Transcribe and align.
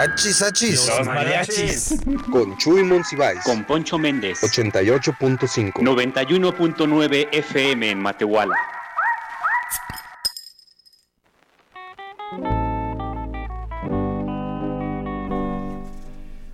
Achis, 0.00 0.40
achis. 0.40 0.90
mariachis. 1.04 2.00
Con 2.32 2.56
Chuy 2.56 2.82
Monsiváis. 2.84 3.40
Con 3.44 3.64
Poncho 3.64 3.98
Méndez. 3.98 4.42
88.5. 4.42 5.74
91.9 5.74 7.28
FM 7.30 7.90
en 7.90 7.98
Matehuala. 7.98 8.54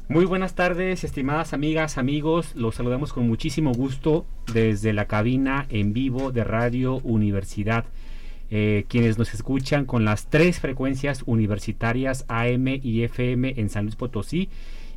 Muy 0.09 0.25
buenas 0.25 0.57
tardes, 0.57 1.05
estimadas 1.05 1.53
amigas, 1.53 1.99
amigos. 1.99 2.57
Los 2.57 2.75
saludamos 2.75 3.13
con 3.13 3.29
muchísimo 3.29 3.73
gusto 3.73 4.27
desde 4.53 4.93
la 4.93 5.07
cabina 5.07 5.67
en 5.69 5.93
vivo 5.93 6.33
de 6.33 6.43
Radio 6.43 6.97
Universidad. 7.05 7.85
Eh, 8.51 8.85
quienes 8.89 9.19
nos 9.19 9.35
escuchan 9.35 9.87
con 9.87 10.05
las 10.05 10.27
tres 10.29 10.61
frecuencias 10.61 11.25
universitarias 11.27 12.25
AM 12.29 12.69
y 12.69 13.03
FM 13.03 13.55
en 13.57 13.71
San 13.71 13.85
Luis 13.85 13.97
Potosí 13.97 14.49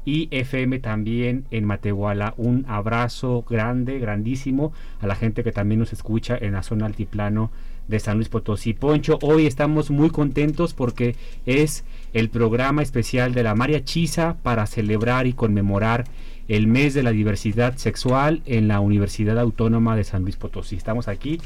y 0.06 0.28
FM 0.32 0.80
también 0.80 1.46
en 1.52 1.66
Matehuala. 1.66 2.34
Un 2.38 2.66
abrazo 2.68 3.44
grande, 3.50 4.00
grandísimo 4.00 4.72
a 5.02 5.08
la 5.08 5.16
gente 5.16 5.44
que 5.44 5.52
también 5.52 5.80
nos 5.80 5.94
escucha 5.94 6.38
en 6.40 6.54
la 6.54 6.64
zona 6.64 6.86
altiplano 6.86 7.52
de 7.88 8.00
San 8.00 8.18
Luis 8.18 8.30
Potosí. 8.30 8.74
Poncho, 8.74 9.18
hoy 9.22 9.48
estamos 9.48 9.90
muy 9.90 10.12
contentos 10.12 10.74
porque 10.76 11.16
es 11.46 11.84
el 12.14 12.30
programa 12.30 12.84
especial 12.84 13.34
de 13.34 13.44
la 13.44 13.56
María 13.56 13.84
Chisa 13.84 14.38
para 14.44 14.68
celebrar 14.68 15.26
y 15.26 15.34
conmemorar 15.34 16.06
el 16.48 16.68
mes 16.68 16.94
de 16.94 17.04
la 17.04 17.12
diversidad 17.12 17.78
sexual 17.78 18.42
en 18.46 18.68
la 18.68 18.80
Universidad 18.80 19.40
Autónoma 19.40 19.96
de 19.96 20.04
San 20.04 20.24
Luis 20.24 20.36
Potosí. 20.36 20.76
Estamos 20.76 21.08
aquí. 21.08 21.40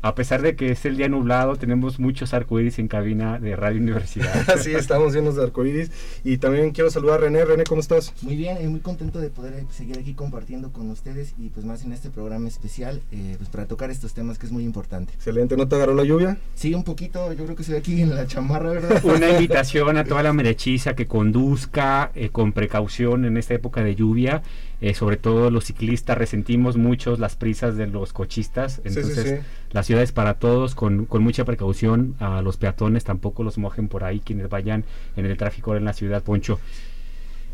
A 0.00 0.14
pesar 0.14 0.42
de 0.42 0.54
que 0.54 0.70
es 0.70 0.84
el 0.84 0.96
día 0.96 1.08
nublado, 1.08 1.56
tenemos 1.56 1.98
muchos 1.98 2.32
arcoíris 2.32 2.78
en 2.78 2.86
cabina 2.86 3.40
de 3.40 3.56
Radio 3.56 3.80
Universidad. 3.80 4.48
Así 4.54 4.72
estamos 4.72 5.12
llenos 5.12 5.34
de 5.34 5.42
arcoíris. 5.42 5.90
Y 6.22 6.38
también 6.38 6.70
quiero 6.70 6.88
saludar 6.88 7.18
a 7.18 7.22
René. 7.24 7.44
René, 7.44 7.64
¿cómo 7.64 7.80
estás? 7.80 8.14
Muy 8.22 8.36
bien, 8.36 8.58
y 8.62 8.68
muy 8.68 8.78
contento 8.78 9.18
de 9.18 9.30
poder 9.30 9.54
eh, 9.54 9.66
seguir 9.70 9.98
aquí 9.98 10.14
compartiendo 10.14 10.72
con 10.72 10.88
ustedes 10.90 11.34
y 11.36 11.48
pues 11.48 11.66
más 11.66 11.82
en 11.82 11.92
este 11.92 12.10
programa 12.10 12.46
especial, 12.46 13.02
eh, 13.10 13.34
pues 13.38 13.48
para 13.48 13.66
tocar 13.66 13.90
estos 13.90 14.14
temas 14.14 14.38
que 14.38 14.46
es 14.46 14.52
muy 14.52 14.62
importante. 14.62 15.14
Excelente, 15.14 15.56
¿no 15.56 15.66
te 15.66 15.74
agarró 15.74 15.94
la 15.94 16.04
lluvia? 16.04 16.38
Sí, 16.54 16.74
un 16.74 16.84
poquito, 16.84 17.32
yo 17.32 17.44
creo 17.44 17.56
que 17.56 17.64
se 17.64 17.72
ve 17.72 17.78
aquí 17.78 18.00
en 18.00 18.14
la 18.14 18.26
chamarra, 18.28 18.70
¿verdad? 18.70 19.04
Una 19.04 19.30
invitación 19.30 19.96
a 19.96 20.04
toda 20.04 20.22
la 20.22 20.32
merechiza 20.32 20.94
que 20.94 21.06
conduzca 21.06 22.12
eh, 22.14 22.28
con 22.28 22.52
precaución 22.52 23.24
en 23.24 23.36
esta 23.36 23.54
época 23.54 23.82
de 23.82 23.96
lluvia. 23.96 24.42
Eh, 24.80 24.94
sobre 24.94 25.16
todo 25.16 25.50
los 25.50 25.64
ciclistas 25.64 26.16
resentimos 26.16 26.76
muchos 26.76 27.18
las 27.18 27.34
prisas 27.34 27.76
de 27.76 27.86
los 27.88 28.12
cochistas. 28.12 28.74
sí, 28.74 28.82
Entonces, 28.84 29.40
sí. 29.40 29.46
la 29.72 29.82
ciudad 29.82 30.02
es 30.02 30.12
para 30.12 30.34
todos, 30.34 30.74
con, 30.74 31.06
con 31.06 31.22
mucha 31.22 31.44
precaución. 31.44 32.14
A 32.20 32.42
los 32.42 32.56
peatones 32.56 33.04
tampoco 33.04 33.42
los 33.42 33.58
mojen 33.58 33.88
por 33.88 34.04
ahí, 34.04 34.20
quienes 34.20 34.48
vayan 34.48 34.84
en 35.16 35.26
el 35.26 35.36
tráfico 35.36 35.74
en 35.76 35.84
la 35.84 35.92
ciudad, 35.92 36.22
Poncho. 36.22 36.60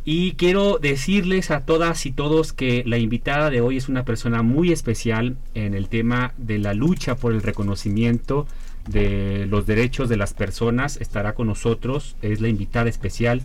Y 0.06 0.32
quiero 0.32 0.78
decirles 0.78 1.50
a 1.50 1.64
todas 1.64 2.04
y 2.04 2.12
todos 2.12 2.52
que 2.52 2.84
la 2.86 2.98
invitada 2.98 3.48
de 3.48 3.62
hoy 3.62 3.78
es 3.78 3.88
una 3.88 4.04
persona 4.04 4.42
muy 4.42 4.70
especial 4.70 5.38
en 5.54 5.72
el 5.72 5.88
tema 5.88 6.34
de 6.36 6.58
la 6.58 6.74
lucha 6.74 7.16
por 7.16 7.32
el 7.32 7.40
reconocimiento 7.40 8.46
de 8.86 9.46
los 9.48 9.64
derechos 9.64 10.10
de 10.10 10.18
las 10.18 10.34
personas. 10.34 10.98
Estará 10.98 11.34
con 11.34 11.46
nosotros, 11.46 12.16
es 12.20 12.42
la 12.42 12.48
invitada 12.48 12.90
especial 12.90 13.40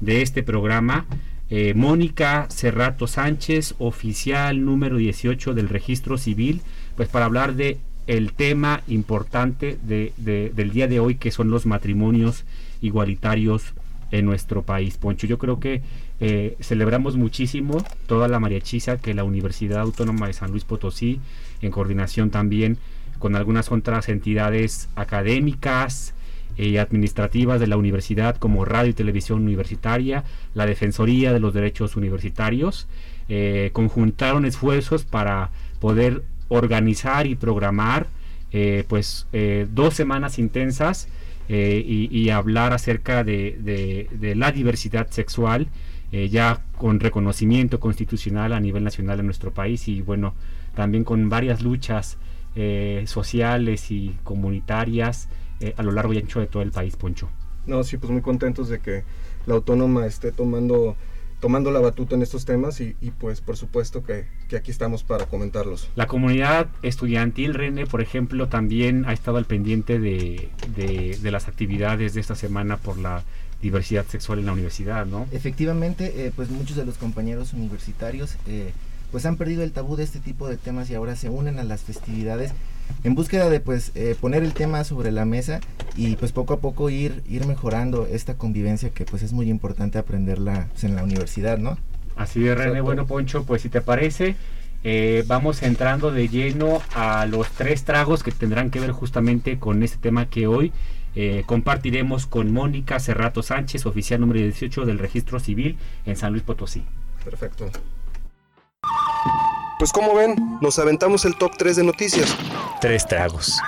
de 0.00 0.22
este 0.22 0.44
programa. 0.44 1.06
Eh, 1.50 1.74
Mónica 1.74 2.46
Cerrato 2.50 3.06
Sánchez, 3.06 3.74
oficial 3.78 4.64
número 4.64 4.96
18 4.96 5.54
del 5.54 5.68
registro 5.68 6.18
civil, 6.18 6.60
pues 6.96 7.08
para 7.08 7.24
hablar 7.26 7.54
de 7.54 7.78
el 8.06 8.32
tema 8.32 8.82
importante 8.88 9.78
de- 9.82 10.12
de- 10.16 10.52
del 10.54 10.70
día 10.70 10.86
de 10.88 11.00
hoy 11.00 11.16
que 11.16 11.30
son 11.30 11.50
los 11.50 11.66
matrimonios 11.66 12.44
igualitarios 12.80 13.74
en 14.12 14.24
nuestro 14.24 14.62
país. 14.62 14.96
Poncho, 14.96 15.26
yo 15.26 15.38
creo 15.38 15.58
que 15.60 15.82
eh, 16.20 16.56
celebramos 16.60 17.16
muchísimo 17.16 17.84
toda 18.06 18.26
la 18.28 18.38
mariachiza 18.40 18.96
que 18.96 19.12
la 19.12 19.24
Universidad 19.24 19.80
Autónoma 19.80 20.28
de 20.28 20.32
San 20.32 20.50
Luis 20.50 20.64
Potosí, 20.64 21.20
en 21.60 21.70
coordinación 21.70 22.30
también 22.30 22.78
con 23.18 23.34
algunas 23.36 23.70
otras 23.72 24.08
entidades 24.08 24.88
académicas 24.94 26.14
y 26.56 26.76
administrativas 26.78 27.60
de 27.60 27.66
la 27.66 27.76
universidad 27.76 28.36
como 28.36 28.64
Radio 28.64 28.90
y 28.90 28.94
Televisión 28.94 29.42
Universitaria, 29.42 30.24
la 30.54 30.66
Defensoría 30.66 31.32
de 31.32 31.40
los 31.40 31.52
Derechos 31.54 31.96
Universitarios, 31.96 32.86
eh, 33.28 33.70
conjuntaron 33.72 34.44
esfuerzos 34.44 35.04
para 35.04 35.50
poder 35.80 36.22
organizar 36.48 37.26
y 37.26 37.34
programar 37.34 38.06
eh, 38.52 38.84
pues 38.88 39.26
eh, 39.32 39.66
dos 39.72 39.94
semanas 39.94 40.38
intensas 40.38 41.08
eh, 41.48 41.82
y, 41.86 42.30
hablar 42.30 42.72
acerca 42.72 43.22
de, 43.22 44.08
de- 44.18 44.34
la 44.34 44.50
diversidad 44.50 45.08
sexual 45.10 45.68
eh, 46.12 46.28
ya 46.28 46.60
con 46.76 46.98
reconocimiento 46.98 47.78
constitucional 47.78 48.52
a 48.52 48.60
nivel 48.60 48.82
nacional 48.82 49.20
en 49.20 49.26
nuestro 49.26 49.52
país 49.52 49.86
y 49.88 50.02
bueno 50.02 50.34
también 50.74 51.04
con 51.04 51.28
varias 51.28 51.62
luchas 51.62 52.18
eh, 52.56 53.04
sociales 53.06 53.90
y 53.92 54.16
comunitarias 54.24 55.28
eh, 55.60 55.74
a 55.76 55.82
lo 55.82 55.92
largo 55.92 56.12
y 56.12 56.18
ancho 56.18 56.40
de 56.40 56.46
todo 56.46 56.62
el 56.62 56.70
país, 56.72 56.96
Poncho. 56.96 57.28
No, 57.66 57.82
sí, 57.84 57.96
pues 57.96 58.10
muy 58.12 58.22
contentos 58.22 58.68
de 58.68 58.78
que 58.80 59.02
la 59.46 59.54
autónoma 59.54 60.06
esté 60.06 60.30
tomando, 60.32 60.96
tomando 61.40 61.70
la 61.70 61.80
batuta 61.80 62.14
en 62.14 62.22
estos 62.22 62.44
temas 62.44 62.80
y, 62.80 62.96
y, 63.00 63.10
pues 63.10 63.40
por 63.40 63.56
supuesto 63.56 64.04
que, 64.04 64.26
que 64.48 64.56
aquí 64.56 64.70
estamos 64.70 65.02
para 65.02 65.26
comentarlos. 65.26 65.88
La 65.96 66.06
comunidad 66.06 66.68
estudiantil, 66.82 67.54
René, 67.54 67.86
por 67.86 68.00
ejemplo, 68.00 68.48
también 68.48 69.04
ha 69.06 69.12
estado 69.12 69.36
al 69.38 69.44
pendiente 69.46 69.98
de, 69.98 70.48
de- 70.76 71.18
de 71.20 71.30
las 71.30 71.48
actividades 71.48 72.14
de 72.14 72.20
esta 72.20 72.34
semana 72.36 72.76
por 72.76 72.98
la 72.98 73.24
diversidad 73.62 74.04
sexual 74.06 74.38
en 74.38 74.46
la 74.46 74.52
universidad, 74.52 75.06
¿no? 75.06 75.26
Efectivamente, 75.32 76.26
eh, 76.26 76.32
pues 76.36 76.50
muchos 76.50 76.76
de 76.76 76.84
los 76.84 76.98
compañeros 76.98 77.52
universitarios 77.52 78.36
eh, 78.46 78.72
pues 79.10 79.24
han 79.26 79.36
perdido 79.36 79.62
el 79.62 79.72
tabú 79.72 79.96
de 79.96 80.04
este 80.04 80.20
tipo 80.20 80.46
de 80.48 80.56
temas 80.56 80.90
y 80.90 80.94
ahora 80.94 81.16
se 81.16 81.30
unen 81.30 81.58
a 81.58 81.64
las 81.64 81.80
festividades 81.82 82.52
en 83.04 83.14
búsqueda 83.14 83.48
de 83.50 83.60
pues 83.60 83.92
eh, 83.94 84.16
poner 84.20 84.42
el 84.42 84.52
tema 84.52 84.84
sobre 84.84 85.12
la 85.12 85.24
mesa 85.24 85.60
y 85.96 86.16
pues 86.16 86.32
poco 86.32 86.54
a 86.54 86.60
poco 86.60 86.90
ir 86.90 87.22
ir 87.28 87.46
mejorando 87.46 88.06
esta 88.06 88.34
convivencia 88.34 88.90
que 88.90 89.04
pues 89.04 89.22
es 89.22 89.32
muy 89.32 89.48
importante 89.48 89.98
aprenderla 89.98 90.68
pues, 90.72 90.84
en 90.84 90.96
la 90.96 91.02
universidad, 91.02 91.58
¿no? 91.58 91.78
Así 92.16 92.46
es, 92.46 92.56
René. 92.56 92.80
Bueno, 92.80 93.06
Poncho, 93.06 93.44
pues 93.44 93.62
si 93.62 93.68
te 93.68 93.80
parece, 93.80 94.36
eh, 94.84 95.24
vamos 95.26 95.62
entrando 95.62 96.10
de 96.10 96.28
lleno 96.28 96.80
a 96.94 97.26
los 97.26 97.50
tres 97.50 97.84
tragos 97.84 98.22
que 98.22 98.32
tendrán 98.32 98.70
que 98.70 98.80
ver 98.80 98.90
justamente 98.90 99.58
con 99.58 99.82
este 99.82 99.98
tema 99.98 100.30
que 100.30 100.46
hoy 100.46 100.72
eh, 101.14 101.44
compartiremos 101.46 102.26
con 102.26 102.52
Mónica 102.52 103.00
Cerrato 103.00 103.42
Sánchez, 103.42 103.86
oficial 103.86 104.20
número 104.20 104.40
18 104.40 104.84
del 104.84 104.98
registro 104.98 105.40
civil 105.40 105.76
en 106.04 106.16
San 106.16 106.32
Luis 106.32 106.42
Potosí. 106.42 106.84
Perfecto. 107.24 107.70
Pues 109.78 109.92
como 109.92 110.14
ven, 110.14 110.58
nos 110.62 110.78
aventamos 110.78 111.26
el 111.26 111.36
top 111.36 111.52
3 111.58 111.76
de 111.76 111.84
noticias. 111.84 112.34
Tres 112.80 113.06
tragos. 113.06 113.58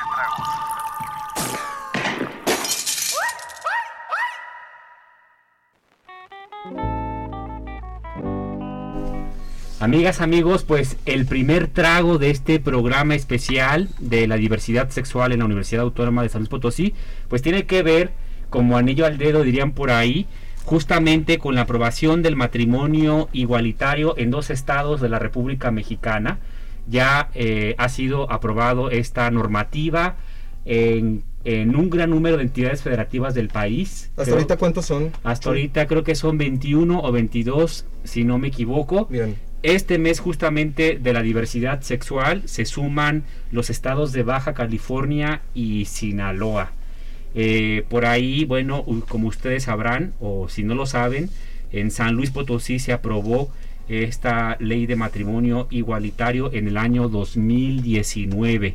Amigas, 9.80 10.22
amigos, 10.22 10.64
pues 10.64 10.96
el 11.04 11.26
primer 11.26 11.68
trago 11.68 12.16
de 12.16 12.30
este 12.30 12.58
programa 12.58 13.14
especial 13.14 13.88
de 13.98 14.26
la 14.26 14.36
diversidad 14.36 14.88
sexual 14.88 15.32
en 15.32 15.40
la 15.40 15.44
Universidad 15.44 15.82
Autónoma 15.82 16.22
de 16.22 16.30
San 16.30 16.40
Luis 16.40 16.48
Potosí, 16.48 16.94
pues 17.28 17.42
tiene 17.42 17.66
que 17.66 17.82
ver, 17.82 18.12
como 18.48 18.78
anillo 18.78 19.04
al 19.04 19.18
dedo 19.18 19.42
dirían 19.42 19.72
por 19.72 19.90
ahí, 19.90 20.26
justamente 20.68 21.38
con 21.38 21.54
la 21.54 21.62
aprobación 21.62 22.20
del 22.22 22.36
matrimonio 22.36 23.30
igualitario 23.32 24.14
en 24.18 24.30
dos 24.30 24.50
estados 24.50 25.00
de 25.00 25.08
la 25.08 25.18
República 25.18 25.70
Mexicana. 25.70 26.40
Ya 26.86 27.30
eh, 27.34 27.74
ha 27.78 27.88
sido 27.88 28.30
aprobado 28.30 28.90
esta 28.90 29.30
normativa 29.30 30.16
en, 30.66 31.22
en 31.44 31.74
un 31.74 31.88
gran 31.88 32.10
número 32.10 32.36
de 32.36 32.42
entidades 32.42 32.82
federativas 32.82 33.34
del 33.34 33.48
país. 33.48 34.10
¿Hasta 34.10 34.24
Creo- 34.24 34.34
ahorita 34.36 34.56
cuántos 34.58 34.84
son? 34.84 35.10
hasta 35.24 35.48
ahorita 35.48 35.86
creo 35.86 36.04
que 36.04 36.14
son 36.14 36.36
21 36.36 37.00
o 37.02 37.12
22, 37.12 37.86
si 38.04 38.24
no 38.24 38.38
me 38.38 38.48
equivoco. 38.48 39.06
Bien. 39.06 39.36
este 39.62 39.98
mes 39.98 40.20
justamente 40.20 40.98
de 41.00 41.12
la 41.14 41.22
diversidad 41.22 41.80
sexual 41.80 42.42
se 42.44 42.66
suman 42.66 43.24
los 43.50 43.70
estados 43.70 44.12
de 44.12 44.22
Baja 44.22 44.52
California 44.52 45.40
y 45.54 45.86
Sinaloa. 45.86 46.72
Eh, 47.40 47.84
por 47.88 48.04
ahí, 48.04 48.44
bueno, 48.44 48.84
como 49.08 49.28
ustedes 49.28 49.62
sabrán, 49.62 50.12
o 50.18 50.48
si 50.48 50.64
no 50.64 50.74
lo 50.74 50.86
saben, 50.86 51.30
en 51.70 51.92
San 51.92 52.16
Luis 52.16 52.30
Potosí 52.32 52.80
se 52.80 52.92
aprobó 52.92 53.48
esta 53.88 54.56
ley 54.58 54.86
de 54.86 54.96
matrimonio 54.96 55.68
igualitario 55.70 56.52
en 56.52 56.66
el 56.66 56.76
año 56.76 57.08
2019. 57.08 58.74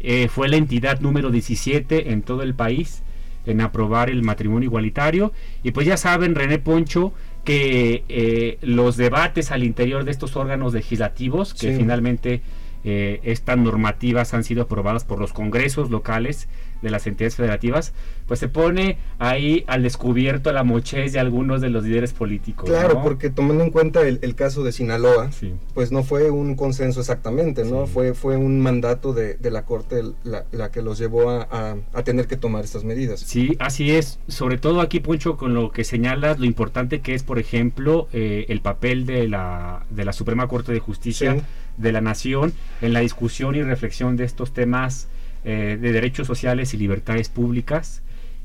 Eh, 0.00 0.28
fue 0.28 0.48
la 0.48 0.56
entidad 0.56 1.00
número 1.00 1.30
17 1.30 2.10
en 2.12 2.22
todo 2.22 2.42
el 2.42 2.54
país 2.54 3.02
en 3.46 3.60
aprobar 3.60 4.08
el 4.10 4.22
matrimonio 4.22 4.66
igualitario. 4.68 5.32
Y 5.62 5.72
pues 5.72 5.86
ya 5.86 5.96
saben, 5.96 6.34
René 6.34 6.58
Poncho, 6.58 7.12
que 7.44 8.04
eh, 8.08 8.58
los 8.62 8.96
debates 8.96 9.50
al 9.50 9.62
interior 9.64 10.04
de 10.04 10.10
estos 10.10 10.36
órganos 10.36 10.72
legislativos, 10.74 11.52
que 11.54 11.72
Sí. 11.72 11.76
finalmente 11.76 12.40
eh, 12.84 13.20
estas 13.24 13.58
normativas 13.58 14.34
han 14.34 14.44
sido 14.44 14.62
aprobadas 14.62 15.04
por 15.04 15.18
los 15.18 15.32
congresos 15.32 15.90
locales 15.90 16.48
de 16.82 16.88
las 16.88 17.06
entidades 17.06 17.36
federativas, 17.36 17.92
pues 18.26 18.40
se 18.40 18.48
pone 18.48 18.96
ahí 19.18 19.64
al 19.66 19.82
descubierto 19.82 20.50
la 20.50 20.64
mochez 20.64 21.12
de 21.12 21.18
algunos 21.18 21.60
de 21.60 21.68
los 21.68 21.84
líderes 21.84 22.14
políticos. 22.14 22.70
Claro, 22.70 22.94
¿no? 22.94 23.02
porque 23.02 23.28
tomando 23.28 23.62
en 23.64 23.70
cuenta 23.70 24.00
el, 24.08 24.18
el 24.22 24.34
caso 24.34 24.64
de 24.64 24.72
Sinaloa, 24.72 25.30
Sí. 25.30 25.52
pues 25.74 25.92
no 25.92 26.02
fue 26.04 26.30
un 26.30 26.54
consenso 26.54 27.00
exactamente, 27.00 27.64
¿no? 27.66 27.86
Sí. 27.86 27.92
Fue, 27.92 28.14
fue 28.14 28.38
un 28.38 28.60
mandato 28.62 29.12
de, 29.12 29.34
de 29.34 29.50
la 29.50 29.66
Corte 29.66 30.02
la, 30.24 30.46
la 30.52 30.70
que 30.70 30.80
los 30.80 30.98
llevó 30.98 31.28
a, 31.28 31.42
a- 31.50 31.76
a 31.92 32.02
tener 32.02 32.26
que 32.28 32.38
tomar 32.38 32.64
estas 32.64 32.82
medidas. 32.84 33.20
Sí, 33.20 33.56
así 33.58 33.90
es. 33.90 34.18
Sobre 34.28 34.56
todo 34.56 34.80
aquí, 34.80 35.00
Poncho, 35.00 35.36
con 35.36 35.52
lo 35.52 35.72
que 35.72 35.84
señalas, 35.84 36.38
lo 36.38 36.46
importante 36.46 37.00
que 37.02 37.14
es, 37.14 37.22
por 37.24 37.38
ejemplo, 37.38 38.08
eh, 38.14 38.46
el 38.48 38.62
papel 38.62 39.04
de 39.04 39.28
la, 39.28 39.84
de 39.90 40.06
la 40.06 40.14
Suprema 40.14 40.48
Corte 40.48 40.72
de 40.72 40.78
Justicia 40.80 41.34
Sí. 41.34 41.40
De 41.76 41.92
la 41.92 42.00
Nación 42.00 42.52
en 42.80 42.92
la 42.92 43.00
discusión 43.00 43.54
y 43.54 43.62
reflexión 43.62 44.16
de 44.16 44.24
estos 44.24 44.52
temas 44.52 45.08
eh, 45.44 45.78
de 45.80 45.92
derechos 45.92 46.26
sociales 46.26 46.74
y 46.74 46.76
libertades 46.76 47.28
públicas. 47.28 48.02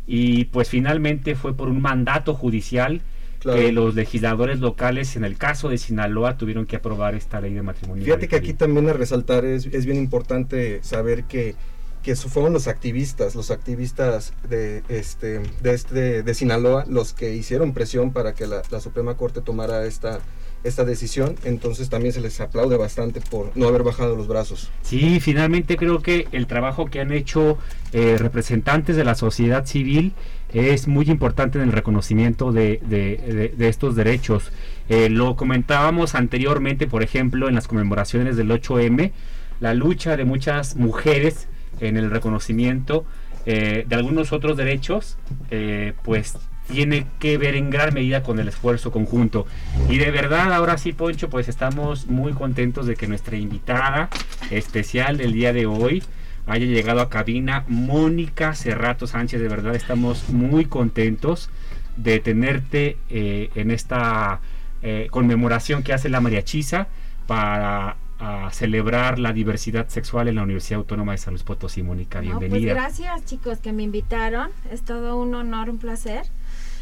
Y 0.07 0.45
pues 0.45 0.69
finalmente 0.69 1.35
fue 1.35 1.55
por 1.55 1.67
un 1.67 1.81
mandato 1.81 2.33
judicial 2.35 3.01
Claro. 3.39 3.59
que 3.59 3.71
los 3.71 3.93
legisladores 3.93 4.59
locales, 4.59 5.15
en 5.15 5.23
el 5.23 5.37
caso 5.37 5.69
de 5.69 5.77
Sinaloa, 5.77 6.35
tuvieron 6.35 6.65
que 6.65 6.77
aprobar 6.77 7.13
esta 7.13 7.39
ley 7.39 7.53
de 7.53 7.61
matrimonio. 7.61 8.03
Fíjate 8.03 8.27
que 8.27 8.35
aquí 8.37 8.53
también 8.53 8.89
a 8.89 8.93
resaltar 8.93 9.45
es, 9.45 9.67
es 9.67 9.85
bien 9.85 9.97
importante 9.99 10.79
saber 10.81 11.25
que, 11.25 11.53
que 12.01 12.11
eso 12.11 12.27
fueron 12.27 12.53
los 12.53 12.67
activistas, 12.67 13.35
los 13.35 13.51
activistas 13.51 14.33
de 14.49 14.81
este 14.89 15.41
de 15.61 15.73
este 15.73 16.23
de 16.23 16.33
Sinaloa 16.33 16.85
los 16.87 17.13
que 17.13 17.35
hicieron 17.35 17.73
presión 17.73 18.13
para 18.13 18.33
que 18.33 18.47
la, 18.47 18.63
la 18.71 18.79
Suprema 18.79 19.15
Corte 19.15 19.41
tomara 19.41 19.85
esta 19.85 20.21
esta 20.65 20.83
decisión, 20.83 21.35
entonces 21.45 21.89
también 21.89 22.11
se 22.13 22.19
les 22.21 22.41
aplaude 22.41 22.75
bastante 22.77 23.21
por 23.21 23.51
no 23.55 23.67
haber 23.67 23.83
bajado 23.83 24.15
los 24.15 24.27
brazos. 24.27 24.71
Sí, 24.81 25.19
finalmente 25.19 25.77
creo 25.77 26.01
que 26.01 26.27
el 26.31 26.47
trabajo 26.47 26.87
que 26.87 26.99
han 26.99 27.11
hecho 27.11 27.57
eh, 27.93 28.17
representantes 28.19 28.95
de 28.95 29.03
la 29.05 29.15
sociedad 29.15 29.65
civil 29.65 30.13
es 30.53 30.87
muy 30.87 31.05
importante 31.09 31.57
en 31.59 31.65
el 31.65 31.71
reconocimiento 31.71 32.51
de, 32.51 32.79
de- 32.87 33.17
de- 33.17 33.53
de 33.57 33.67
estos 33.67 33.95
derechos. 33.95 34.51
Eh, 34.89 35.09
lo 35.09 35.35
comentábamos 35.35 36.15
anteriormente, 36.15 36.87
por 36.87 37.03
ejemplo, 37.03 37.47
en 37.49 37.55
las 37.55 37.67
conmemoraciones 37.67 38.35
del 38.37 38.49
8M, 38.51 39.11
la 39.59 39.73
lucha 39.73 40.17
de 40.17 40.25
muchas 40.25 40.75
mujeres 40.75 41.47
en 41.79 41.97
el 41.97 42.09
reconocimiento 42.11 43.05
eh, 43.45 43.85
de 43.87 43.95
algunos 43.95 44.33
otros 44.33 44.57
derechos, 44.57 45.17
eh, 45.51 45.93
pues 46.03 46.35
tiene 46.67 47.05
que 47.19 47.37
ver 47.37 47.55
en 47.55 47.69
gran 47.69 47.93
medida 47.93 48.23
con 48.23 48.39
el 48.39 48.47
esfuerzo 48.47 48.91
conjunto. 48.91 49.45
Y 49.89 49.97
de 49.97 50.11
verdad, 50.11 50.53
ahora 50.53 50.77
sí, 50.77 50.93
Poncho, 50.93 51.29
pues 51.29 51.47
estamos 51.47 52.07
muy 52.07 52.33
contentos 52.33 52.87
de 52.87 52.95
que 52.95 53.07
nuestra 53.07 53.37
invitada 53.37 54.09
especial 54.49 55.17
del 55.17 55.33
día 55.33 55.53
de 55.53 55.65
hoy 55.65 56.03
haya 56.47 56.65
llegado 56.65 57.01
a 57.01 57.09
cabina, 57.09 57.63
Mónica 57.67 58.53
Cerrato 58.55 59.07
Sánchez. 59.07 59.41
De 59.41 59.47
verdad, 59.47 59.75
estamos 59.75 60.29
muy 60.29 60.65
contentos 60.65 61.49
de 61.97 62.19
tenerte 62.19 62.97
eh, 63.09 63.49
en 63.55 63.71
esta 63.71 64.41
eh, 64.81 65.07
conmemoración 65.11 65.83
que 65.83 65.93
hace 65.93 66.09
la 66.09 66.21
Mariachisa 66.21 66.87
para 67.27 67.97
a 68.17 68.49
celebrar 68.51 69.19
la 69.19 69.33
diversidad 69.33 69.89
sexual 69.89 70.27
en 70.29 70.35
la 70.35 70.43
Universidad 70.43 70.79
Autónoma 70.79 71.11
de 71.11 71.17
San 71.17 71.33
Luis 71.33 71.43
Potosí. 71.43 71.83
Mónica, 71.83 72.21
No, 72.21 72.39
pues 72.39 72.39
bienvenida. 72.39 72.73
gracias 72.73 73.25
chicos 73.25 73.59
que 73.59 73.73
me 73.73 73.83
invitaron. 73.83 74.51
Es 74.71 74.83
todo 74.83 75.19
un 75.21 75.35
honor, 75.35 75.69
un 75.69 75.77
placer. 75.79 76.23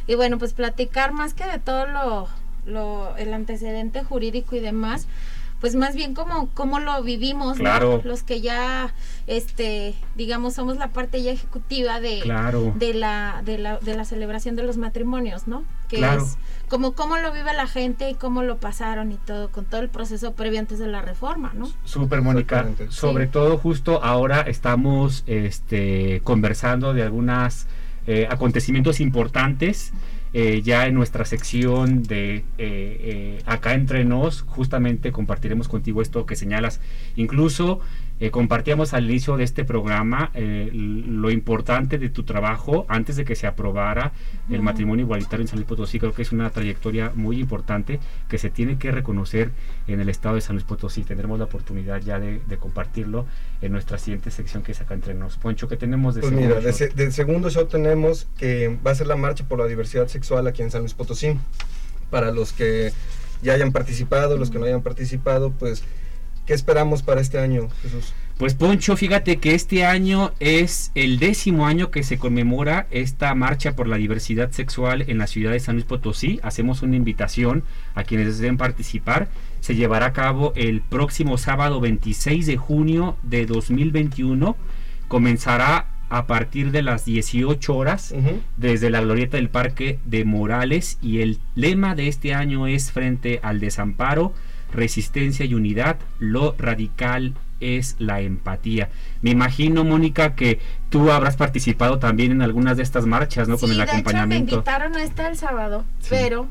Y 0.07 0.15
bueno, 0.15 0.37
pues 0.37 0.53
platicar 0.53 1.11
más 1.13 1.33
que 1.33 1.45
de 1.45 1.59
todo 1.59 1.85
lo, 1.87 2.27
lo 2.65 3.15
el 3.17 3.33
antecedente 3.33 4.03
jurídico 4.03 4.55
y 4.55 4.59
demás, 4.59 5.07
pues 5.61 5.75
más 5.75 5.95
bien 5.95 6.13
como 6.13 6.49
cómo 6.53 6.79
lo 6.79 7.01
vivimos, 7.03 7.57
¿no? 7.59 8.01
Los 8.03 8.23
que 8.23 8.41
ya 8.41 8.93
este, 9.27 9.95
digamos 10.15 10.55
somos 10.55 10.75
la 10.75 10.89
parte 10.89 11.21
ya 11.23 11.31
ejecutiva 11.31 12.01
de 12.01 12.19
Claro. 12.19 12.73
de 12.75 12.93
la, 12.93 13.41
de 13.45 13.57
la 13.57 13.77
de 13.79 13.95
la 13.95 14.03
celebración 14.03 14.57
de 14.57 14.63
los 14.63 14.75
matrimonios, 14.75 15.47
¿no? 15.47 15.63
Que 15.87 15.97
Claro. 15.97 16.23
es 16.23 16.37
como 16.67 16.91
cómo 16.93 17.17
lo 17.17 17.31
vive 17.31 17.53
la 17.53 17.67
gente 17.67 18.09
y 18.09 18.15
cómo 18.15 18.43
lo 18.43 18.57
pasaron 18.57 19.13
y 19.13 19.15
todo 19.15 19.49
con 19.51 19.63
todo 19.63 19.79
el 19.79 19.87
proceso 19.89 20.33
previo 20.33 20.59
antes 20.59 20.79
de 20.79 20.87
la 20.87 21.01
reforma, 21.01 21.53
¿no? 21.55 21.69
Súper, 21.85 22.21
Mónica. 22.21 22.67
Sobre 22.89 23.27
Sí. 23.27 23.31
todo, 23.31 23.57
justo 23.57 24.03
ahora 24.03 24.41
estamos 24.41 25.23
este, 25.27 26.19
conversando 26.25 26.93
de 26.93 27.03
algunos 28.07 28.33
acontecimientos 28.33 28.99
importantes. 28.99 29.93
eh, 30.33 30.61
ya 30.63 30.87
en 30.87 30.95
nuestra 30.95 31.25
sección 31.25 32.01
de 32.01 32.37
eh, 32.37 32.43
eh, 32.57 33.41
Acá 33.45 33.75
entre 33.75 34.03
nos, 34.03 34.41
justamente 34.41 35.11
compartiremos 35.11 35.67
contigo 35.67 36.01
esto 36.01 36.25
que 36.25 36.35
señalas. 36.35 36.81
Incluso 37.15 37.79
eh, 38.19 38.31
compartíamos 38.31 38.93
al 38.93 39.05
inicio 39.09 39.35
de 39.37 39.43
este 39.43 39.65
programa 39.65 40.31
eh, 40.33 40.69
lo 40.73 41.29
importante 41.31 41.97
de 41.97 42.09
tu 42.09 42.23
trabajo 42.23 42.85
antes 42.87 43.15
de 43.17 43.25
que 43.25 43.35
se 43.35 43.47
aprobara 43.47 44.13
el 44.49 44.61
matrimonio 44.61 45.03
igualitario 45.03 45.41
en 45.43 45.47
San 45.47 45.57
Luis 45.59 45.67
Potosí. 45.67 45.99
Creo 45.99 46.13
que 46.13 46.21
es 46.21 46.31
una 46.31 46.49
trayectoria 46.49 47.11
muy 47.15 47.39
importante 47.39 47.99
que 48.29 48.37
se 48.37 48.49
tiene 48.49 48.77
que 48.77 48.91
reconocer 48.91 49.51
en 49.87 49.99
el 49.99 50.09
estado 50.09 50.35
de 50.35 50.41
San 50.41 50.55
Luis 50.55 50.63
Potosí. 50.65 51.03
Tendremos 51.03 51.37
la 51.39 51.45
oportunidad 51.45 52.01
ya 52.01 52.19
de, 52.19 52.39
de 52.47 52.57
compartirlo 52.57 53.25
en 53.61 53.71
nuestra 53.71 53.97
siguiente 53.97 54.31
sección 54.31 54.63
que 54.63 54.71
es 54.73 54.79
acá 54.81 54.93
entre 54.93 55.13
nos. 55.15 55.37
Poncho, 55.37 55.67
¿qué 55.67 55.75
tenemos 55.75 56.15
de 56.15 56.21
Pues 56.21 56.29
segundo 56.31 56.55
mira, 56.55 56.61
de, 56.61 56.71
show? 56.71 56.77
se- 56.77 56.89
del 56.95 57.11
segundo 57.11 57.49
show 57.49 57.65
tenemos 57.65 58.27
que 58.37 58.77
va 58.85 58.91
a 58.91 58.95
ser 58.95 59.07
la 59.07 59.15
marcha 59.17 59.45
por 59.47 59.59
la 59.59 59.65
diversidad 59.67 60.07
sexual 60.07 60.47
aquí 60.47 60.61
en 60.61 60.71
San 60.71 60.81
Luis 60.81 60.93
Potosí. 60.93 61.37
Para 62.09 62.31
los 62.31 62.53
que 62.53 62.91
ya 63.41 63.53
hayan 63.53 63.71
participado, 63.71 64.37
los 64.37 64.51
que 64.51 64.59
no 64.59 64.65
hayan 64.65 64.83
participado, 64.83 65.51
pues, 65.51 65.83
¿qué 66.45 66.53
esperamos 66.53 67.01
para 67.03 67.21
este 67.21 67.39
año, 67.39 67.69
Jesús? 67.81 68.13
Pues 68.37 68.55
Poncho, 68.55 68.97
fíjate 68.97 69.37
que 69.37 69.53
este 69.53 69.85
año 69.85 70.33
es 70.39 70.91
el 70.95 71.19
décimo 71.19 71.67
año 71.67 71.91
que 71.91 72.01
se 72.03 72.17
conmemora 72.17 72.87
esta 72.89 73.33
marcha 73.35 73.75
por 73.75 73.87
la 73.87 73.97
diversidad 73.97 74.51
sexual 74.51 75.05
en 75.07 75.19
la 75.19 75.27
ciudad 75.27 75.51
de 75.51 75.59
San 75.59 75.75
Luis 75.75 75.85
Potosí. 75.85 76.39
Hacemos 76.41 76.81
una 76.81 76.95
invitación 76.95 77.63
a 77.93 78.03
quienes 78.03 78.27
deseen 78.39 78.57
participar. 78.57 79.27
Se 79.59 79.75
llevará 79.75 80.07
a 80.07 80.13
cabo 80.13 80.51
el 80.55 80.81
próximo 80.81 81.37
sábado 81.37 81.79
26 81.79 82.47
de 82.47 82.57
junio 82.57 83.17
de 83.21 83.45
2021. 83.45 84.57
Comenzará 85.07 85.87
a 86.09 86.25
partir 86.27 86.71
de 86.71 86.81
las 86.81 87.05
18 87.05 87.75
horas 87.75 88.13
Ujú. 88.17 88.39
desde 88.57 88.89
la 88.89 89.01
glorieta 89.01 89.37
del 89.37 89.49
Parque 89.49 89.99
de 90.05 90.25
Morales 90.25 90.97
y 91.01 91.21
el 91.21 91.39
lema 91.55 91.95
de 91.95 92.07
este 92.07 92.33
año 92.33 92.67
es 92.67 92.91
frente 92.91 93.39
al 93.43 93.59
desamparo, 93.59 94.33
resistencia 94.73 95.45
y 95.45 95.53
unidad, 95.53 95.97
lo 96.19 96.55
radical 96.57 97.33
es 97.59 97.95
la 97.99 98.19
empatía. 98.19 98.89
Me 99.21 99.29
imagino, 99.31 99.83
Mónica, 99.85 100.35
que 100.35 100.59
tú 100.89 101.11
habrás 101.11 101.37
participado 101.37 101.97
también 101.99 102.31
en 102.31 102.41
algunas 102.41 102.75
de 102.77 102.83
estas 102.83 103.05
marchas, 103.05 103.47
¿no? 103.47 103.57
Con 103.57 103.69
Sí, 103.69 103.71
el 103.73 103.77
de 103.77 103.83
hecho 103.83 103.93
me 103.93 103.99
acompañamiento. 103.99 104.55
invitaron 104.55 104.95
a 104.95 105.03
esta 105.03 105.29
el 105.29 105.37
sábado, 105.37 105.85
Sí. 106.01 106.07
pero 106.09 106.47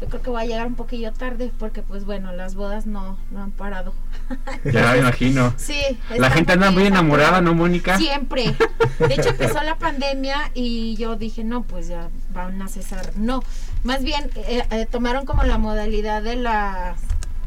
yo 0.00 0.08
creo 0.08 0.22
que 0.22 0.30
voy 0.30 0.42
a 0.42 0.46
llegar 0.46 0.66
un 0.66 0.74
poquillo 0.74 1.12
tarde 1.12 1.50
porque 1.58 1.82
pues 1.82 2.04
bueno, 2.04 2.32
las 2.32 2.54
bodas 2.54 2.86
no, 2.86 3.18
no 3.32 3.42
han 3.42 3.50
parado. 3.50 3.92
Ya 4.64 4.92
me 4.92 4.98
imagino. 4.98 5.52
Sí. 5.56 5.80
La 6.16 6.30
gente 6.30 6.52
anda 6.52 6.70
muy 6.70 6.86
enamorada. 6.86 7.40
¿no, 7.40 7.54
Mónica? 7.54 7.98
Siempre. 7.98 8.54
De 9.00 9.14
hecho 9.14 9.30
empezó 9.30 9.60
la 9.64 9.76
pandemia 9.76 10.50
y 10.54 10.94
yo 10.96 11.16
dije, 11.16 11.42
no, 11.44 11.62
pues 11.64 11.88
ya 11.88 12.08
van 12.32 12.62
a 12.62 12.68
cesar. 12.68 13.12
No, 13.16 13.42
más 13.82 14.04
bien 14.04 14.30
eh, 14.36 14.62
eh, 14.70 14.86
tomaron 14.90 15.26
como 15.26 15.42
la 15.42 15.58
modalidad 15.58 16.22
de 16.22 16.36
las 16.36 17.00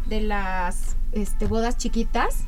de 0.06 0.22
las 0.22 0.96
este, 1.12 1.48
bodas 1.48 1.78
chiquitas 1.78 2.44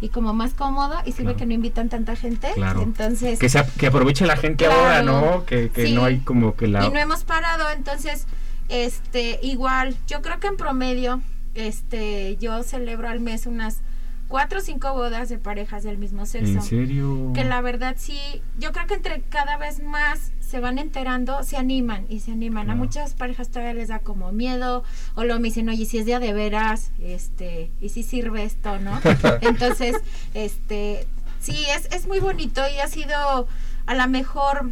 y 0.00 0.08
como 0.08 0.32
más 0.34 0.54
cómoda 0.54 1.02
y 1.06 1.12
sirve 1.12 1.24
Claro. 1.32 1.36
que 1.38 1.46
no 1.46 1.52
invitan 1.54 1.88
tanta 1.88 2.16
gente. 2.16 2.50
Claro. 2.54 2.82
Entonces, 2.82 3.38
Que, 3.38 3.48
se, 3.48 3.64
que 3.78 3.86
aproveche 3.86 4.26
la 4.26 4.36
gente 4.36 4.64
Claro. 4.64 4.80
ahora, 4.80 5.02
¿no? 5.02 5.44
Que, 5.44 5.70
que 5.70 5.86
Sí. 5.86 5.92
no 5.94 6.04
hay 6.04 6.18
como 6.20 6.56
que 6.56 6.66
la... 6.68 6.84
y 6.86 6.90
no 6.90 6.98
hemos 6.98 7.24
parado 7.24 7.70
entonces 7.70 8.26
este 8.68 9.38
igual 9.42 9.96
yo 10.08 10.22
creo 10.22 10.40
que 10.40 10.46
en 10.46 10.56
promedio 10.56 11.20
este 11.54 12.36
yo 12.38 12.62
celebro 12.62 13.08
al 13.08 13.20
mes 13.20 13.46
unas 13.46 13.80
cuatro 14.28 14.60
o 14.60 14.62
cinco 14.62 14.92
bodas 14.94 15.28
de 15.28 15.36
parejas 15.38 15.82
del 15.82 15.98
mismo 15.98 16.24
sexo. 16.24 16.52
¿En 16.52 16.62
serio? 16.62 17.32
Que 17.34 17.44
la 17.44 17.60
verdad 17.60 17.96
sí, 17.98 18.18
yo 18.58 18.72
creo 18.72 18.86
que 18.86 18.94
entre 18.94 19.20
cada 19.28 19.58
vez 19.58 19.82
más 19.82 20.32
se 20.52 20.60
van 20.60 20.78
enterando, 20.78 21.42
se 21.44 21.56
animan 21.56 22.04
y 22.10 22.20
se 22.20 22.30
animan. 22.30 22.68
A 22.68 22.74
muchas 22.74 23.14
parejas 23.14 23.48
todavía 23.48 23.72
les 23.72 23.88
da 23.88 24.00
como 24.00 24.32
miedo, 24.32 24.84
o 25.14 25.24
luego 25.24 25.40
me 25.40 25.48
dicen, 25.48 25.70
oye, 25.70 25.86
si 25.86 25.96
es 25.96 26.04
día 26.04 26.20
de 26.20 26.34
veras, 26.34 26.90
este, 27.00 27.70
y 27.80 27.88
si 27.88 28.02
sirve 28.02 28.44
esto, 28.44 28.78
¿no? 28.78 29.00
Entonces, 29.40 29.96
este, 30.34 31.06
sí, 31.40 31.56
es, 31.74 31.86
es 31.90 32.06
muy 32.06 32.20
bonito 32.20 32.60
y 32.68 32.80
ha 32.80 32.86
sido 32.86 33.48
a 33.86 33.94
lo 33.94 34.06
mejor 34.08 34.68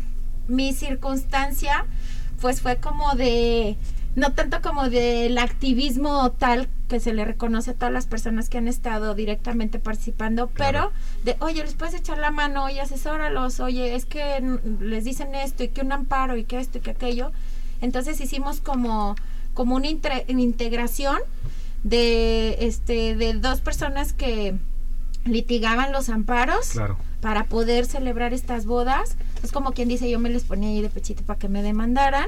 mi 0.49 0.75
circunstancia, 0.75 1.87
pues 2.43 2.61
fue 2.61 2.77
como 2.77 3.15
de, 3.15 3.79
no 4.17 4.35
tanto 4.35 4.61
como 4.61 4.91
del 4.91 5.39
activismo 5.39 6.31
tal 6.33 6.69
que 6.91 7.01
se 7.01 7.15
le 7.15 7.25
reconoce 7.25 7.71
a 7.71 7.75
todas 7.75 7.93
las 7.93 8.05
personas 8.07 8.51
que 8.51 8.59
han 8.59 8.69
estado 8.69 9.15
directamente 9.15 9.79
participando, 9.79 10.49
Claro. 10.49 10.91
pero 11.25 11.25
de, 11.25 11.43
oye, 11.43 11.63
les 11.63 11.75
puedes 11.75 11.95
echar 11.95 12.19
la 12.19 12.31
mano, 12.33 12.65
oye, 12.65 12.81
asesóralos, 12.81 13.61
oye, 13.61 13.95
es 13.95 14.05
que 14.05 14.43
les 14.81 15.05
dicen 15.05 15.35
esto 15.35 15.63
y 15.63 15.69
que 15.69 15.81
un 15.83 15.93
amparo 15.93 16.37
y 16.37 16.45
que 16.45 16.59
esto 16.59 16.79
y 16.79 16.81
que 16.83 16.91
aquello. 16.91 17.31
Entonces 17.81 18.21
hicimos 18.21 18.61
como, 18.61 19.15
como 19.55 19.77
una 19.77 19.87
integración 19.87 21.19
de, 21.85 22.57
este, 22.67 23.15
de 23.17 23.35
dos 23.35 23.61
personas 23.61 24.13
que 24.13 24.55
litigaban 25.25 25.93
los 25.93 26.09
amparos 26.09 26.71
Claro. 26.71 26.97
para 27.21 27.45
poder 27.45 27.87
celebrar 27.87 28.33
estas 28.35 28.67
bodas. 28.67 29.17
Es 29.43 29.53
como 29.53 29.73
quien 29.73 29.89
dice, 29.89 30.11
yo 30.11 30.19
me 30.19 30.29
les 30.31 30.43
ponía 30.45 30.71
ahí 30.71 30.83
de 30.83 30.89
pechito 30.91 31.23
para 31.23 31.39
que 31.39 31.49
me 31.49 31.63
demandaran 31.63 32.27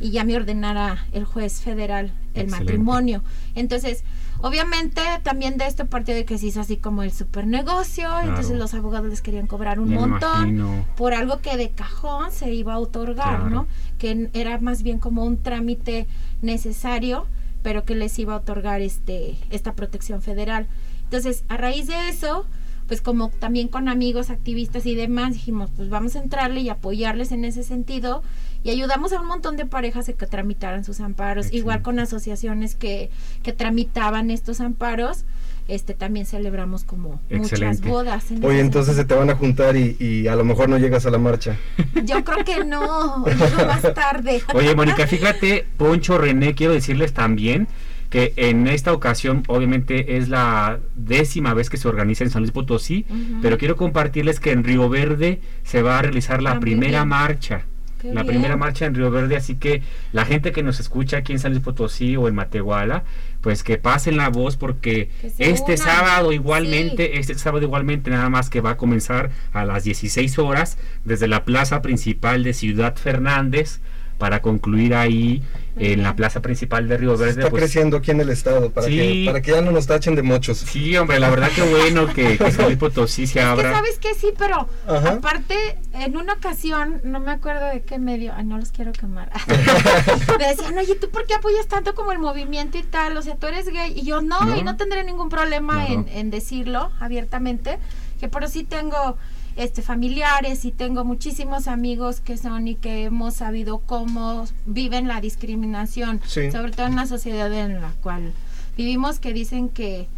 y 0.00 0.10
ya 0.10 0.24
me 0.24 0.36
ordenara 0.36 1.06
el 1.12 1.24
juez 1.24 1.60
federal 1.60 2.06
el 2.34 2.42
Excelente. 2.42 2.50
matrimonio. 2.50 3.22
Entonces, 3.54 4.04
obviamente 4.42 5.00
también 5.22 5.56
de 5.56 5.66
esto 5.66 5.86
partió 5.86 6.14
de 6.14 6.24
que 6.26 6.36
se 6.36 6.46
hizo 6.46 6.60
así 6.60 6.76
como 6.76 7.02
el 7.02 7.10
super 7.12 7.46
negocio, 7.46 8.06
entonces 8.22 8.58
los 8.58 8.74
abogados 8.74 9.08
les 9.08 9.22
querían 9.22 9.46
cobrar 9.46 9.80
un 9.80 9.88
Me 9.88 9.96
montón 9.96 10.50
imagino. 10.56 10.84
por 10.96 11.14
algo 11.14 11.40
que 11.40 11.56
de 11.56 11.70
cajón 11.70 12.30
se 12.30 12.52
iba 12.52 12.74
a 12.74 12.78
otorgar, 12.78 13.36
Claro. 13.40 13.50
¿no? 13.50 13.66
Que 13.98 14.28
era 14.34 14.58
más 14.58 14.82
bien 14.82 14.98
como 14.98 15.24
un 15.24 15.38
trámite 15.42 16.06
necesario, 16.42 17.26
pero 17.62 17.84
que 17.84 17.94
les 17.94 18.18
iba 18.18 18.34
a 18.34 18.36
otorgar 18.36 18.80
este 18.82 19.36
esta 19.50 19.72
protección 19.74 20.20
federal. 20.22 20.66
Entonces, 21.04 21.44
a 21.48 21.56
raíz 21.56 21.86
de 21.86 22.08
eso, 22.08 22.44
pues 22.86 23.00
como 23.00 23.30
también 23.30 23.66
con 23.68 23.88
amigos, 23.88 24.30
activistas 24.30 24.86
y 24.86 24.94
demás, 24.94 25.32
dijimos, 25.34 25.70
pues 25.74 25.88
vamos 25.88 26.14
a 26.16 26.20
entrarle 26.22 26.60
y 26.60 26.68
apoyarles 26.68 27.32
en 27.32 27.44
ese 27.44 27.62
sentido 27.64 28.22
y 28.66 28.70
ayudamos 28.70 29.12
a 29.12 29.20
un 29.20 29.28
montón 29.28 29.56
de 29.56 29.64
parejas 29.64 30.08
a 30.08 30.12
que 30.12 30.26
tramitaran 30.26 30.84
sus 30.84 30.98
amparos, 30.98 31.52
igual 31.52 31.82
con 31.82 32.00
asociaciones 32.00 32.74
que, 32.74 33.10
que 33.44 33.52
tramitaban 33.52 34.32
estos 34.32 34.60
amparos, 34.60 35.24
este 35.68 35.94
también 35.94 36.26
celebramos 36.26 36.82
como 36.82 37.20
muchas 37.30 37.80
bodas. 37.80 38.28
en 38.32 38.44
Oye, 38.44 38.58
entonces 38.58 38.96
se 38.96 39.04
te 39.04 39.14
van 39.14 39.30
a 39.30 39.36
juntar 39.36 39.76
y, 39.76 39.96
y 40.00 40.26
a 40.26 40.34
lo 40.34 40.44
mejor 40.44 40.68
no 40.68 40.78
llegas 40.78 41.06
a 41.06 41.10
la 41.10 41.18
marcha. 41.18 41.56
yo 42.04 42.24
creo 42.24 42.44
que 42.44 42.64
no, 42.64 43.24
llego 43.24 43.66
más 43.66 43.82
tarde. 43.94 44.42
Oye, 44.52 44.74
Mónica, 44.74 45.06
fíjate, 45.06 45.64
Poncho, 45.76 46.18
René, 46.18 46.56
quiero 46.56 46.72
decirles 46.72 47.12
también 47.12 47.68
que 48.10 48.32
en 48.36 48.66
esta 48.66 48.92
ocasión, 48.92 49.44
obviamente, 49.46 50.16
es 50.16 50.28
la 50.28 50.80
décima 50.96 51.54
vez 51.54 51.70
que 51.70 51.76
se 51.76 51.86
organiza 51.86 52.24
en 52.24 52.30
San 52.30 52.42
Luis 52.42 52.52
Potosí, 52.52 53.06
pero 53.42 53.58
quiero 53.58 53.76
compartirles 53.76 54.40
que 54.40 54.50
en 54.50 54.64
Río 54.64 54.88
Verde 54.88 55.40
se 55.62 55.82
va 55.82 56.00
a 56.00 56.02
realizar 56.02 56.42
la 56.42 56.52
Ah, 56.52 56.60
primera 56.60 57.04
marcha. 57.04 57.64
Qué 58.08 58.14
la 58.14 58.22
bien. 58.22 58.34
primera 58.34 58.56
marcha 58.56 58.86
en 58.86 58.94
Río 58.94 59.10
Verde, 59.10 59.36
así 59.36 59.56
que 59.56 59.82
la 60.12 60.24
gente 60.24 60.52
que 60.52 60.62
nos 60.62 60.80
escucha 60.80 61.18
aquí 61.18 61.32
en 61.32 61.38
San 61.38 61.52
Luis 61.52 61.62
Potosí 61.62 62.16
o 62.16 62.28
en 62.28 62.34
Matehuala, 62.34 63.04
pues 63.40 63.62
que 63.62 63.78
pasen 63.78 64.16
la 64.16 64.28
voz 64.28 64.56
porque 64.56 65.10
este 65.38 65.76
sábado 65.76 66.32
igualmente, 66.32 67.18
este 67.18 67.34
sábado 67.36 67.64
igualmente 67.64 68.10
nada 68.10 68.28
más 68.28 68.50
que 68.50 68.60
va 68.60 68.70
a 68.70 68.76
comenzar 68.76 69.30
a 69.52 69.64
las 69.64 69.84
16 69.84 70.38
horas 70.38 70.78
desde 71.04 71.28
la 71.28 71.44
plaza 71.44 71.82
principal 71.82 72.42
de 72.42 72.54
Ciudad 72.54 72.96
Fernández 72.96 73.80
para 74.18 74.40
concluir 74.40 74.94
ahí 74.94 75.42
Muy 75.74 75.84
en 75.92 76.02
la 76.02 76.16
plaza 76.16 76.40
principal 76.40 76.88
de 76.88 76.96
Río 76.96 77.16
Se 77.16 77.24
Verde. 77.24 77.40
está 77.40 77.50
pues, 77.50 77.60
creciendo 77.62 77.98
aquí 77.98 78.10
en 78.10 78.20
el 78.22 78.30
estado 78.30 78.70
para, 78.70 78.86
Sí. 78.86 78.96
que, 78.96 79.22
para 79.26 79.42
que 79.42 79.50
ya 79.50 79.60
no 79.60 79.70
nos 79.72 79.86
tachen 79.86 80.14
de 80.14 80.22
mochos. 80.22 80.58
Sí, 80.58 80.96
hombre, 80.96 81.20
la 81.20 81.28
verdad 81.30 81.50
que 81.54 81.62
bueno 81.62 82.06
que, 82.14 82.38
que 82.38 82.50
San 82.50 82.64
Luis 82.66 82.78
Potosí 82.78 83.26
se 83.26 83.40
Es 83.40 83.44
que 83.44 83.50
abra. 83.50 83.72
sabes 83.74 83.98
que 83.98 84.14
sí, 84.14 84.28
pero 84.38 84.68
Ajá. 84.86 85.10
aparte, 85.10 85.54
en 85.94 86.16
una 86.16 86.32
ocasión, 86.34 87.00
no 87.04 87.20
me 87.20 87.30
acuerdo 87.32 87.66
de 87.66 87.82
qué 87.82 87.98
medio, 87.98 88.32
ay, 88.34 88.44
no 88.44 88.56
los 88.58 88.70
quiero 88.72 88.92
quemar. 88.92 89.30
me 90.38 90.46
decían, 90.48 90.78
oye, 90.78 90.94
¿tú 90.94 91.10
por 91.10 91.26
qué 91.26 91.34
apoyas 91.34 91.66
tanto 91.66 91.94
como 91.94 92.12
el 92.12 92.18
movimiento 92.18 92.78
y 92.78 92.82
tal? 92.82 93.16
O 93.16 93.22
sea, 93.22 93.36
tú 93.36 93.46
eres 93.46 93.68
gay. 93.68 93.92
Y 93.96 94.02
yo, 94.06 94.22
no, 94.22 94.40
No. 94.42 94.56
y 94.56 94.62
no 94.62 94.76
tendré 94.76 95.04
ningún 95.04 95.28
problema 95.28 95.86
en, 95.88 96.08
en 96.08 96.30
decirlo 96.30 96.90
abiertamente, 97.00 97.78
que 98.18 98.28
por 98.28 98.48
sí 98.48 98.64
tengo 98.64 99.18
este 99.56 99.82
familiares 99.82 100.64
y 100.64 100.70
tengo 100.72 101.04
muchísimos 101.04 101.66
amigos 101.66 102.20
que 102.20 102.36
son 102.36 102.68
y 102.68 102.74
que 102.74 103.04
hemos 103.04 103.34
sabido 103.34 103.78
cómo 103.78 104.46
viven 104.66 105.08
la 105.08 105.20
discriminación, 105.20 106.20
Sí. 106.26 106.50
sobre 106.50 106.72
todo 106.72 106.86
en 106.86 106.92
una 106.92 107.06
sociedad 107.06 107.52
en 107.52 107.80
la 107.80 107.92
cual 108.02 108.32
vivimos 108.76 109.18
que 109.18 109.32
dicen 109.32 109.68
que 109.68 110.08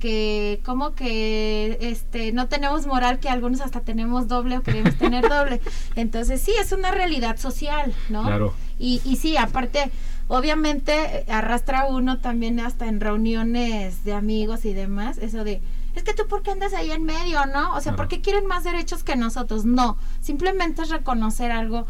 que 0.00 0.60
como 0.64 0.94
que 0.94 1.76
este 1.80 2.30
no 2.32 2.46
tenemos 2.46 2.86
moral 2.86 3.18
que 3.18 3.28
algunos 3.28 3.60
hasta 3.60 3.80
tenemos 3.80 4.28
doble 4.28 4.56
o 4.58 4.62
queremos 4.62 4.94
tener 4.98 5.28
doble 5.28 5.60
entonces 5.96 6.40
sí 6.40 6.52
es 6.60 6.70
una 6.70 6.92
realidad 6.92 7.36
social 7.36 7.92
no 8.08 8.22
Claro. 8.22 8.54
y, 8.78 9.00
y 9.04 9.16
sí 9.16 9.36
aparte 9.36 9.90
obviamente 10.28 11.24
arrastra 11.28 11.86
uno 11.86 12.18
también 12.20 12.60
hasta 12.60 12.86
en 12.86 13.00
reuniones 13.00 14.04
de 14.04 14.12
amigos 14.12 14.64
y 14.64 14.72
demás 14.72 15.18
eso 15.18 15.42
de 15.42 15.60
es 15.98 16.04
que 16.04 16.14
tú 16.14 16.26
por 16.28 16.42
qué 16.42 16.50
andas 16.50 16.72
ahí 16.74 16.90
en 16.90 17.04
medio 17.04 17.44
no 17.46 17.74
o 17.74 17.80
sea 17.80 17.94
por 17.96 18.08
qué 18.08 18.20
quieren 18.20 18.46
más 18.46 18.64
derechos 18.64 19.04
que 19.04 19.16
nosotros 19.16 19.64
no 19.64 19.96
simplemente 20.20 20.82
es 20.82 20.88
reconocer 20.90 21.52
algo 21.52 21.86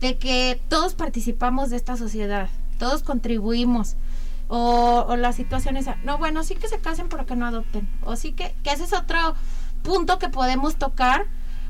de 0.00 0.18
que 0.18 0.60
todos 0.68 0.94
participamos 0.94 1.70
de 1.70 1.76
esta 1.76 1.96
sociedad 1.96 2.48
todos 2.78 3.02
contribuimos 3.02 3.96
o, 4.48 5.06
o 5.08 5.16
las 5.16 5.36
situaciones, 5.36 5.86
no, 6.04 6.18
bueno, 6.18 6.44
sí 6.44 6.56
que 6.56 6.68
se 6.68 6.78
casen 6.78 7.08
pero 7.08 7.24
que 7.24 7.36
no 7.36 7.46
adopten, 7.46 7.88
o 8.02 8.16
sí 8.16 8.32
que, 8.32 8.54
que 8.62 8.70
ese 8.70 8.84
es 8.84 8.92
otro 8.92 9.34
punto 9.82 10.18
que 10.18 10.28
podemos 10.28 10.76
tocar, 10.76 11.24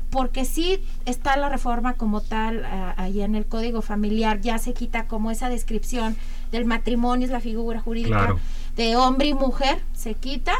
porque 0.09 0.43
sí 0.43 0.83
está 1.05 1.37
la 1.37 1.47
reforma 1.47 1.93
como 1.93 2.19
tal 2.19 2.65
ah, 2.65 2.93
ahí 2.97 3.21
en 3.21 3.35
el 3.35 3.45
Código 3.45 3.81
Familiar, 3.81 4.41
ya 4.41 4.57
se 4.57 4.73
quita 4.73 5.07
como 5.07 5.31
esa 5.31 5.47
descripción 5.47 6.17
del 6.51 6.65
matrimonio, 6.65 7.25
es 7.25 7.31
la 7.31 7.39
figura 7.39 7.79
jurídica 7.79 8.17
Claro. 8.17 8.39
de 8.75 8.97
hombre 8.97 9.27
y 9.29 9.33
mujer, 9.33 9.81
se 9.93 10.15
quita, 10.15 10.53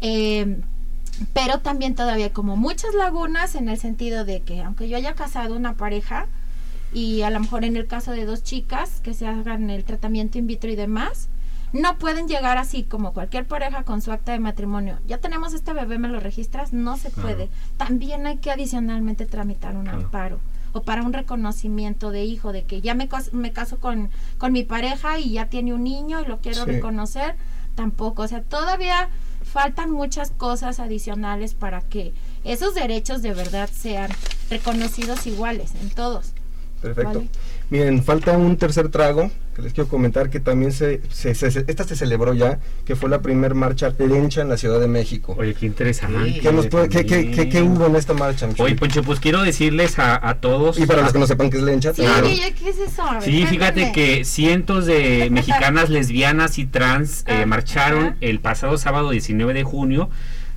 eh, 0.00 0.60
pero 1.32 1.58
también 1.60 1.94
todavía 1.94 2.32
como 2.32 2.56
muchas 2.56 2.94
lagunas 2.94 3.54
en 3.54 3.68
el 3.68 3.78
sentido 3.78 4.24
de 4.24 4.40
que 4.40 4.62
aunque 4.62 4.88
yo 4.88 4.96
haya 4.96 5.14
casado 5.14 5.56
una 5.56 5.74
pareja, 5.74 6.26
y 6.92 7.22
a 7.22 7.30
lo 7.30 7.40
mejor 7.40 7.64
en 7.64 7.76
el 7.76 7.86
caso 7.86 8.12
de 8.12 8.24
dos 8.24 8.42
chicas 8.42 9.00
que 9.02 9.12
se 9.14 9.26
hagan 9.26 9.68
el 9.68 9.84
tratamiento 9.84 10.38
in 10.38 10.46
vitro 10.46 10.70
y 10.70 10.76
demás, 10.76 11.28
no 11.74 11.98
pueden 11.98 12.28
llegar 12.28 12.56
así 12.56 12.82
como 12.82 13.12
cualquier 13.12 13.44
pareja 13.46 13.82
con 13.82 14.00
su 14.00 14.10
acta 14.10 14.32
de 14.32 14.38
matrimonio. 14.38 14.98
Ya 15.06 15.18
tenemos 15.18 15.52
este 15.52 15.74
bebé, 15.74 15.98
¿me 15.98 16.08
lo 16.08 16.18
registras? 16.18 16.72
No 16.72 16.96
se 16.96 17.10
Claro. 17.10 17.28
puede. 17.28 17.48
También 17.76 18.26
hay 18.26 18.38
que 18.38 18.50
adicionalmente 18.50 19.26
tramitar 19.26 19.76
un 19.76 19.82
Claro. 19.84 19.98
amparo 19.98 20.40
o 20.72 20.82
para 20.82 21.02
un 21.02 21.12
reconocimiento 21.12 22.10
de 22.10 22.24
hijo, 22.24 22.52
de 22.52 22.62
que 22.64 22.80
ya 22.80 22.94
me, 22.94 23.08
me 23.32 23.52
caso 23.52 23.78
con, 23.80 24.08
con 24.38 24.52
mi 24.52 24.62
pareja 24.62 25.18
y 25.18 25.32
ya 25.32 25.46
tiene 25.50 25.74
un 25.74 25.84
niño 25.84 26.20
y 26.22 26.24
lo 26.26 26.38
quiero 26.38 26.64
Sí. 26.64 26.70
reconocer, 26.70 27.34
tampoco. 27.74 28.22
O 28.22 28.28
sea, 28.28 28.42
todavía 28.42 29.08
faltan 29.48 29.90
muchas 29.90 30.30
cosas 30.30 30.80
adicionales 30.80 31.54
para 31.54 31.80
que 31.80 32.12
esos 32.44 32.74
derechos 32.74 33.22
de 33.22 33.34
verdad 33.34 33.68
sean 33.72 34.10
reconocidos 34.50 35.26
iguales 35.26 35.72
en 35.80 35.90
todos. 35.90 36.32
Perfecto. 36.80 37.20
Vale. 37.20 37.28
Miren, 37.70 38.04
falta 38.04 38.36
un 38.36 38.56
tercer 38.56 38.90
trago 38.90 39.30
que 39.58 39.62
les 39.64 39.72
quiero 39.72 39.88
comentar 39.90 40.30
que 40.30 40.38
también 40.38 40.70
se, 40.70 41.00
se- 41.10 41.34
se- 41.34 41.50
se- 41.50 41.64
esta 41.66 41.82
se 41.82 41.96
celebró 41.96 42.32
ya, 42.32 42.60
que 42.84 42.94
fue 42.94 43.10
la 43.10 43.20
primer 43.22 43.56
marcha 43.56 43.92
lencha 43.98 44.40
en 44.40 44.48
la 44.48 44.56
Ciudad 44.56 44.78
de 44.78 44.86
México. 44.86 45.34
Oye, 45.36 45.52
qué 45.54 45.66
interesante. 45.66 46.32
Sí. 46.34 46.38
¿Qué, 46.40 46.52
nos 46.52 46.68
puede- 46.68 46.88
qué, 46.88 47.04
qué- 47.04 47.32
qué- 47.32 47.48
qué 47.48 47.62
hubo 47.62 47.86
en 47.86 47.96
esta 47.96 48.14
marcha? 48.14 48.48
Oye? 48.58 48.76
Poncho, 48.76 49.02
pues 49.02 49.18
quiero 49.18 49.42
decirles 49.42 49.98
a, 49.98 50.28
a 50.28 50.34
todos. 50.36 50.78
y 50.78 50.86
para 50.86 51.02
los 51.02 51.12
que 51.12 51.18
no 51.18 51.26
sepan 51.26 51.50
qué 51.50 51.56
es 51.56 51.64
lencha, 51.64 51.92
Sí, 51.92 52.02
Claro. 52.02 52.28
¿qué 52.28 52.70
es 52.70 52.78
eso? 52.78 53.02
Sí, 53.20 53.46
fíjate 53.46 53.90
que 53.90 54.24
cientos 54.24 54.86
de 54.86 55.28
mexicanas 55.32 55.90
lesbianas 55.90 56.58
y 56.60 56.66
trans 56.66 57.24
eh, 57.26 57.44
marcharon 57.44 58.14
el 58.20 58.38
pasado 58.38 58.78
sábado 58.78 59.10
19 59.10 59.54
de 59.54 59.64
junio 59.64 60.08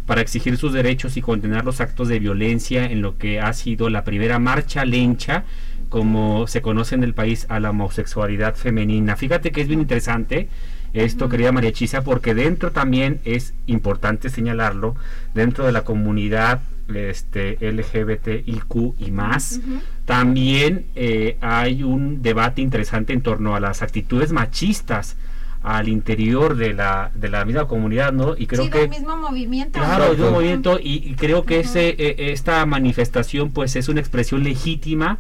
para 0.06 0.22
exigir 0.22 0.58
sus 0.58 0.74
derechos 0.74 1.18
y 1.18 1.22
condenar 1.22 1.66
los 1.66 1.82
actos 1.82 2.08
de 2.08 2.20
violencia 2.20 2.86
en 2.86 3.02
lo 3.02 3.18
que 3.18 3.40
ha 3.40 3.52
sido 3.54 3.90
la 3.90 4.04
primera 4.04 4.38
marcha 4.38 4.86
lencha, 4.86 5.44
como 5.92 6.48
se 6.48 6.62
conoce 6.62 6.96
en 6.96 7.04
el 7.04 7.14
país, 7.14 7.46
a 7.50 7.60
la 7.60 7.72
homosexualidad 7.72 8.56
femenina. 8.56 9.18
Fíjate 9.18 9.52
que 9.52 9.60
es 9.60 9.68
bien 9.68 9.82
interesante 9.82 10.48
esto, 10.94 11.28
querida 11.28 11.52
María 11.52 11.74
Chisa, 11.74 12.02
porque 12.02 12.34
dentro 12.34 12.72
también 12.72 13.20
es 13.26 13.54
importante 13.68 14.30
señalarlo, 14.30 14.96
dentro 15.34 15.66
de 15.66 15.74
la 15.74 15.84
comunidad 15.84 16.62
este, 16.94 17.58
LGBTIQ 17.60 18.96
y 19.00 19.12
más, 19.12 19.60
también 20.06 20.86
eh, 20.96 21.38
hay 21.42 21.84
un 21.84 22.22
debate 22.22 22.62
interesante 22.62 23.12
en 23.12 23.22
torno 23.22 23.54
a 23.54 23.60
las 23.60 23.82
actitudes 23.82 24.32
machistas 24.32 25.18
al 25.64 25.88
interior 25.90 26.56
de 26.56 26.74
la, 26.74 27.12
de 27.14 27.30
la 27.30 27.46
misma 27.46 27.68
comunidad, 27.68 28.12
¿no? 28.12 28.36
Y 28.36 28.48
creo 28.48 28.64
sí, 28.64 28.70
que... 28.70 28.80
del 28.80 28.90
mismo 28.90 29.16
movimiento. 29.16 29.80
Claro, 29.80 30.10
¿no? 30.10 30.16
de 30.16 30.24
un 30.24 30.34
movimiento 30.34 30.80
y, 30.80 31.04
y 31.06 31.14
creo 31.16 31.46
que 31.46 31.60
ese, 31.60 31.90
eh, 31.90 32.32
esta 32.32 32.66
manifestación 32.66 33.52
pues 33.52 33.76
es 33.76 33.88
una 33.88 34.00
expresión 34.00 34.44
legítima 34.44 35.20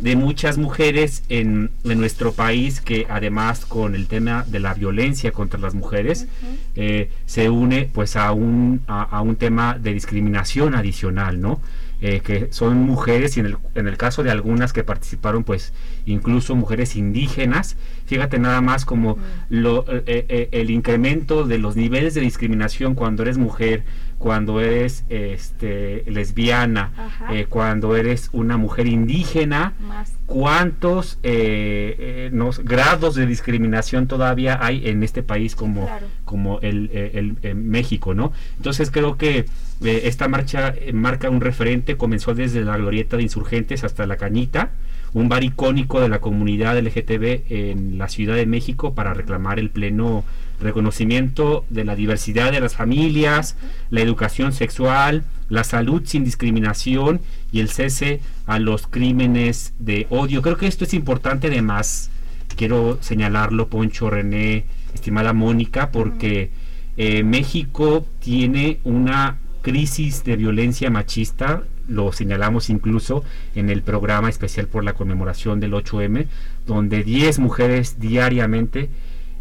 de 0.00 0.16
muchas 0.16 0.56
mujeres 0.56 1.24
en, 1.28 1.70
en 1.84 1.98
nuestro 1.98 2.32
país 2.32 2.80
que 2.80 3.06
además 3.10 3.66
con 3.66 3.94
el 3.94 4.06
tema 4.06 4.44
de 4.48 4.60
la 4.60 4.74
violencia 4.74 5.32
contra 5.32 5.60
las 5.60 5.74
mujeres 5.74 6.26
eh, 6.74 7.10
se 7.26 7.50
une 7.50 7.90
pues 7.92 8.16
a 8.16 8.32
un, 8.32 8.82
a, 8.86 9.02
a 9.02 9.20
un 9.20 9.36
tema 9.36 9.76
de 9.78 9.92
discriminación 9.92 10.74
adicional, 10.74 11.40
¿no? 11.40 11.60
Eh, 12.04 12.20
que 12.20 12.48
son 12.50 12.78
mujeres 12.78 13.36
y 13.36 13.40
en 13.40 13.46
el, 13.46 13.56
en 13.76 13.86
el 13.86 13.96
caso 13.96 14.24
de 14.24 14.32
algunas 14.32 14.72
que 14.72 14.82
participaron 14.82 15.44
pues 15.44 15.72
incluso 16.04 16.56
mujeres 16.56 16.96
indígenas, 16.96 17.76
fíjate 18.12 18.38
nada 18.38 18.60
más 18.60 18.84
como 18.84 19.16
lo, 19.48 19.86
eh, 19.88 20.02
eh, 20.06 20.48
el 20.52 20.68
incremento 20.70 21.44
de 21.46 21.56
los 21.58 21.76
niveles 21.76 22.12
de 22.12 22.20
discriminación 22.20 22.94
cuando 22.94 23.22
eres 23.22 23.38
mujer, 23.38 23.84
cuando 24.18 24.60
eres 24.60 25.04
este, 25.08 26.04
lesbiana, 26.06 26.92
eh, 27.30 27.46
cuando 27.48 27.96
eres 27.96 28.28
una 28.34 28.58
mujer 28.58 28.86
indígena, 28.86 29.72
Más. 29.88 30.12
cuántos 30.26 31.18
eh, 31.22 31.96
eh, 31.98 32.30
nos- 32.34 32.58
grados 32.62 33.14
de 33.14 33.24
discriminación 33.26 34.06
todavía 34.08 34.58
hay 34.60 34.86
en 34.88 35.02
este 35.02 35.22
país 35.22 35.56
como, 35.56 35.86
Claro. 35.86 36.06
como 36.26 36.60
el, 36.60 36.90
eh, 36.92 37.12
el- 37.14 37.36
eh, 37.42 37.54
México, 37.54 38.12
¿no? 38.12 38.32
Entonces 38.58 38.90
creo 38.90 39.16
que 39.16 39.46
eh, 39.84 40.02
esta 40.04 40.28
marcha 40.28 40.68
eh, 40.76 40.92
marca 40.92 41.30
un 41.30 41.40
referente, 41.40 41.96
comenzó 41.96 42.34
desde 42.34 42.60
la 42.60 42.76
glorieta 42.76 43.16
de 43.16 43.22
insurgentes 43.24 43.82
hasta 43.84 44.06
la 44.06 44.16
cañita, 44.16 44.70
un 45.14 45.28
bar 45.28 45.44
icónico 45.44 46.00
de 46.00 46.08
la 46.08 46.20
comunidad 46.20 46.78
LGTB 46.78 47.42
en 47.50 47.98
la 47.98 48.08
Ciudad 48.08 48.36
de 48.36 48.46
México 48.46 48.94
para 48.94 49.14
reclamar 49.14 49.58
el 49.58 49.70
pleno 49.70 50.24
reconocimiento 50.60 51.64
de 51.70 51.84
la 51.84 51.96
diversidad 51.96 52.52
de 52.52 52.60
las 52.60 52.76
familias, 52.76 53.56
la 53.90 54.00
educación 54.00 54.52
sexual, 54.52 55.24
la 55.48 55.64
salud 55.64 56.02
sin 56.04 56.24
discriminación 56.24 57.20
y 57.50 57.60
el 57.60 57.68
cese 57.68 58.20
a 58.46 58.58
los 58.58 58.86
crímenes 58.86 59.74
de 59.78 60.06
odio. 60.08 60.40
Creo 60.40 60.56
que 60.56 60.66
esto 60.66 60.84
es 60.84 60.94
importante 60.94 61.48
además, 61.48 62.10
quiero 62.56 62.98
señalarlo, 63.02 63.68
Poncho, 63.68 64.08
René, 64.08 64.64
estimada 64.94 65.32
Mónica, 65.32 65.90
porque 65.90 66.50
eh, 66.96 67.22
México 67.22 68.06
tiene 68.20 68.78
una 68.84 69.38
crisis 69.62 70.24
de 70.24 70.36
violencia 70.36 70.90
machista, 70.90 71.64
lo 71.88 72.12
señalamos 72.12 72.70
incluso 72.70 73.24
en 73.54 73.70
el 73.70 73.82
programa 73.82 74.28
especial 74.28 74.66
por 74.66 74.84
la 74.84 74.94
conmemoración 74.94 75.60
del 75.60 75.72
8M, 75.72 76.26
donde 76.66 77.02
10 77.02 77.38
mujeres 77.38 77.98
diariamente 77.98 78.90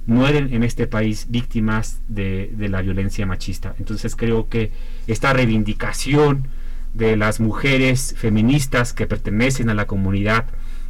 mueren 0.06 0.54
en 0.54 0.64
este 0.64 0.88
país 0.88 1.28
víctimas 1.30 2.02
de, 2.08 2.52
la 2.58 2.82
violencia 2.82 3.26
machista. 3.26 3.76
Entonces 3.80 4.16
creo 4.16 4.50
que 4.50 4.72
esta 5.08 5.34
reivindicación 5.34 6.48
de 6.94 7.16
las 7.16 7.40
mujeres 7.40 8.16
feministas 8.18 8.94
que 8.94 9.08
pertenecen 9.08 9.70
a 9.70 9.74
la 9.74 9.86
comunidad 9.86 10.46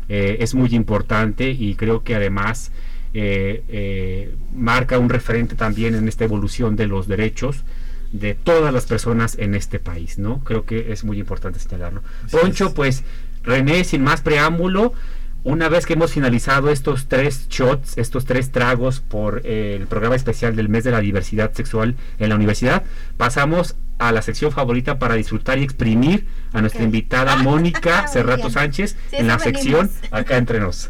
eh, 0.10 0.38
es 0.39 0.55
muy 0.55 0.70
importante 0.74 1.51
y 1.51 1.75
creo 1.75 2.03
que 2.03 2.15
además 2.15 2.72
eh, 3.13 3.63
eh, 3.67 4.36
marca 4.55 4.98
un 4.98 5.10
referente 5.10 5.55
también 5.55 5.96
en 5.96 6.08
esta 6.08 6.24
evolución 6.24 6.75
de 6.75 6.88
los 6.88 7.08
derechos 7.08 7.63
de 8.12 8.34
todas 8.34 8.74
las 8.74 8.86
personas 8.86 9.38
en 9.39 9.56
este 9.56 9.80
país, 9.80 10.20
¿no? 10.20 10.44
Creo 10.44 10.65
que 10.65 10.91
es 10.91 11.03
muy 11.03 11.20
importante 11.20 11.60
señalarlo. 11.60 12.01
Así 12.25 12.36
Poncho, 12.38 12.68
es. 12.68 12.74
pues 12.74 13.03
René, 13.44 13.84
sin 13.84 14.03
más 14.03 14.22
preámbulo, 14.22 14.94
una 15.44 15.70
vez 15.70 15.86
que 15.86 15.94
hemos 15.94 16.12
finalizado 16.12 16.70
estos 16.70 17.08
tres 17.08 17.48
shots, 17.50 17.98
estos 17.98 18.25
tres 18.25 18.51
tragos 18.51 19.00
por 19.00 19.41
eh, 19.44 19.75
el 19.80 19.88
programa 19.88 20.15
especial 20.15 20.56
del 20.56 20.70
mes 20.70 20.84
de 20.84 20.91
la 20.91 21.00
diversidad 21.00 21.51
sexual 21.53 21.96
en 22.20 22.30
la 22.30 22.36
universidad, 22.36 22.84
pasamos 23.18 23.75
a 23.98 24.12
la 24.12 24.22
sección 24.22 24.51
favorita 24.51 25.00
para 25.00 25.15
disfrutar 25.15 25.58
y 25.60 25.63
exprimir 25.63 26.27
a 26.53 26.62
nuestra 26.62 26.84
invitada 26.84 27.36
Mónica 27.38 28.01
Muy 28.06 28.12
Cerrato 28.13 28.41
bien. 28.44 28.51
Sánchez 28.51 28.98
Sí, 29.10 29.15
en 29.18 29.27
la 29.27 29.39
sección 29.39 29.89
acá 30.12 30.38
entre 30.38 30.60
nos. 30.60 30.89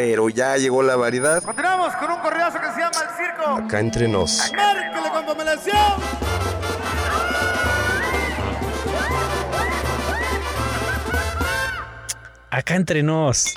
Pero 0.00 0.28
ya 0.28 0.56
llegó 0.56 0.80
la 0.84 0.94
variedad. 0.94 1.42
Continuamos 1.42 1.92
con 1.96 2.08
un 2.08 2.20
correazo 2.20 2.60
que 2.60 2.66
se 2.66 2.78
llama 2.78 3.00
El 3.02 3.16
Circo. 3.16 3.50
Acá 3.66 3.80
entre 3.80 4.06
nos. 4.06 4.52
Márquele 4.54 5.10
con 5.10 5.26
pomelación. 5.26 5.76
Acá 12.48 12.76
entre 12.76 13.02
nos. 13.02 13.56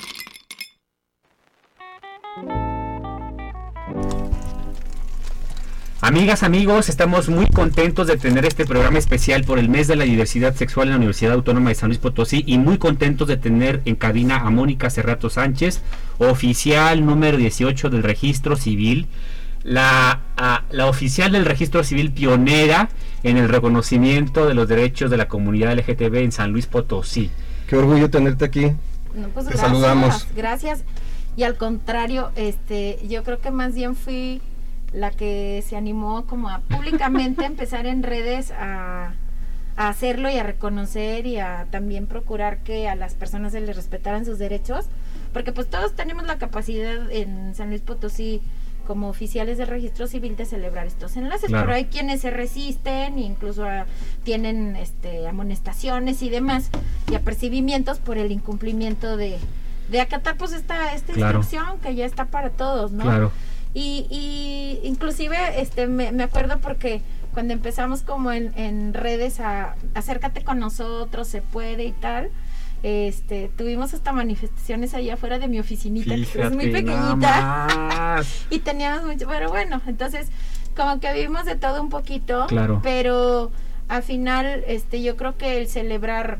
Amigas, 6.03 6.41
amigos, 6.41 6.89
estamos 6.89 7.29
muy 7.29 7.45
contentos 7.45 8.07
de 8.07 8.17
tener 8.17 8.43
este 8.45 8.65
programa 8.65 8.97
especial 8.97 9.43
por 9.43 9.59
el 9.59 9.69
mes 9.69 9.87
de 9.87 9.95
la 9.95 10.03
diversidad 10.03 10.55
sexual 10.55 10.87
en 10.87 10.91
la 10.93 10.97
Universidad 10.97 11.33
Autónoma 11.33 11.69
de 11.69 11.75
San 11.75 11.89
Luis 11.89 11.99
Potosí 11.99 12.43
y 12.47 12.57
muy 12.57 12.79
contentos 12.79 13.27
de 13.27 13.37
tener 13.37 13.81
en 13.85 13.95
cabina 13.95 14.37
a 14.37 14.49
Mónica 14.49 14.89
Cerrato 14.89 15.29
Sánchez, 15.29 15.83
oficial 16.17 17.05
número 17.05 17.37
18 17.37 17.91
del 17.91 18.01
registro 18.01 18.55
civil, 18.55 19.07
la, 19.63 20.21
a- 20.37 20.63
la 20.71 20.87
oficial 20.87 21.33
del 21.33 21.45
registro 21.45 21.83
civil 21.83 22.11
pionera 22.11 22.89
en 23.21 23.37
el 23.37 23.47
reconocimiento 23.47 24.47
de 24.47 24.55
los 24.55 24.67
derechos 24.67 25.11
de 25.11 25.17
la 25.17 25.27
comunidad 25.27 25.77
LGTB 25.77 26.15
en 26.15 26.31
San 26.31 26.51
Luis 26.51 26.65
Potosí. 26.65 27.29
Qué 27.67 27.75
orgullo 27.75 28.09
tenerte 28.09 28.45
aquí. 28.45 28.71
No, 29.13 29.27
pues 29.35 29.45
Te 29.45 29.51
gracias, 29.53 29.59
saludamos. 29.59 30.27
Gracias. 30.35 30.83
Y 31.37 31.43
al 31.43 31.55
contrario, 31.57 32.31
este, 32.35 32.97
yo 33.07 33.23
creo 33.23 33.39
que 33.39 33.51
más 33.51 33.75
bien 33.75 33.95
fui 33.95 34.41
la 34.93 35.11
que 35.11 35.63
se 35.67 35.75
animó 35.77 36.25
como 36.25 36.49
a 36.49 36.59
públicamente 36.59 37.45
empezar 37.45 37.85
en 37.87 38.03
redes 38.03 38.51
a, 38.51 39.13
a 39.77 39.87
hacerlo 39.89 40.29
y 40.29 40.37
a 40.37 40.43
reconocer 40.43 41.25
y 41.25 41.37
a 41.39 41.67
también 41.71 42.07
procurar 42.07 42.59
que 42.59 42.89
a 42.89 42.95
las 42.95 43.13
personas 43.13 43.53
se 43.53 43.61
les 43.61 43.75
respetaran 43.75 44.25
sus 44.25 44.37
derechos, 44.37 44.85
porque 45.33 45.51
pues 45.53 45.69
todos 45.69 45.93
tenemos 45.95 46.25
la 46.27 46.37
capacidad 46.37 47.09
en 47.11 47.55
San 47.55 47.69
Luis 47.69 47.81
Potosí 47.81 48.41
como 48.85 49.07
oficiales 49.09 49.57
del 49.57 49.67
registro 49.67 50.07
civil 50.07 50.35
de 50.35 50.45
celebrar 50.45 50.87
estos 50.87 51.15
enlaces, 51.15 51.47
Claro. 51.47 51.65
pero 51.67 51.75
hay 51.77 51.85
quienes 51.85 52.19
se 52.21 52.31
resisten 52.31 53.17
e 53.17 53.21
incluso 53.21 53.63
ah, 53.63 53.85
tienen 54.23 54.75
este 54.75 55.27
amonestaciones 55.27 56.21
y 56.23 56.29
demás 56.29 56.69
y 57.09 57.15
apercibimientos 57.15 57.99
por 57.99 58.17
el 58.17 58.31
incumplimiento 58.31 59.15
de, 59.15 59.37
de 59.89 60.01
acatar 60.01 60.35
pues 60.35 60.51
esta, 60.51 60.93
esta 60.95 61.13
Claro. 61.13 61.39
instrucción 61.39 61.79
que 61.79 61.95
ya 61.95 62.05
está 62.05 62.25
para 62.25 62.49
todos, 62.49 62.91
¿no? 62.91 63.03
Claro. 63.03 63.31
Y, 63.73 64.05
y 64.09 64.85
inclusive 64.87 65.37
este 65.61 65.87
me, 65.87 66.11
me 66.11 66.23
acuerdo 66.23 66.59
porque 66.59 67.01
cuando 67.33 67.53
empezamos 67.53 68.01
como 68.01 68.31
en, 68.33 68.51
en 68.57 68.93
redes 68.93 69.39
a 69.39 69.75
acércate 69.93 70.43
con 70.43 70.59
nosotros, 70.59 71.27
se 71.29 71.41
puede 71.41 71.85
y 71.85 71.93
tal, 71.93 72.29
este 72.83 73.49
tuvimos 73.57 73.93
hasta 73.93 74.11
manifestaciones 74.11 74.93
allá 74.93 75.13
afuera 75.13 75.39
de 75.39 75.47
mi 75.47 75.59
oficinita, 75.59 76.15
que 76.15 76.21
es 76.41 76.51
muy 76.51 76.71
pequeñita. 76.71 78.17
y 78.49 78.59
teníamos 78.59 79.05
mucho, 79.05 79.27
pero 79.27 79.49
bueno, 79.49 79.81
entonces 79.87 80.27
como 80.75 80.99
que 80.99 81.13
vimos 81.13 81.45
de 81.45 81.55
todo 81.55 81.81
un 81.81 81.89
poquito, 81.89 82.47
Claro. 82.47 82.79
pero 82.83 83.51
al 83.87 84.03
final 84.03 84.63
este 84.67 85.01
yo 85.01 85.15
creo 85.15 85.37
que 85.37 85.59
el 85.61 85.67
celebrar 85.67 86.39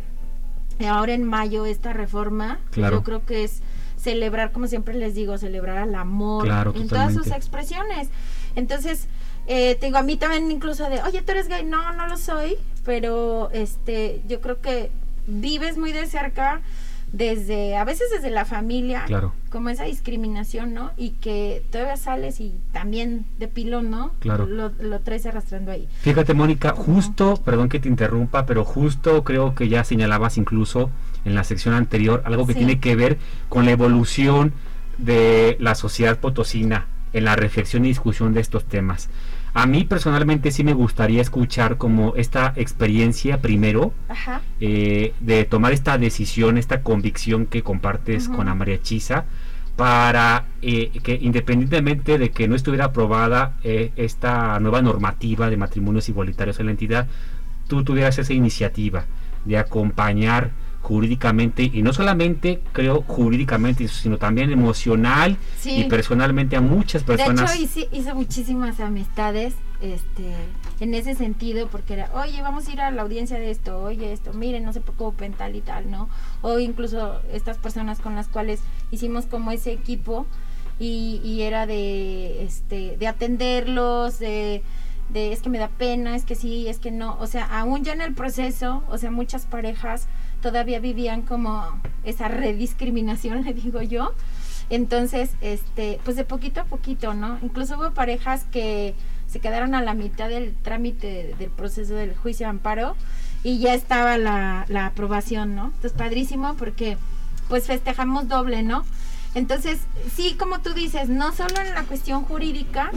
ahora 0.90 1.14
en 1.14 1.24
mayo 1.24 1.66
esta 1.66 1.94
reforma, 1.94 2.60
Claro. 2.72 2.98
yo 2.98 3.04
creo 3.04 3.26
que 3.26 3.44
es 3.44 3.62
celebrar, 4.02 4.52
como 4.52 4.68
siempre 4.68 4.96
les 4.96 5.14
digo, 5.16 5.38
celebrar 5.38 5.78
al 5.78 5.94
amor 5.96 6.46
Claro, 6.46 6.74
en 6.76 6.88
todas 6.88 7.14
sus 7.14 7.28
expresiones. 7.28 8.10
Entonces, 8.56 9.08
eh, 9.48 9.76
te 9.80 9.86
digo, 9.88 9.98
a 9.98 10.04
mí 10.04 10.18
también 10.18 10.50
incluso 10.50 10.90
de, 10.90 11.02
oye, 11.04 11.22
tú 11.22 11.32
eres 11.32 11.48
gay, 11.48 11.64
no, 11.64 11.92
no 11.94 12.08
lo 12.08 12.18
soy, 12.18 12.56
pero 12.84 13.50
este, 13.52 14.22
yo 14.28 14.42
creo 14.42 14.60
que 14.62 14.90
vives 15.28 15.78
muy 15.78 15.92
de 15.92 16.08
cerca 16.08 16.62
desde, 17.14 17.76
a 17.76 17.84
veces 17.84 18.08
desde 18.10 18.30
la 18.32 18.46
familia, 18.46 19.04
Claro. 19.06 19.34
como 19.52 19.70
esa 19.70 19.84
discriminación, 19.84 20.74
¿no? 20.74 20.92
Y 20.98 21.10
que 21.12 21.62
todavía 21.70 21.98
sales 21.98 22.40
y 22.40 22.56
también 22.72 23.26
de 23.38 23.50
pilón, 23.50 23.92
¿no? 23.92 24.14
Claro. 24.20 24.46
Lo, 24.48 24.70
lo 24.80 25.00
traes 25.02 25.26
arrastrando 25.26 25.72
ahí. 25.72 25.90
Fíjate, 26.02 26.34
Mónica, 26.34 26.74
justo, 26.74 27.36
perdón 27.44 27.68
que 27.68 27.80
te 27.82 27.90
interrumpa, 27.90 28.46
pero 28.46 28.64
justo 28.64 29.24
creo 29.26 29.54
que 29.56 29.68
ya 29.68 29.84
señalabas 29.84 30.38
incluso 30.38 30.90
en 31.26 31.36
la 31.36 31.44
sección 31.44 31.74
anterior 31.74 32.22
algo 32.26 32.46
que 32.48 32.54
Sí. 32.54 32.60
tiene 32.60 32.80
que 32.80 32.96
ver 32.96 33.18
con 33.50 33.66
la 33.66 33.72
evolución 33.72 34.54
de 34.98 35.58
la 35.60 35.76
sociedad 35.76 36.20
potosina 36.20 36.86
en 37.14 37.26
la 37.26 37.36
reflexión 37.36 37.84
y 37.86 37.90
discusión 37.90 38.34
de 38.34 38.40
estos 38.42 38.66
temas. 38.66 39.10
A 39.54 39.66
mí 39.66 39.84
personalmente 39.84 40.50
sí 40.52 40.64
me 40.64 40.74
gustaría 40.74 41.22
escuchar 41.22 41.76
como 41.78 42.14
esta 42.16 42.54
experiencia 42.56 43.42
primero 43.42 43.94
Ajá. 44.08 44.42
eh, 44.62 45.14
de 45.20 45.44
tomar 45.44 45.74
esta 45.74 45.98
decisión, 45.98 46.58
esta 46.58 46.82
convicción 46.84 47.46
que 47.48 47.62
compartes 47.62 48.30
con 48.30 48.46
la 48.46 48.56
María 48.56 48.82
Chisa 48.82 49.26
para 49.76 50.46
eh, 50.62 50.92
que 51.04 51.16
independientemente 51.22 52.18
de 52.18 52.32
que 52.32 52.48
no 52.48 52.56
estuviera 52.56 52.86
aprobada 52.86 53.56
eh, 53.64 53.92
esta 53.98 54.58
nueva 54.62 54.82
normativa 54.82 55.50
de 55.50 55.58
matrimonios 55.58 56.08
igualitarios 56.08 56.60
en 56.62 56.68
la 56.68 56.72
entidad, 56.72 57.08
tú 57.68 57.84
tuvieras 57.84 58.18
esa 58.20 58.32
iniciativa 58.34 59.04
de 59.44 59.58
acompañar 59.58 60.52
jurídicamente 60.82 61.64
y 61.72 61.82
no 61.84 61.94
solamente 61.94 62.62
creo 62.74 63.04
jurídicamente 63.04 63.88
sino 63.88 64.18
también 64.18 64.52
emocional 64.52 65.38
Sí. 65.60 65.82
y 65.82 65.84
personalmente 65.86 66.56
a 66.56 66.62
muchas 66.62 67.04
personas 67.04 67.50
De 67.52 67.56
hecho, 67.56 67.64
hice, 67.64 67.90
hice 67.92 68.14
muchísimas 68.14 68.80
amistades 68.80 69.54
este, 69.82 70.36
en 70.80 70.94
ese 70.94 71.16
sentido, 71.16 71.68
porque 71.68 71.94
era, 71.94 72.12
oye, 72.14 72.40
vamos 72.42 72.68
a 72.68 72.72
ir 72.72 72.82
a 72.82 72.92
la 72.92 73.02
audiencia 73.02 73.40
de 73.40 73.50
esto, 73.50 73.82
oye, 73.82 74.14
esto, 74.14 74.32
miren, 74.34 74.64
no 74.64 74.74
se 74.74 74.82
preocupen, 74.82 75.34
tal 75.34 75.56
y 75.56 75.62
tal, 75.62 75.90
¿no? 75.90 76.08
O 76.42 76.60
incluso 76.60 77.20
estas 77.34 77.58
personas 77.58 78.00
con 78.00 78.16
las 78.16 78.28
cuales 78.28 78.60
hicimos 78.92 79.26
como 79.26 79.52
ese 79.52 79.72
equipo 79.72 80.28
y, 80.80 81.20
y 81.24 81.42
era 81.42 81.66
de, 81.66 82.44
este, 82.44 82.96
de 82.98 83.08
atenderlos, 83.08 84.20
de, 84.20 84.62
de, 85.10 85.34
es 85.34 85.42
que 85.42 85.50
me 85.50 85.58
da 85.58 85.68
pena, 85.70 86.16
es 86.16 86.26
que 86.26 86.36
sí, 86.36 86.68
es 86.68 86.78
que 86.78 86.92
no, 86.92 87.18
o 87.20 87.26
sea, 87.26 87.46
aún 87.46 87.84
ya 87.84 87.94
en 87.94 88.02
el 88.02 88.14
proceso, 88.14 88.84
o 88.88 88.98
sea, 89.00 89.10
muchas 89.10 89.46
parejas 89.48 90.08
todavía 90.42 90.80
vivían 90.80 91.22
como 91.22 91.66
esa 92.04 92.28
rediscriminación, 92.28 93.44
le 93.46 93.54
digo 93.54 93.82
yo, 93.82 94.14
entonces, 94.70 95.32
este, 95.42 96.00
pues 96.06 96.16
de 96.16 96.24
poquito 96.24 96.62
a 96.62 96.66
poquito, 96.66 97.14
¿no? 97.14 97.38
Incluso 97.42 97.78
hubo 97.78 97.92
parejas 97.92 98.46
que 98.52 98.96
se 99.28 99.40
quedaron 99.40 99.76
a 99.76 99.82
la 99.82 99.94
mitad 99.94 100.30
del 100.30 100.54
trámite 100.62 101.36
del 101.38 101.50
proceso 101.50 101.94
del 101.94 102.16
juicio 102.16 102.46
de 102.46 102.52
amparo 102.52 102.96
y 103.44 103.60
ya 103.60 103.74
estaba 103.74 104.18
la, 104.18 104.66
la 104.70 104.86
aprobación, 104.88 105.56
¿no? 105.56 105.66
Entonces, 105.68 105.94
padrísimo 105.94 106.56
porque 106.56 106.98
pues 107.50 107.66
festejamos 107.68 108.28
doble, 108.30 108.64
¿no? 108.64 108.86
Entonces, 109.36 109.80
sí, 110.16 110.36
como 110.38 110.60
tú 110.60 110.74
dices, 110.74 111.10
no 111.10 111.34
solo 111.34 111.60
en 111.62 111.74
la 111.74 111.84
cuestión 111.84 112.24
jurídica, 112.24 112.92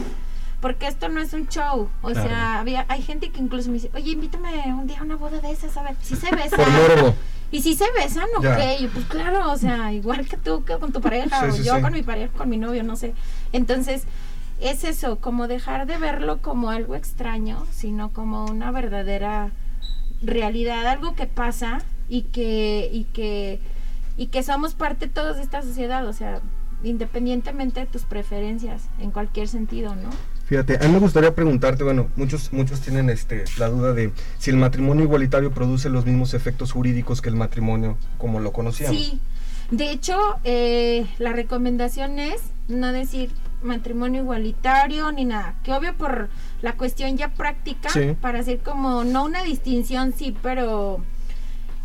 porque 0.60 0.86
esto 0.86 1.08
no 1.08 1.20
es 1.20 1.32
un 1.32 1.48
show, 1.48 1.88
o 2.02 2.08
Claro. 2.10 2.28
sea, 2.28 2.60
había, 2.60 2.84
hay 2.88 3.02
gente 3.02 3.30
que 3.30 3.40
incluso 3.40 3.68
me 3.68 3.74
dice, 3.74 3.90
oye, 3.94 4.12
invítame 4.12 4.72
un 4.74 4.86
día 4.86 5.00
a 5.00 5.02
una 5.02 5.16
boda 5.16 5.40
de 5.40 5.50
esas, 5.52 5.76
a 5.76 5.82
ver, 5.82 5.94
si 6.02 6.16
se 6.16 6.30
besan. 6.34 6.58
Por 6.58 6.70
morbo. 6.70 7.14
Y 7.50 7.62
si 7.62 7.74
se 7.74 7.84
besan, 7.96 8.26
ok, 8.36 8.42
Ya. 8.42 8.88
pues 8.92 9.04
claro, 9.06 9.52
o 9.52 9.56
sea, 9.56 9.92
igual 9.92 10.26
que 10.26 10.36
tú 10.36 10.64
que 10.64 10.76
con 10.78 10.92
tu 10.92 11.00
pareja, 11.00 11.40
Sí, 11.42 11.46
o 11.48 11.52
sí, 11.52 11.62
yo 11.64 11.76
sí. 11.76 11.82
con 11.82 11.92
mi 11.92 12.02
pareja, 12.02 12.32
con 12.36 12.48
mi 12.48 12.56
novio, 12.56 12.82
no 12.82 12.96
sé. 12.96 13.14
Entonces, 13.52 14.04
es 14.60 14.82
eso, 14.84 15.16
como 15.20 15.46
dejar 15.48 15.86
de 15.86 15.98
verlo 15.98 16.40
como 16.42 16.70
algo 16.70 16.94
extraño, 16.96 17.64
sino 17.70 18.12
como 18.12 18.44
una 18.46 18.70
verdadera 18.70 19.50
realidad, 20.22 20.86
algo 20.86 21.14
que 21.14 21.26
pasa 21.26 21.82
y 22.08 22.22
que, 22.22 22.88
y 22.92 23.04
que, 23.04 23.60
y 24.16 24.26
que 24.28 24.42
somos 24.42 24.74
parte 24.74 25.06
todos 25.08 25.36
de 25.36 25.42
esta 25.42 25.62
sociedad, 25.62 26.06
o 26.06 26.12
sea, 26.12 26.40
independientemente 26.82 27.80
de 27.80 27.86
tus 27.86 28.02
preferencias, 28.02 28.88
en 29.00 29.10
cualquier 29.10 29.48
sentido, 29.48 29.94
¿no? 29.94 30.10
Fíjate, 30.54 30.76
a 30.84 30.86
mí 30.86 30.92
me 30.94 31.00
gustaría 31.00 31.34
preguntarte, 31.34 31.82
bueno, 31.82 32.06
muchos 32.14 32.52
muchos 32.52 32.78
tienen 32.80 33.10
este 33.10 33.42
la 33.58 33.68
duda 33.68 33.92
de 33.92 34.12
si 34.38 34.50
el 34.50 34.56
matrimonio 34.56 35.02
igualitario 35.02 35.50
produce 35.50 35.88
los 35.88 36.06
mismos 36.06 36.32
efectos 36.32 36.70
jurídicos 36.70 37.20
que 37.20 37.28
el 37.28 37.34
matrimonio 37.34 37.98
como 38.18 38.38
lo 38.38 38.52
conocíamos. 38.52 38.96
Sí, 38.96 39.18
de 39.72 39.90
hecho, 39.90 40.16
eh, 40.44 41.08
la 41.18 41.32
recomendación 41.32 42.20
es 42.20 42.40
no 42.68 42.92
decir 42.92 43.30
matrimonio 43.64 44.22
igualitario 44.22 45.10
ni 45.10 45.24
nada, 45.24 45.56
que 45.64 45.72
obvio 45.72 45.92
por 45.94 46.28
la 46.62 46.74
cuestión 46.76 47.16
ya 47.16 47.30
práctica, 47.34 47.88
Sí. 47.88 48.14
para 48.20 48.38
hacer 48.38 48.60
como, 48.60 49.02
no 49.02 49.24
una 49.24 49.42
distinción, 49.42 50.14
sí, 50.16 50.36
pero 50.40 51.00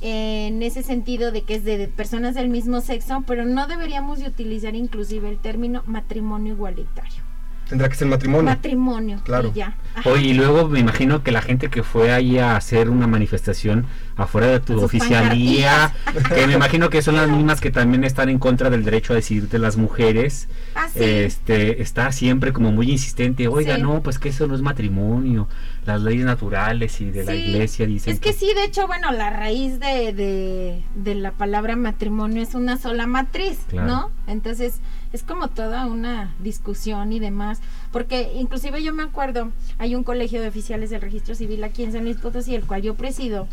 en 0.02 0.62
ese 0.62 0.84
sentido 0.84 1.32
de 1.32 1.42
que 1.42 1.56
es 1.56 1.64
de, 1.64 1.80
de 1.80 1.88
personas 1.88 2.36
del 2.36 2.50
mismo 2.50 2.82
sexo, 2.82 3.24
pero 3.26 3.46
no 3.46 3.66
deberíamos 3.66 4.20
de 4.20 4.28
utilizar 4.28 4.76
inclusive 4.76 5.28
el 5.28 5.40
término 5.40 5.82
matrimonio 5.88 6.54
igualitario. 6.54 7.29
Tendrá 7.70 7.88
que 7.88 7.96
ser 7.96 8.08
matrimonio. 8.08 8.44
Matrimonio, 8.46 9.22
Claro. 9.24 9.52
y 9.54 9.60
ya. 9.60 9.76
Oye, 10.06 10.28
y 10.30 10.34
luego 10.34 10.68
me 10.68 10.80
imagino 10.80 11.22
que 11.24 11.32
la 11.32 11.42
gente 11.42 11.70
que 11.70 11.84
fue 11.84 12.12
ahí 12.12 12.40
a 12.40 12.56
hacer 12.56 12.90
una 12.90 13.06
manifestación 13.06 13.86
afuera 14.18 14.48
de 14.48 14.60
tu 14.60 14.82
oficialía, 14.84 15.94
que 16.34 16.48
me 16.48 16.54
imagino 16.54 16.90
que 16.90 17.02
son 17.02 17.16
las 17.16 17.30
mismas 17.30 17.62
que 17.62 17.72
también 17.72 18.04
están 18.04 18.28
en 18.30 18.40
contra 18.40 18.70
del 18.70 18.84
derecho 18.84 19.14
a 19.14 19.18
decidir 19.18 19.48
de 19.50 19.60
las 19.60 19.78
mujeres, 19.78 20.48
Ah, 20.76 20.88
sí. 20.92 21.00
este, 21.04 21.82
está 21.82 22.12
siempre 22.12 22.52
como 22.54 22.72
muy 22.72 22.90
insistente, 22.92 23.48
oiga, 23.48 23.76
Sí. 23.76 23.82
no, 23.82 24.02
pues 24.02 24.20
que 24.20 24.30
eso 24.30 24.48
no 24.48 24.56
es 24.56 24.62
matrimonio, 24.62 25.48
las 25.86 26.02
leyes 26.02 26.26
naturales 26.26 27.00
y 27.02 27.12
de 27.12 27.24
la 27.24 27.36
iglesia 27.36 27.86
dicen 27.86 28.14
Es 28.14 28.20
que 28.20 28.34
sí, 28.34 28.52
de 28.56 28.64
hecho, 28.66 28.88
bueno, 28.88 29.12
la 29.12 29.30
raíz 29.30 29.80
de, 29.80 30.12
de, 30.14 30.84
de 30.96 31.16
la 31.16 31.32
palabra 31.32 31.76
matrimonio 31.76 32.42
es 32.42 32.56
una 32.56 32.78
sola 32.78 33.08
matriz, 33.08 33.60
Claro. 33.70 33.88
¿no? 33.88 34.12
Entonces, 34.28 34.80
es 35.14 35.24
como 35.24 35.48
toda 35.48 35.86
una 35.88 36.34
discusión 36.40 37.12
y 37.14 37.20
demás, 37.20 37.60
porque 37.92 38.32
inclusive 38.36 38.84
yo 38.84 38.94
me 38.94 39.04
acuerdo, 39.04 39.52
hay 39.78 39.96
un 39.96 40.04
colegio 40.04 40.42
de 40.42 40.48
oficiales 40.50 40.90
del 40.90 41.02
registro 41.02 41.36
civil 41.36 41.64
aquí 41.64 41.84
en 41.84 41.92
San 41.94 42.04
Luis 42.04 42.18
Potosí, 42.18 42.54
el 42.56 42.66
cual 42.66 42.82
yo 42.84 42.96
presido, 42.96 43.48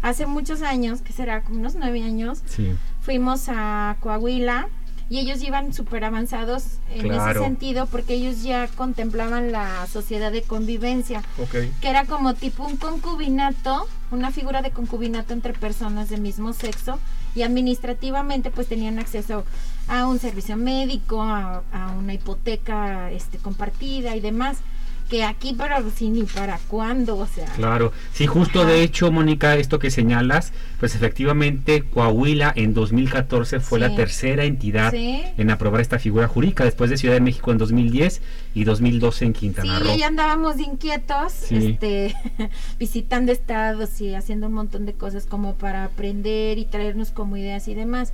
hace 0.00 0.26
muchos 0.26 0.62
años, 0.62 1.02
que 1.02 1.12
será 1.12 1.42
como 1.42 1.58
unos 1.60 1.74
nueve 1.74 2.02
años, 2.02 2.42
Sí. 2.46 2.72
fuimos 3.02 3.44
a 3.48 3.96
Coahuila 4.00 4.68
y 5.10 5.18
ellos 5.18 5.42
iban 5.42 5.74
súper 5.74 6.04
avanzados 6.04 6.78
en 6.94 7.02
Claro. 7.02 7.40
ese 7.40 7.40
sentido 7.48 7.84
porque 7.86 8.14
ellos 8.14 8.42
ya 8.42 8.66
contemplaban 8.68 9.52
la 9.52 9.86
sociedad 9.86 10.32
de 10.32 10.42
convivencia 10.42 11.22
que 11.82 11.88
era 11.88 12.06
como 12.06 12.32
tipo 12.34 12.64
un 12.66 12.78
concubinato, 12.78 13.86
una 14.12 14.30
figura 14.30 14.62
de 14.62 14.70
concubinato 14.70 15.32
entre 15.32 15.54
personas 15.54 16.08
del 16.08 16.20
mismo 16.20 16.52
sexo 16.52 16.98
y 17.34 17.42
administrativamente 17.42 18.50
pues 18.50 18.68
tenían 18.68 18.98
acceso 18.98 19.44
a 19.88 20.06
un 20.06 20.18
servicio 20.18 20.56
médico, 20.56 21.22
a, 21.22 21.62
a 21.72 21.92
una 21.92 22.14
hipoteca 22.14 23.10
este 23.10 23.38
compartida 23.38 24.14
y 24.14 24.20
demás, 24.20 24.58
que 25.08 25.24
aquí 25.24 25.54
pero 25.56 25.76
sí 25.94 26.08
ni 26.08 26.22
para 26.22 26.58
cuándo, 26.68 27.16
o 27.18 27.26
sea, 27.26 27.46
Claro, 27.56 27.92
sí, 28.12 28.26
justo 28.26 28.64
de 28.64 28.82
hecho, 28.82 29.10
Mónica, 29.12 29.56
esto 29.56 29.78
que 29.78 29.90
señalas, 29.90 30.52
pues 30.80 30.94
efectivamente 30.94 31.82
Coahuila 31.84 32.52
en 32.56 32.72
2014 32.74 33.60
fue 33.60 33.78
la 33.78 33.90
Sí. 33.90 33.96
tercera 33.96 34.44
entidad 34.44 34.90
Sí. 34.90 35.22
en 35.36 35.50
aprobar 35.50 35.80
esta 35.80 35.98
figura 35.98 36.28
jurídica, 36.28 36.64
después 36.64 36.88
de 36.90 36.96
Ciudad 36.96 37.14
de 37.14 37.20
México 37.20 37.52
en 37.52 37.58
2010 37.58 38.22
y 38.54 38.64
2012 38.64 39.24
en 39.26 39.34
Sí, 39.34 39.40
Quintana 39.40 39.78
Roo. 39.80 39.90
ahí 39.90 40.02
andábamos 40.02 40.58
inquietos, 40.58 41.32
Sí. 41.32 41.56
este, 41.72 42.14
visitando 42.78 43.32
estados 43.32 44.00
y 44.00 44.14
haciendo 44.14 44.46
un 44.46 44.54
montón 44.54 44.86
de 44.86 44.94
cosas 44.94 45.26
como 45.26 45.54
para 45.54 45.84
aprender 45.84 46.58
y 46.58 46.64
traernos 46.64 47.10
como 47.10 47.36
ideas 47.36 47.68
y 47.68 47.74
demás. 47.74 48.12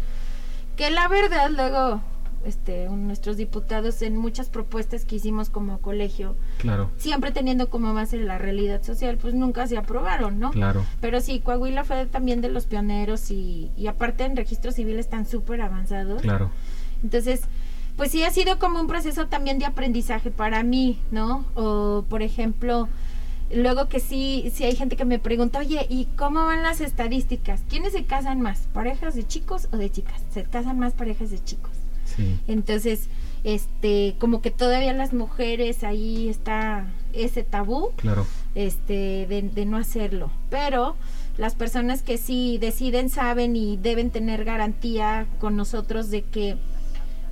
Que 0.77 0.90
la 0.90 1.09
verdad 1.09 1.51
luego, 1.51 2.03
este, 2.49 2.89
nuestros 2.89 3.37
diputados 3.37 4.03
en 4.03 4.17
muchas 4.17 4.49
propuestas 4.49 5.05
que 5.05 5.17
hicimos 5.17 5.51
como 5.51 5.79
colegio, 5.79 6.35
Claro, 6.59 6.91
siempre 6.97 7.31
teniendo 7.31 7.71
como 7.71 7.95
base 7.95 8.19
la 8.19 8.39
realidad 8.39 8.83
social, 8.83 9.19
pues 9.19 9.35
nunca 9.35 9.67
se 9.67 9.77
aprobaron, 9.77 10.39
¿no? 10.41 10.51
claro. 10.51 10.85
Pero 11.01 11.21
sí, 11.21 11.41
Coahuila 11.41 11.85
fue 11.85 12.07
también 12.07 12.41
de 12.41 12.49
los 12.49 12.67
pioneros 12.67 13.31
y, 13.31 13.71
y 13.77 13.87
aparte 13.87 14.25
en 14.25 14.37
registro 14.37 14.73
civil 14.73 14.99
están 14.99 15.27
súper 15.27 15.61
avanzados. 15.63 16.23
Claro. 16.23 16.51
Entonces, 17.03 17.43
pues 17.97 18.11
sí 18.13 18.23
ha 18.23 18.31
sido 18.31 18.59
como 18.59 18.81
un 18.81 18.87
proceso 18.87 19.27
también 19.27 19.59
de 19.59 19.67
aprendizaje 19.67 20.31
para 20.31 20.63
mí, 20.63 20.99
¿no? 21.11 21.45
O 21.55 22.05
por 22.09 22.23
ejemplo, 22.23 22.89
luego 23.53 23.89
que 23.89 23.99
sí, 24.01 24.51
sí 24.55 24.65
hay 24.65 24.77
gente 24.77 24.97
que 24.97 25.05
me 25.05 25.19
pregunta, 25.19 25.59
oye, 25.59 25.87
¿y 25.89 26.07
cómo 26.17 26.45
van 26.47 26.63
las 26.63 26.81
estadísticas? 26.81 27.63
¿Quiénes 27.69 27.93
se 27.93 28.05
casan 28.05 28.41
más? 28.41 28.69
¿Parejas 28.73 29.15
de 29.15 29.27
chicos 29.27 29.69
o 29.73 29.77
de 29.77 29.91
chicas? 29.91 30.23
Se 30.31 30.45
casan 30.45 30.79
más 30.79 30.93
parejas 30.93 31.31
de 31.31 31.43
chicos. 31.43 31.73
Sí. 32.18 32.38
Entonces, 32.48 33.09
este, 33.44 34.14
como 34.18 34.42
que 34.42 34.50
todavía 34.50 34.92
las 34.92 35.12
mujeres 35.14 35.83
ahí 35.85 36.28
está 36.28 36.87
ese 37.14 37.42
tabú 37.44 37.92
Claro. 37.96 38.26
este 38.54 39.26
de, 39.28 39.42
de 39.54 39.64
no 39.64 39.76
hacerlo 39.78 40.31
pero 40.50 40.96
las 41.38 41.54
personas 41.54 42.02
que 42.02 42.18
sí 42.18 42.59
deciden 42.61 43.09
saben 43.09 43.54
y 43.57 43.76
deben 43.76 44.11
tener 44.11 44.44
garantía 44.44 45.26
con 45.40 45.57
nosotros 45.57 46.11
de 46.11 46.22
que 46.22 46.57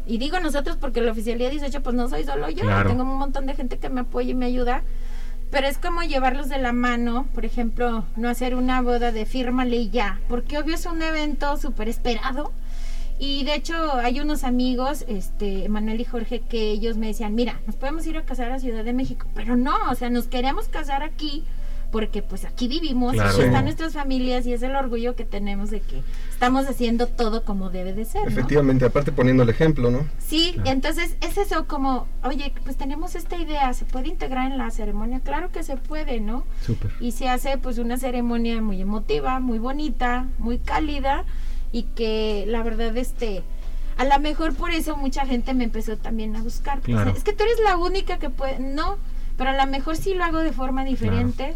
y 0.07 0.18
digo 0.18 0.38
nosotros 0.40 0.77
porque 0.81 1.01
la 1.03 1.11
oficialía 1.12 1.51
18 1.51 1.83
pues 1.83 1.94
no 1.96 2.09
soy 2.09 2.22
solo 2.25 2.49
yo 2.51 2.62
Claro. 2.62 2.88
tengo 2.88 3.03
un 3.03 3.18
montón 3.18 3.46
de 3.46 3.55
gente 3.55 3.79
que 3.79 3.88
me 3.90 4.03
apoya 4.03 4.31
y 4.31 4.35
me 4.35 4.46
ayuda 4.46 4.83
pero 5.51 5.66
es 5.66 5.77
como 5.79 6.03
llevarlos 6.03 6.49
de 6.49 6.59
la 6.59 6.72
mano 6.72 7.27
por 7.35 7.44
ejemplo 7.44 8.05
no 8.16 8.29
hacer 8.29 8.55
una 8.55 8.81
boda 8.81 9.11
de 9.12 9.27
fírmale 9.27 9.77
y 9.77 9.90
ya 9.90 10.20
porque 10.29 10.57
obvio 10.59 10.77
es 10.77 10.87
un 10.87 11.03
evento 11.03 11.57
súper 11.57 11.88
esperado 11.88 12.53
y 13.19 13.45
de 13.45 13.55
hecho 13.55 13.95
hay 13.95 14.21
unos 14.21 14.45
amigos, 14.45 15.05
este, 15.09 15.69
Manuel 15.69 16.01
y 16.01 16.05
Jorge, 16.05 16.41
que 16.41 16.71
ellos 16.71 16.97
me 16.97 17.07
decían, 17.09 17.35
mira, 17.35 17.61
nos 17.67 17.77
podemos 17.77 18.07
ir 18.07 18.17
a 18.17 18.23
casar 18.23 18.53
a 18.53 18.59
Ciudad 18.59 18.85
de 18.85 18.93
México, 18.93 19.27
pero 19.35 19.57
no, 19.57 19.75
o 19.91 19.95
sea, 19.95 20.11
nos 20.11 20.27
queremos 20.27 20.69
casar 20.69 21.03
aquí 21.03 21.45
porque 21.93 22.21
pues 22.21 22.45
aquí 22.45 22.67
vivimos 22.69 23.13
Claro. 23.15 23.39
y 23.39 23.43
están 23.45 23.65
nuestras 23.65 23.93
familias 23.95 24.45
y 24.45 24.53
es 24.53 24.63
el 24.63 24.75
orgullo 24.75 25.15
que 25.15 25.25
tenemos 25.25 25.71
de 25.71 25.81
que 25.81 26.03
estamos 26.31 26.67
haciendo 26.67 27.07
todo 27.07 27.45
como 27.45 27.71
debe 27.71 27.95
de 27.95 28.05
ser, 28.05 28.25
¿no? 28.25 28.29
Efectivamente, 28.29 28.85
aparte 28.85 29.13
poniendo 29.13 29.45
el 29.45 29.49
ejemplo, 29.49 29.91
¿no? 29.91 30.07
Sí, 30.19 30.57
entonces 30.65 31.17
es 31.21 31.39
eso 31.39 31.67
como, 31.67 32.07
oye, 32.25 32.53
pues 32.65 32.77
tenemos 32.77 33.15
esta 33.15 33.37
idea, 33.37 33.73
¿se 33.73 33.85
puede 33.85 34.09
integrar 34.09 34.51
en 34.51 34.59
la 34.59 34.71
ceremonia? 34.71 35.21
Claro 35.21 35.51
que 35.53 35.63
se 35.63 35.77
puede, 35.77 36.21
¿no? 36.21 36.45
Súper. 36.67 36.91
Y 37.01 37.13
se 37.13 37.29
hace 37.29 37.57
pues 37.57 37.79
una 37.79 37.97
ceremonia 37.97 38.61
muy 38.61 38.81
emotiva, 38.83 39.39
muy 39.41 39.59
bonita, 39.61 40.27
muy 40.39 40.59
cálida 40.59 41.25
y 41.73 41.83
que 41.85 42.45
la 42.49 42.63
verdad 42.63 42.97
este 42.97 43.43
a 43.97 44.05
lo 44.05 44.19
mejor 44.21 44.55
por 44.55 44.71
eso 44.73 44.97
mucha 44.97 45.25
gente 45.27 45.55
me 45.55 45.65
empezó 45.65 45.97
también 45.97 46.37
a 46.37 46.43
buscar. 46.43 46.81
Claro. 46.81 47.13
es 47.17 47.25
que 47.25 47.33
tú 47.33 47.45
eres 47.45 47.59
la 47.65 47.77
única 47.79 48.19
que 48.19 48.29
puede, 48.29 48.59
no, 48.59 48.99
pero 49.39 49.51
a 49.51 49.57
lo 49.57 49.67
mejor 49.71 49.97
sí 49.97 50.13
lo 50.15 50.25
hago 50.25 50.41
de 50.41 50.53
forma 50.53 50.85
diferente. 50.85 51.55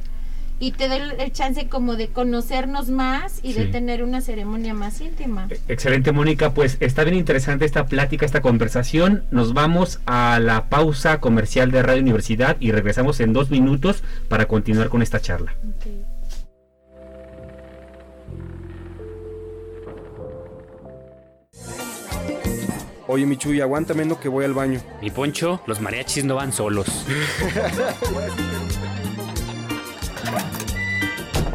Y 0.62 0.72
te 0.72 0.88
doy 0.88 1.00
el- 1.18 1.32
chance 1.32 1.68
como 1.68 1.96
de 1.96 2.08
conocernos 2.08 2.90
más 2.90 3.40
y 3.42 3.54
de 3.54 3.64
tener 3.66 4.02
una 4.02 4.20
ceremonia 4.20 4.74
más 4.74 5.00
íntima. 5.00 5.48
Excelente, 5.68 6.12
Mónica. 6.12 6.52
Pues 6.52 6.76
está 6.80 7.02
bien 7.02 7.16
interesante 7.16 7.64
esta 7.64 7.86
plática, 7.86 8.26
esta 8.26 8.42
conversación. 8.42 9.24
Nos 9.30 9.54
vamos 9.54 10.00
a 10.04 10.38
la 10.38 10.68
pausa 10.68 11.18
comercial 11.18 11.70
de 11.70 11.82
Radio 11.82 12.02
Universidad 12.02 12.58
y 12.60 12.72
regresamos 12.72 13.20
en 13.20 13.32
dos 13.32 13.50
minutos 13.50 14.02
para 14.28 14.48
continuar 14.48 14.90
con 14.90 15.00
esta 15.00 15.18
charla. 15.20 15.54
Oye, 23.12 23.26
Michuy, 23.26 23.60
aguántame 23.60 24.04
no 24.04 24.20
que 24.20 24.28
voy 24.28 24.44
al 24.44 24.54
baño. 24.54 24.80
Mi 25.02 25.10
poncho, 25.10 25.60
los 25.66 25.80
mariachis 25.80 26.24
no 26.24 26.36
van 26.36 26.52
solos. 26.52 26.86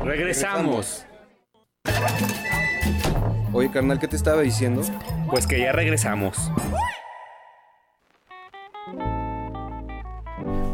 Regresamos. 0.03 1.05
Oye, 3.53 3.71
carnal, 3.71 3.99
¿qué 3.99 4.09
te 4.09 4.17
estaba 4.17 4.41
diciendo? 4.41 4.81
Pues 5.29 5.47
que 5.47 5.57
ya 5.61 5.71
regresamos. 5.71 6.51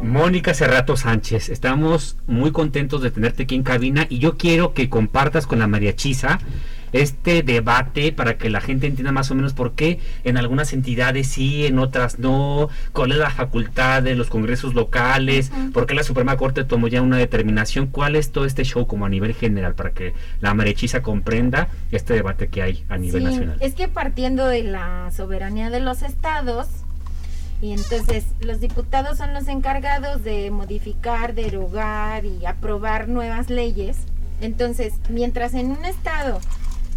Mónica 0.02 0.52
Cerrato 0.52 0.96
Sánchez, 0.96 1.48
estamos 1.48 2.16
muy 2.26 2.50
contentos 2.50 3.02
de 3.02 3.12
tenerte 3.12 3.44
aquí 3.44 3.54
en 3.54 3.62
cabina 3.62 4.08
y 4.10 4.18
yo 4.18 4.36
quiero 4.36 4.74
que 4.74 4.90
compartas 4.90 5.46
con 5.46 5.60
la 5.60 5.68
mariachisa 5.68 6.40
este 6.92 7.42
debate 7.42 8.12
para 8.12 8.36
que 8.36 8.50
la 8.50 8.60
gente 8.60 8.86
entienda 8.86 9.12
más 9.12 9.30
o 9.30 9.34
menos 9.34 9.54
por 9.54 9.72
qué 9.72 9.98
en 10.24 10.36
algunas 10.36 10.72
entidades 10.72 11.26
sí, 11.28 11.66
en 11.66 11.78
otras 11.78 12.18
no, 12.18 12.68
cuál 12.92 13.12
es 13.12 13.18
la 13.18 13.30
facultad 13.30 14.02
de 14.02 14.14
los 14.14 14.28
congresos 14.28 14.74
locales, 14.74 15.50
por 15.72 15.86
qué 15.86 15.94
la 15.94 16.02
Suprema 16.02 16.36
Corte 16.36 16.64
tomó 16.64 16.88
ya 16.88 17.02
una 17.02 17.16
determinación, 17.16 17.86
cuál 17.86 18.16
es 18.16 18.30
todo 18.32 18.44
este 18.44 18.64
show 18.64 18.86
como 18.86 19.06
a 19.06 19.08
nivel 19.08 19.34
general 19.34 19.74
para 19.74 19.90
que 19.90 20.14
la 20.40 20.54
mariachisa 20.54 21.02
comprenda 21.02 21.68
este 21.90 22.14
debate 22.14 22.48
que 22.48 22.62
hay 22.62 22.84
a 22.88 22.98
nivel 22.98 23.22
Sí, 23.22 23.24
nacional. 23.24 23.56
Es 23.60 23.74
que 23.74 23.88
partiendo 23.88 24.46
de 24.46 24.62
la 24.62 25.10
soberanía 25.14 25.70
de 25.70 25.80
los 25.80 26.02
estados, 26.02 26.68
y 27.60 27.72
entonces 27.72 28.24
los 28.40 28.60
diputados 28.60 29.18
son 29.18 29.32
los 29.34 29.46
encargados 29.46 30.24
de 30.24 30.50
modificar, 30.50 31.34
derogar 31.34 32.24
y 32.26 32.44
aprobar 32.44 33.08
nuevas 33.08 33.50
leyes. 33.50 33.98
Entonces, 34.40 34.94
mientras 35.08 35.54
en 35.54 35.70
un 35.70 35.84
estado 35.84 36.40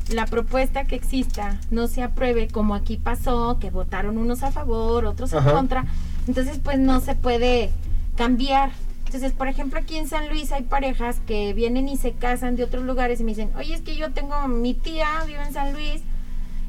la 0.09 0.25
propuesta 0.25 0.85
que 0.85 0.95
exista 0.95 1.59
no 1.71 1.87
se 1.87 2.03
apruebe, 2.03 2.47
como 2.47 2.75
aquí 2.75 2.97
pasó, 2.97 3.57
que 3.59 3.71
votaron 3.71 4.17
unos 4.17 4.43
a 4.43 4.51
favor, 4.51 5.05
otros 5.05 5.33
en 5.33 5.43
contra, 5.43 5.85
entonces 6.27 6.59
pues 6.63 6.79
no 6.79 7.01
se 7.01 7.15
puede 7.15 7.71
cambiar. 8.15 8.71
Entonces, 9.05 9.33
por 9.33 9.47
ejemplo, 9.47 9.79
aquí 9.79 9.97
en 9.97 10.07
San 10.07 10.29
Luis 10.29 10.51
hay 10.51 10.63
parejas 10.63 11.21
que 11.25 11.53
vienen 11.53 11.87
y 11.87 11.97
se 11.97 12.13
casan 12.13 12.55
de 12.55 12.63
otros 12.63 12.83
lugares 12.83 13.19
y 13.19 13.23
me 13.23 13.31
dicen, 13.31 13.51
oye, 13.57 13.73
es 13.73 13.81
que 13.81 13.95
yo 13.95 14.11
tengo 14.11 14.47
mi 14.47 14.73
tía, 14.73 15.07
vive 15.25 15.41
en 15.41 15.53
San 15.53 15.73
Luis, 15.73 16.01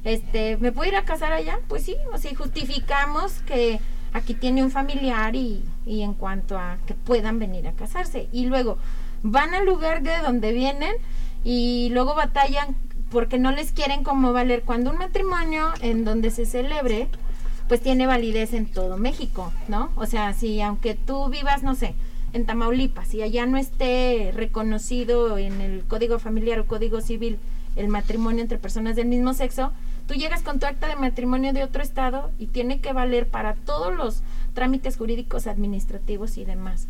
este, 0.05 0.57
¿me 0.59 0.70
puedo 0.70 0.88
ir 0.88 0.96
a 0.96 1.05
casar 1.05 1.33
allá? 1.33 1.59
Pues 1.66 1.83
sí, 1.83 1.96
o 2.12 2.18
sea, 2.18 2.35
justificamos 2.37 3.33
que 3.46 3.81
aquí 4.12 4.35
tiene 4.35 4.62
un 4.62 4.70
familiar 4.70 5.35
y, 5.35 5.64
y 5.85 6.03
en 6.03 6.14
cuanto 6.14 6.59
a 6.59 6.79
que 6.87 6.94
puedan 6.94 7.38
venir 7.38 7.66
a 7.66 7.72
casarse. 7.72 8.29
Y 8.33 8.46
luego 8.46 8.79
van 9.22 9.55
al 9.55 9.66
lugar 9.66 10.03
de 10.03 10.16
donde 10.18 10.53
vienen 10.53 10.92
y 11.42 11.88
luego 11.90 12.14
batallan 12.14 12.77
porque 13.11 13.38
no 13.38 13.53
les 13.53 13.73
quieren 13.73 14.03
como 14.03 14.33
valer 14.33 14.62
cuando 14.62 14.90
un 14.90 14.99
matrimonio 14.99 15.69
en 15.81 16.05
donde 16.05 16.31
se 16.31 16.47
celebre 16.47 17.09
pues 17.69 17.81
tiene 17.81 18.07
validez 18.07 18.53
en 18.53 18.66
todo 18.66 18.97
México, 18.97 19.53
¿no? 19.69 19.90
O 19.97 20.07
sea, 20.07 20.33
si 20.35 20.61
aunque 20.61 20.95
tú 20.95 21.29
vivas, 21.29 21.62
no 21.62 21.75
sé, 21.75 21.95
en 22.33 22.47
Tamaulipas 22.47 23.12
y 23.14 23.23
allá 23.23 23.47
no 23.47 23.57
esté 23.57 24.31
reconocido 24.35 25.38
en 25.38 25.61
el 25.61 25.85
Código 25.85 26.19
Familiar 26.19 26.61
o 26.61 26.66
Código 26.66 27.01
Civil 27.01 27.38
el 27.75 27.88
matrimonio 27.88 28.42
entre 28.42 28.59
personas 28.59 28.97
del 28.97 29.07
mismo 29.07 29.35
sexo, 29.35 29.73
tú 30.07 30.14
llegas 30.14 30.42
con 30.42 30.59
tu 30.59 30.66
acta 30.66 30.87
de 30.87 30.97
matrimonio 30.97 31.53
de 31.53 31.64
otro 31.64 31.83
estado 31.83 32.31
y 32.38 32.47
tiene 32.47 32.81
que 32.81 32.92
valer 32.92 33.27
para 33.27 33.55
todos 33.55 33.95
los 33.95 34.23
trámites 34.55 34.97
jurídicos, 34.97 35.47
administrativos 35.47 36.38
y 36.38 36.45
demás. 36.45 36.88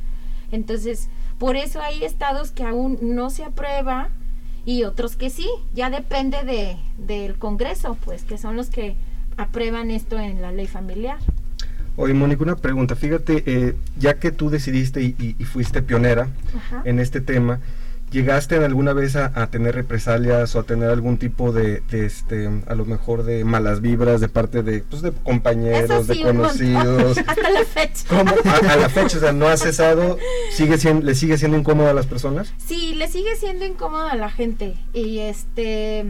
Entonces, 0.52 1.09
por 1.38 1.57
eso 1.57 1.81
hay 1.81 2.05
estados 2.05 2.52
que 2.52 2.62
aún 2.62 2.98
no 3.00 3.31
se 3.31 3.44
aprueba 3.44 4.11
y 4.66 4.85
otros 4.85 5.16
que 5.16 5.31
sí, 5.31 5.48
ya 5.74 5.88
depende 5.88 6.42
de, 6.44 6.76
del 6.98 7.37
Congreso, 7.38 7.96
pues, 8.05 8.24
que 8.24 8.37
son 8.37 8.57
los 8.57 8.68
que 8.68 8.96
aprueban 9.38 9.90
esto 9.90 10.18
en 10.18 10.42
la 10.42 10.52
ley 10.52 10.66
familiar. 10.66 11.18
Oye, 11.96 12.12
Mónica, 12.12 12.42
una 12.42 12.57
pregunta. 12.57 12.94
Fíjate, 12.96 13.42
eh, 13.46 13.74
ya 13.98 14.18
que 14.18 14.31
tú 14.33 14.50
decidiste 14.50 15.00
y, 15.02 15.14
y- 15.18 15.37
y 15.38 15.44
fuiste 15.44 15.81
pionera 15.83 16.29
Ajá. 16.55 16.83
en 16.85 16.98
este 17.00 17.22
tema, 17.22 17.61
¿llegaste 18.11 18.57
alguna 18.64 18.92
vez 18.92 19.16
a, 19.16 19.33
a 19.35 19.49
tener 19.49 19.75
represalias 19.75 20.55
o 20.55 20.61
a 20.61 20.62
tener 20.62 20.90
algún 20.90 21.19
tipo 21.19 21.53
de, 21.53 21.81
de, 21.90 22.07
este, 22.07 22.49
a 22.66 22.75
lo 22.75 22.85
mejor 22.85 23.25
de 23.25 23.45
malas 23.45 23.81
vibras 23.81 24.21
de 24.21 24.29
parte 24.29 24.62
de, 24.62 24.81
pues, 24.81 25.03
de 25.03 25.12
compañeros, 25.12 26.07
sí, 26.07 26.19
de 26.19 26.25
conocidos? 26.25 27.19
Hasta 27.27 27.51
la 27.51 27.64
fecha. 27.64 28.05
¿Cómo? 28.09 28.35
A, 28.45 28.73
a 28.73 28.77
la 28.77 28.88
fecha, 28.88 29.19
o 29.19 29.21
sea, 29.21 29.33
¿no 29.33 29.49
ha 29.49 29.57
cesado? 29.57 30.19
¿Sigue 30.53 30.79
siendo, 30.79 31.05
¿Le 31.05 31.14
sigue 31.14 31.38
siendo 31.38 31.57
incómodo 31.57 31.88
a 31.88 31.95
las 31.95 32.07
personas? 32.07 32.53
Sí, 32.59 32.95
le 32.95 33.09
sigue 33.09 33.37
siendo 33.37 33.64
incómodo 33.64 34.07
a 34.09 34.16
la 34.16 34.31
gente. 34.31 34.77
Y 34.92 35.19
este. 35.19 36.07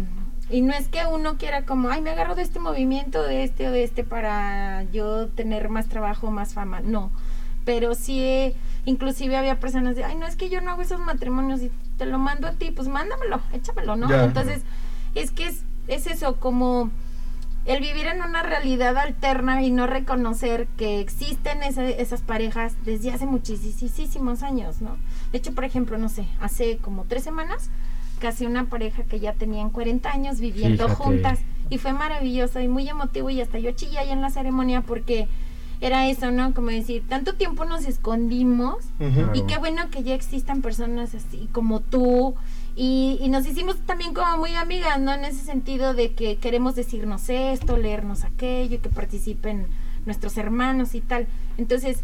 Y 0.49 0.61
no 0.61 0.73
es 0.75 0.87
que 0.87 1.01
uno 1.13 1.39
quiera 1.39 1.65
como, 1.65 1.91
ay, 1.91 2.01
me 2.03 2.11
agarro 2.11 2.37
de 2.37 2.43
este 2.43 2.61
movimiento, 2.61 3.23
de 3.23 3.43
este 3.43 3.67
o 3.67 3.73
de 3.73 3.83
este 3.83 4.05
para 4.05 4.85
yo 4.93 5.27
tener 5.29 5.69
más 5.69 5.89
trabajo, 5.89 6.31
más 6.31 6.55
fama. 6.55 6.81
No. 6.81 7.11
Pero 7.65 7.97
sí, 7.97 8.55
inclusive 8.85 9.37
había 9.37 9.59
personas 9.59 9.97
de, 9.97 10.05
ay, 10.05 10.15
no 10.15 10.25
es 10.25 10.37
que 10.37 10.49
yo 10.49 10.61
no 10.61 10.71
hago 10.71 10.83
esos 10.83 11.01
matrimonios 11.01 11.63
y 11.63 11.73
te 11.97 12.07
lo 12.07 12.19
mando 12.19 12.47
a 12.47 12.53
ti, 12.53 12.71
pues 12.71 12.89
mándamelo, 12.89 13.41
échamelo, 13.53 13.97
¿no? 13.97 14.09
Ya. 14.09 14.25
Entonces, 14.25 14.63
es 15.15 15.31
que 15.31 15.47
es, 15.47 15.63
es 15.89 16.07
eso, 16.07 16.37
como 16.37 16.91
el 17.65 17.81
vivir 17.81 18.07
en 18.07 18.23
una 18.23 18.43
realidad 18.43 18.97
alterna 18.97 19.63
y 19.63 19.71
no 19.71 19.87
reconocer 19.87 20.69
que 20.77 21.01
existen 21.01 21.63
esas 21.63 22.21
parejas 22.23 22.75
desde 22.85 23.11
hace 23.11 23.27
muchísimos 23.27 24.43
años, 24.43 24.81
¿no? 24.81 24.97
De 25.33 25.39
hecho, 25.39 25.53
por 25.53 25.65
ejemplo, 25.65 25.99
no 25.99 26.09
sé, 26.09 26.29
hace 26.41 26.79
como 26.79 27.05
tres 27.05 27.25
semanas, 27.25 27.71
casi 28.21 28.47
una 28.47 28.65
pareja 28.67 29.03
que 29.03 29.19
ya 29.19 29.33
tenían 29.33 29.71
40 29.71 30.11
años 30.11 30.41
viviendo 30.41 30.85
Fíjate. 30.85 31.05
juntas 31.05 31.39
y 31.69 31.79
fue 31.79 31.93
maravilloso 31.93 32.61
y 32.61 32.69
muy 32.69 32.89
emotivo 32.89 33.31
y 33.31 33.41
hasta 33.41 33.59
yo 33.59 33.73
chillé 33.73 33.99
ahí 33.99 34.11
en 34.11 34.23
la 34.23 34.31
ceremonia 34.31 34.83
porque 34.83 35.29
era 35.81 36.09
eso, 36.09 36.31
¿no? 36.31 36.55
Como 36.55 36.69
decir, 36.69 37.05
tanto 37.09 37.35
tiempo 37.35 37.65
nos 37.65 37.85
escondimos 37.85 38.77
y 39.35 39.43
qué 39.43 39.59
bueno 39.59 39.91
que 39.91 40.03
ya 40.03 40.15
existan 40.15 40.63
personas 40.63 41.15
así 41.15 41.49
como 41.53 41.81
tú 41.81 42.35
y, 42.75 43.19
y 43.21 43.29
nos 43.29 43.47
hicimos 43.47 43.77
también 43.87 44.15
como 44.15 44.37
muy 44.39 44.55
amigas, 44.55 45.01
¿no? 45.01 45.13
En 45.13 45.25
ese 45.25 45.45
sentido 45.45 45.95
de 45.95 46.13
que 46.13 46.37
queremos 46.37 46.75
decirnos 46.75 47.29
esto, 47.29 47.77
leernos 47.77 48.25
aquello, 48.25 48.81
que 48.81 48.89
participen 48.89 49.67
nuestros 50.07 50.37
hermanos 50.39 50.95
y 50.95 51.01
tal. 51.01 51.27
Entonces, 51.59 52.03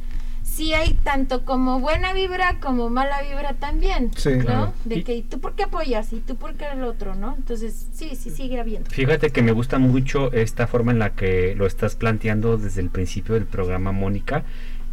sí 0.54 0.74
hay 0.74 0.94
tanto 0.94 1.44
como 1.44 1.80
buena 1.80 2.12
vibra 2.12 2.58
como 2.60 2.90
mala 2.90 3.22
vibra 3.22 3.54
también, 3.54 4.10
Sí, 4.16 4.30
¿no? 4.36 4.44
claro. 4.44 4.72
De 4.84 4.96
Y- 4.98 5.04
que 5.04 5.14
¿y 5.16 5.22
tú 5.22 5.40
por 5.40 5.54
qué 5.54 5.64
apoyas 5.64 6.12
y 6.12 6.20
tú 6.20 6.36
por 6.36 6.54
qué 6.54 6.66
el 6.72 6.82
otro, 6.84 7.14
¿no? 7.14 7.34
Entonces, 7.36 7.86
sí, 7.92 8.14
sí 8.16 8.30
sigue 8.30 8.60
habiendo. 8.60 8.90
Fíjate 8.90 9.30
que 9.30 9.42
me 9.42 9.52
gusta 9.52 9.78
mucho 9.78 10.30
esta 10.32 10.66
forma 10.66 10.92
en 10.92 10.98
la 10.98 11.10
que 11.14 11.54
lo 11.56 11.66
estás 11.66 11.96
planteando 11.96 12.58
desde 12.58 12.80
el 12.82 12.90
principio 12.90 13.34
del 13.34 13.46
programa, 13.46 13.92
Mónica. 13.92 14.44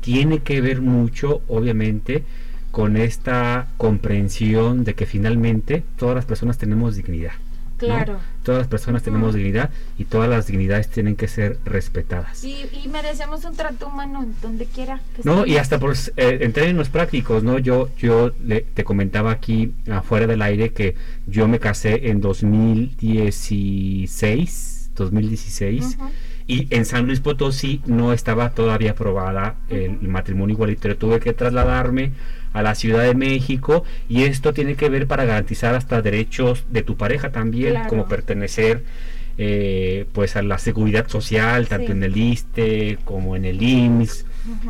Tiene 0.02 0.40
que 0.40 0.62
ver 0.62 0.82
mucho, 0.82 1.42
obviamente, 1.50 2.24
con 2.72 2.96
esta 2.96 3.68
comprensión 3.78 4.84
de 4.84 4.94
que 4.96 5.06
finalmente 5.06 5.84
todas 5.98 6.16
las 6.16 6.26
personas 6.26 6.58
tenemos 6.58 6.96
dignidad. 6.96 7.34
¿no? 7.82 8.20
Todas 8.50 8.62
las 8.62 8.68
personas 8.68 9.04
tenemos 9.04 9.36
dignidad 9.36 9.70
y 10.00 10.06
todas 10.06 10.28
las 10.28 10.48
dignidades 10.48 10.90
tienen 10.90 11.16
que 11.16 11.28
ser 11.28 11.60
respetadas. 11.66 12.44
Y, 12.44 12.56
y 12.84 12.88
merecemos 12.88 13.46
un 13.46 13.56
trato 13.56 13.86
humano 13.86 14.24
en 14.24 14.34
donde 14.42 14.66
quiera 14.66 15.00
que 15.16 15.22
No, 15.24 15.46
y 15.46 15.58
hasta 15.58 15.78
por 15.78 15.94
eh, 15.94 16.40
en 16.42 16.52
términos 16.52 16.90
prácticos, 16.90 17.44
¿no? 17.44 17.60
Yo, 17.60 17.92
yo 18.00 18.32
le- 18.44 18.62
te 18.62 18.84
comentaba 18.84 19.30
aquí 19.30 19.72
afuera 19.92 20.26
del 20.26 20.42
aire 20.42 20.74
que 20.74 20.96
yo 21.28 21.48
me 21.48 21.60
casé 21.60 22.10
en 22.10 22.22
2016, 22.22 24.90
2016, 24.96 25.96
Ujú. 25.98 26.10
Y 26.50 26.68
en 26.72 26.84
San 26.86 27.06
Luis 27.06 27.20
Potosí 27.20 27.80
no 27.86 28.12
estaba 28.12 28.50
todavía 28.50 28.92
aprobada 28.92 29.54
el, 29.70 30.02
matrimonio 30.02 30.56
igualitario. 30.56 30.98
Tuve 30.98 31.20
que 31.20 31.32
trasladarme 31.32 32.12
a 32.54 32.64
la 32.64 32.74
Ciudad 32.74 33.04
de 33.04 33.14
México 33.14 33.84
y 34.10 34.24
esto 34.24 34.52
tiene 34.52 34.74
que 34.74 34.90
ver 34.90 35.06
para 35.06 35.26
garantizar 35.26 35.76
hasta 35.76 36.02
derechos 36.02 36.66
de 36.72 36.82
tu 36.82 36.98
pareja 36.98 37.32
también, 37.32 37.74
Claro. 37.74 37.90
como 37.90 38.08
pertenecer 38.08 38.84
eh, 39.38 40.06
pues 40.12 40.36
a 40.36 40.42
la 40.42 40.58
seguridad 40.58 41.08
social, 41.08 41.68
tanto 41.68 41.86
Sí. 41.86 41.92
en 41.94 42.04
el 42.04 42.18
ISTE 42.18 42.98
como 43.06 43.36
en 43.36 43.46
el 43.46 43.62
IMSS, 43.62 44.26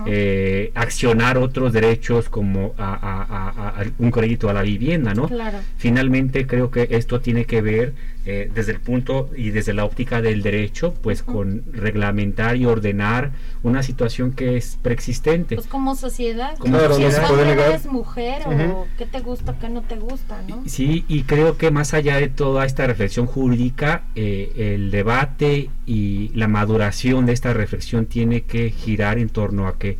Eh, 0.05 0.71
accionar 0.75 1.37
otros 1.37 1.73
derechos 1.73 2.29
como 2.29 2.73
a, 2.77 2.93
a- 2.93 3.23
a- 3.23 3.49
a- 3.49 3.81
a 3.81 3.85
un 3.99 4.11
crédito 4.11 4.49
a 4.49 4.53
la 4.53 4.61
vivienda, 4.61 5.13
¿no? 5.13 5.27
Claro. 5.27 5.57
Finalmente 5.77 6.45
creo 6.47 6.69
que 6.71 6.87
esto 6.91 7.19
tiene 7.21 7.45
que 7.45 7.61
ver 7.61 7.93
eh, 8.25 8.51
desde 8.53 8.73
el 8.73 8.79
punto 8.79 9.29
y 9.35 9.49
desde 9.49 9.73
la 9.73 9.85
óptica 9.85 10.21
del 10.21 10.43
derecho, 10.43 10.93
pues 11.01 11.23
con 11.23 11.63
reglamentar 11.71 12.57
y 12.57 12.65
ordenar 12.65 13.31
una 13.63 13.81
situación 13.81 14.33
que 14.33 14.55
es 14.57 14.77
preexistente. 14.81 15.55
Pues 15.55 15.65
como 15.67 15.95
sociedad. 15.95 16.55
Como 16.59 16.77
Claro, 16.77 16.95
si 16.95 17.01
no 17.01 17.07
eres 17.07 17.15
se 17.15 17.21
hombre, 17.25 17.35
puede 17.37 17.55
negar. 17.55 17.69
eres 17.71 17.85
mujer 17.87 18.41
o 18.45 18.85
qué 18.97 19.05
te 19.05 19.19
gusta, 19.21 19.57
qué 19.59 19.69
no 19.69 19.81
te 19.81 19.95
gusta, 19.95 20.41
¿no? 20.47 20.61
Sí, 20.67 21.05
y 21.07 21.23
creo 21.23 21.57
que 21.57 21.71
más 21.71 21.93
allá 21.93 22.17
de 22.17 22.27
toda 22.27 22.65
esta 22.65 22.85
reflexión 22.85 23.25
jurídica, 23.25 24.03
eh, 24.15 24.73
el 24.75 24.91
debate 24.91 25.69
y 25.87 26.29
la 26.35 26.47
maduración 26.47 27.25
de 27.25 27.33
esta 27.33 27.53
reflexión 27.53 28.05
tiene 28.05 28.41
que 28.41 28.69
girar 28.69 29.17
en 29.17 29.29
torno 29.29 29.65
a 29.67 29.68
que 29.77 29.97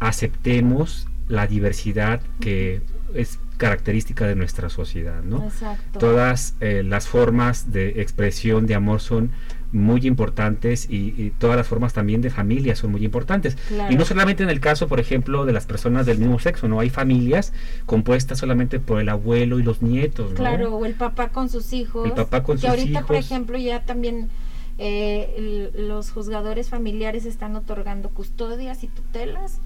aceptemos 0.00 1.06
la 1.28 1.46
diversidad 1.46 2.20
que 2.40 2.80
es 3.14 3.38
característica 3.56 4.26
de 4.26 4.34
nuestra 4.34 4.68
sociedad, 4.68 5.22
¿no? 5.22 5.44
Exacto. 5.44 5.98
Todas 5.98 6.54
eh, 6.60 6.82
las 6.84 7.08
formas 7.08 7.72
de 7.72 8.00
expresión 8.02 8.66
de 8.66 8.74
amor 8.74 9.00
son 9.00 9.30
muy 9.72 10.06
importantes 10.06 10.88
y, 10.88 11.14
y 11.16 11.32
todas 11.38 11.56
las 11.56 11.66
formas 11.66 11.92
también 11.92 12.20
de 12.20 12.30
familia 12.30 12.76
son 12.76 12.92
muy 12.92 13.04
importantes. 13.04 13.56
Claro. 13.68 13.92
Y 13.92 13.96
no 13.96 14.04
solamente 14.04 14.42
en 14.42 14.50
el 14.50 14.60
caso, 14.60 14.88
por 14.88 15.00
ejemplo, 15.00 15.44
de 15.44 15.52
las 15.52 15.66
personas 15.66 16.06
del 16.06 16.18
mismo 16.18 16.38
sexo, 16.38 16.68
¿no? 16.68 16.80
Hay 16.80 16.90
familias 16.90 17.52
compuestas 17.86 18.38
solamente 18.38 18.78
por 18.78 19.00
el 19.00 19.08
abuelo 19.08 19.58
y 19.58 19.62
los 19.62 19.82
nietos, 19.82 20.30
¿no? 20.30 20.36
Claro, 20.36 20.76
o 20.76 20.84
el 20.84 20.94
papá 20.94 21.28
con 21.28 21.48
sus 21.48 21.72
hijos. 21.72 22.06
El 22.06 22.12
papá 22.12 22.42
con 22.42 22.56
que 22.56 22.62
sus 22.62 22.70
ahorita, 22.70 23.02
por 23.02 23.16
hijos. 23.16 23.26
ejemplo, 23.26 23.58
ya 23.58 23.82
también 23.84 24.28
eh, 24.78 25.70
los 25.74 26.10
juzgadores 26.10 26.68
familiares 26.68 27.24
están 27.24 27.56
otorgando 27.56 28.10
custodias 28.10 28.84
y 28.84 28.88
tutelas 28.88 29.60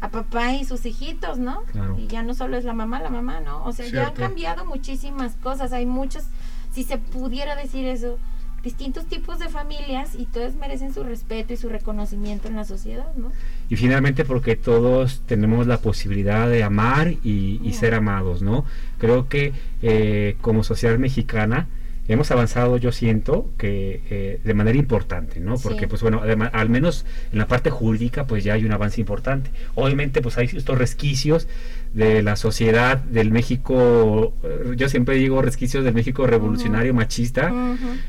a 0.00 0.10
papá 0.10 0.54
y 0.54 0.64
sus 0.64 0.84
hijitos, 0.84 1.38
¿no? 1.38 1.62
Claro. 1.72 1.96
Y 1.98 2.08
ya 2.08 2.22
no 2.22 2.34
solo 2.34 2.56
es 2.56 2.64
la 2.64 2.72
mamá, 2.72 3.00
la 3.00 3.10
mamá, 3.10 3.40
¿no? 3.40 3.64
O 3.64 3.72
sea, 3.72 3.86
ya 3.86 4.00
han 4.00 4.06
Cierto. 4.14 4.20
cambiado 4.22 4.64
muchísimas 4.64 5.34
cosas. 5.36 5.72
Hay 5.72 5.86
muchos, 5.86 6.24
si 6.72 6.82
se 6.82 6.98
pudiera 6.98 7.54
decir 7.54 7.86
eso, 7.86 8.18
distintos 8.64 9.06
tipos 9.06 9.38
de 9.38 9.48
familias 9.48 10.14
y 10.16 10.26
todas 10.26 10.54
merecen 10.54 10.92
su 10.92 11.02
respeto 11.04 11.52
y 11.52 11.56
su 11.56 11.68
reconocimiento 11.68 12.48
en 12.48 12.56
la 12.56 12.64
sociedad, 12.64 13.12
¿no? 13.16 13.30
Y 13.68 13.76
finalmente 13.76 14.24
porque 14.24 14.56
todos 14.56 15.22
tenemos 15.26 15.66
la 15.66 15.78
posibilidad 15.78 16.48
de 16.48 16.62
amar 16.62 17.12
y, 17.24 17.60
y 17.62 17.72
ser 17.72 17.94
amados, 17.94 18.42
¿no? 18.42 18.64
Creo 18.98 19.28
que 19.28 19.52
eh, 19.82 20.36
como 20.40 20.62
sociedad 20.64 20.98
mexicana 20.98 21.66
hemos 22.12 22.30
avanzado, 22.30 22.76
yo 22.78 22.92
siento, 22.92 23.50
que 23.58 24.00
eh, 24.10 24.40
de 24.42 24.54
manera 24.54 24.78
importante, 24.78 25.40
¿no? 25.40 25.56
Porque, 25.58 25.80
Sí. 25.80 25.86
pues 25.86 26.02
bueno, 26.02 26.20
además, 26.22 26.50
al 26.52 26.68
menos 26.68 27.04
en 27.32 27.38
la 27.38 27.46
parte 27.46 27.70
jurídica, 27.70 28.26
pues 28.26 28.44
ya 28.44 28.54
hay 28.54 28.64
un 28.64 28.72
avance 28.72 29.00
importante. 29.00 29.50
Obviamente, 29.74 30.22
pues 30.22 30.38
hay 30.38 30.46
estos 30.52 30.78
resquicios 30.78 31.48
de 31.94 32.22
la 32.22 32.36
sociedad 32.36 32.98
del 32.98 33.30
México, 33.30 34.32
eh, 34.42 34.74
yo 34.76 34.88
siempre 34.88 35.16
digo 35.16 35.42
resquicios 35.42 35.84
del 35.84 35.92
México 35.94 36.26
revolucionario 36.26 36.94
machista, 36.94 37.52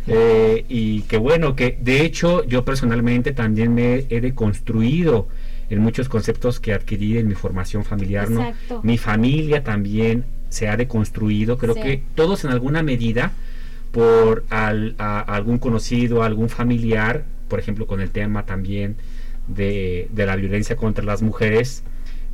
eh, 0.08 0.66
y 0.70 1.02
que 1.02 1.18
bueno, 1.18 1.56
que 1.56 1.78
de 1.82 2.02
hecho 2.02 2.46
yo 2.46 2.64
personalmente 2.66 3.32
también 3.34 3.74
me 3.74 4.06
he 4.10 4.22
deconstruido 4.22 5.28
en 5.70 5.80
muchos 5.80 6.08
conceptos 6.10 6.60
que 6.60 6.74
adquirí 6.74 7.18
en 7.18 7.28
mi 7.28 7.36
formación 7.36 7.84
familiar, 7.84 8.30
¿no? 8.30 8.42
Exacto. 8.42 8.82
Mi 8.84 8.98
familia 8.98 9.64
también 9.64 10.26
se 10.50 10.68
ha 10.70 10.78
deconstruido, 10.78 11.58
creo 11.58 11.74
Sí. 11.74 11.82
que 11.82 12.04
todos 12.16 12.46
en 12.46 12.52
alguna 12.52 12.84
medida 12.84 13.32
por 13.94 14.44
al- 14.50 14.96
a- 14.98 15.20
a 15.22 15.36
algún 15.36 15.58
conocido, 15.60 16.24
algún 16.24 16.50
familiar, 16.50 17.24
por 17.48 17.60
ejemplo 17.60 17.88
con 17.88 18.02
el 18.02 18.10
tema 18.10 18.44
también 18.46 18.98
de, 19.48 20.10
de 20.12 20.26
la 20.26 20.36
violencia 20.36 20.76
contra 20.76 21.06
las 21.06 21.22
mujeres, 21.22 21.84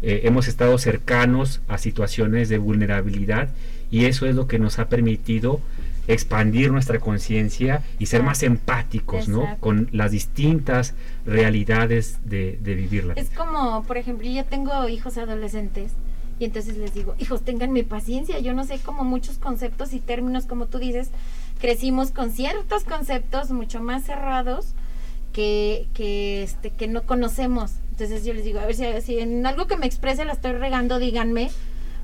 eh, 0.01 0.21
hemos 0.23 0.47
estado 0.47 0.77
cercanos 0.77 1.61
a 1.67 1.77
situaciones 1.77 2.49
de 2.49 2.57
vulnerabilidad 2.57 3.49
y 3.91 4.05
eso 4.05 4.25
es 4.25 4.33
lo 4.35 4.47
que 4.47 4.57
nos 4.57 4.79
ha 4.79 4.87
permitido 4.89 5.59
expandir 6.07 6.71
nuestra 6.71 6.99
conciencia 6.99 7.83
y 7.99 8.07
ser 8.07 8.23
más 8.23 8.41
empáticos 8.41 9.27
¿no? 9.27 9.57
Con 9.59 9.89
las 9.91 10.11
distintas 10.11 10.95
realidades 11.25 12.19
de, 12.25 12.57
de 12.63 12.73
vivir 12.75 13.03
la 13.05 13.13
vida. 13.13 13.21
Es 13.23 13.29
como, 13.37 13.83
por 13.83 13.97
ejemplo, 13.97 14.27
yo 14.27 14.43
tengo 14.45 14.87
hijos 14.89 15.17
adolescentes 15.17 15.91
y 16.39 16.45
entonces 16.45 16.77
les 16.77 16.93
digo, 16.93 17.15
hijos, 17.19 17.43
tenganme 17.43 17.83
paciencia, 17.83 18.39
yo 18.39 18.53
no 18.53 18.63
sé 18.63 18.79
como 18.79 19.03
muchos 19.03 19.37
conceptos 19.37 19.93
y 19.93 19.99
términos, 19.99 20.45
como 20.45 20.67
tú 20.67 20.79
dices, 20.79 21.09
crecimos 21.59 22.11
con 22.11 22.31
ciertos 22.31 22.83
conceptos 22.83 23.51
mucho 23.51 23.81
más 23.81 24.03
cerrados 24.03 24.73
que, 25.33 25.87
que, 25.93 26.43
este, 26.43 26.71
que 26.71 26.87
no 26.87 27.03
conocemos. 27.03 27.73
Entonces 27.91 28.25
yo 28.25 28.33
les 28.33 28.43
digo, 28.43 28.59
a 28.59 28.65
ver 28.65 28.75
si, 28.75 28.85
si 29.01 29.19
en 29.19 29.45
algo 29.45 29.67
que 29.67 29.77
me 29.77 29.85
exprese 29.85 30.25
la 30.25 30.33
estoy 30.33 30.53
regando, 30.53 30.99
díganme, 30.99 31.51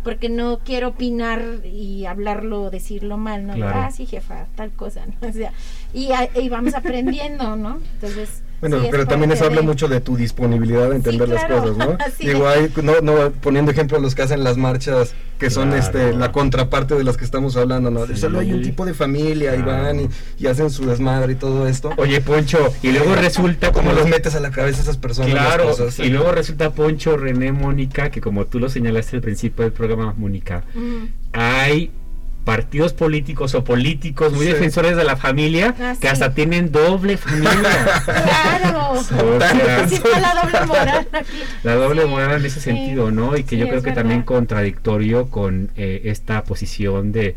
porque 0.04 0.30
no 0.30 0.60
quiero 0.60 0.89
opinar 0.89 1.41
y 1.65 2.06
hablarlo, 2.06 2.70
decirlo 2.70 3.18
mal, 3.18 3.48
¿no? 3.48 3.54
Claro. 3.54 3.80
Ah, 3.80 3.91
sí, 3.91 4.06
jefa, 4.06 4.46
tal 4.56 4.72
cosa, 4.72 5.06
¿no? 5.08 5.13
O 5.28 5.32
sea, 5.32 5.52
y, 5.95 6.12
a- 6.12 6.29
y 6.39 6.49
vamos 6.49 6.73
aprendiendo, 6.75 7.55
¿no? 7.55 7.79
Entonces... 7.95 8.41
Bueno, 8.62 8.79
sí, 8.79 8.86
es 8.86 8.91
pero 8.91 9.05
también 9.05 9.31
eso 9.31 9.45
habla 9.45 9.60
de- 9.62 9.67
mucho 9.67 9.88
de 9.89 9.99
tu 9.99 10.15
disponibilidad 10.15 10.89
de 10.89 10.95
entender 10.95 11.27
las 11.27 11.43
claro. 11.43 11.62
cosas, 11.62 11.77
¿no? 11.77 11.97
Sí. 12.17 12.25
Digo, 12.27 12.47
hay, 12.47 12.71
no, 12.81 13.01
no, 13.01 13.31
poniendo 13.31 13.69
ejemplo 13.71 13.99
los 13.99 14.15
que 14.15 14.21
hacen 14.23 14.43
las 14.45 14.55
marchas, 14.58 15.13
que 15.38 15.49
son 15.49 15.73
este 15.73 16.13
la 16.13 16.31
contraparte 16.31 16.95
de 16.95 17.03
las 17.03 17.17
que 17.17 17.25
estamos 17.25 17.58
hablando, 17.58 17.91
¿no? 17.91 18.08
Solo 18.15 18.39
hay 18.39 18.53
un 18.53 18.62
tipo 18.63 18.86
de 18.86 18.93
familia 18.93 19.55
y 19.55 19.62
van 19.62 19.99
y, 19.99 20.10
y 20.39 20.47
hacen 20.47 20.69
su 20.71 20.86
desmadre 20.86 21.34
y 21.34 21.36
todo 21.36 21.67
esto. 21.67 21.91
Oye, 21.97 22.21
Poncho, 22.21 22.73
y 22.81 22.91
luego 22.93 23.13
resulta 23.15 23.71
¿Cómo 23.73 23.89
como 23.89 23.99
los 23.99 24.08
metes 24.08 24.34
a 24.36 24.39
la 24.39 24.51
cabeza 24.51 24.79
a 24.79 24.84
esas 24.84 24.97
personas? 24.97 25.34
las 25.34 25.45
Claro, 25.45 25.65
cosas? 25.65 25.99
y 25.99 26.10
luego 26.10 26.31
resulta 26.31 26.71
Poncho, 26.71 27.17
René, 27.17 27.51
Mónica, 27.51 28.10
que 28.10 28.21
como 28.21 28.45
tú 28.45 28.60
lo 28.60 28.69
señalaste 28.69 29.17
al 29.17 29.21
principio 29.21 29.63
del 29.63 29.73
programa, 29.73 30.13
Mónica, 30.17 30.63
Mm. 30.73 31.08
hay 31.34 31.91
partidos 32.45 32.93
políticos 32.93 33.53
o 33.55 33.63
políticos 33.63 34.31
muy 34.31 34.45
Sí. 34.45 34.53
defensores 34.53 34.95
de 34.95 35.03
la 35.03 35.17
familia 35.17 35.75
Ah, 35.79 35.95
que 35.99 36.08
sí. 36.08 36.13
hasta 36.13 36.34
tienen 36.34 36.71
doble 36.71 37.17
familia. 37.17 37.51
Claro. 38.05 38.91
O 38.95 39.03
sea, 39.03 39.88
Sí 39.88 39.95
está 39.95 40.19
la 40.19 40.36
doble 40.41 40.65
moral 40.67 41.08
aquí. 41.12 41.38
la 41.63 41.75
doble 41.75 42.01
Sí, 42.03 42.08
moral 42.08 42.31
en 42.39 42.45
ese 42.45 42.60
sí. 42.60 42.69
sentido, 42.71 43.12
¿no? 43.12 43.36
Y 43.36 43.43
que 43.43 43.55
Sí, 43.55 43.58
yo 43.58 43.65
creo 43.67 43.79
es 43.79 43.84
que 43.84 43.91
también 43.91 44.19
verdad. 44.21 44.25
contradictorio 44.36 45.27
con 45.29 45.71
eh, 45.75 46.03
esta 46.05 46.43
posición 46.43 47.12
de, 47.12 47.36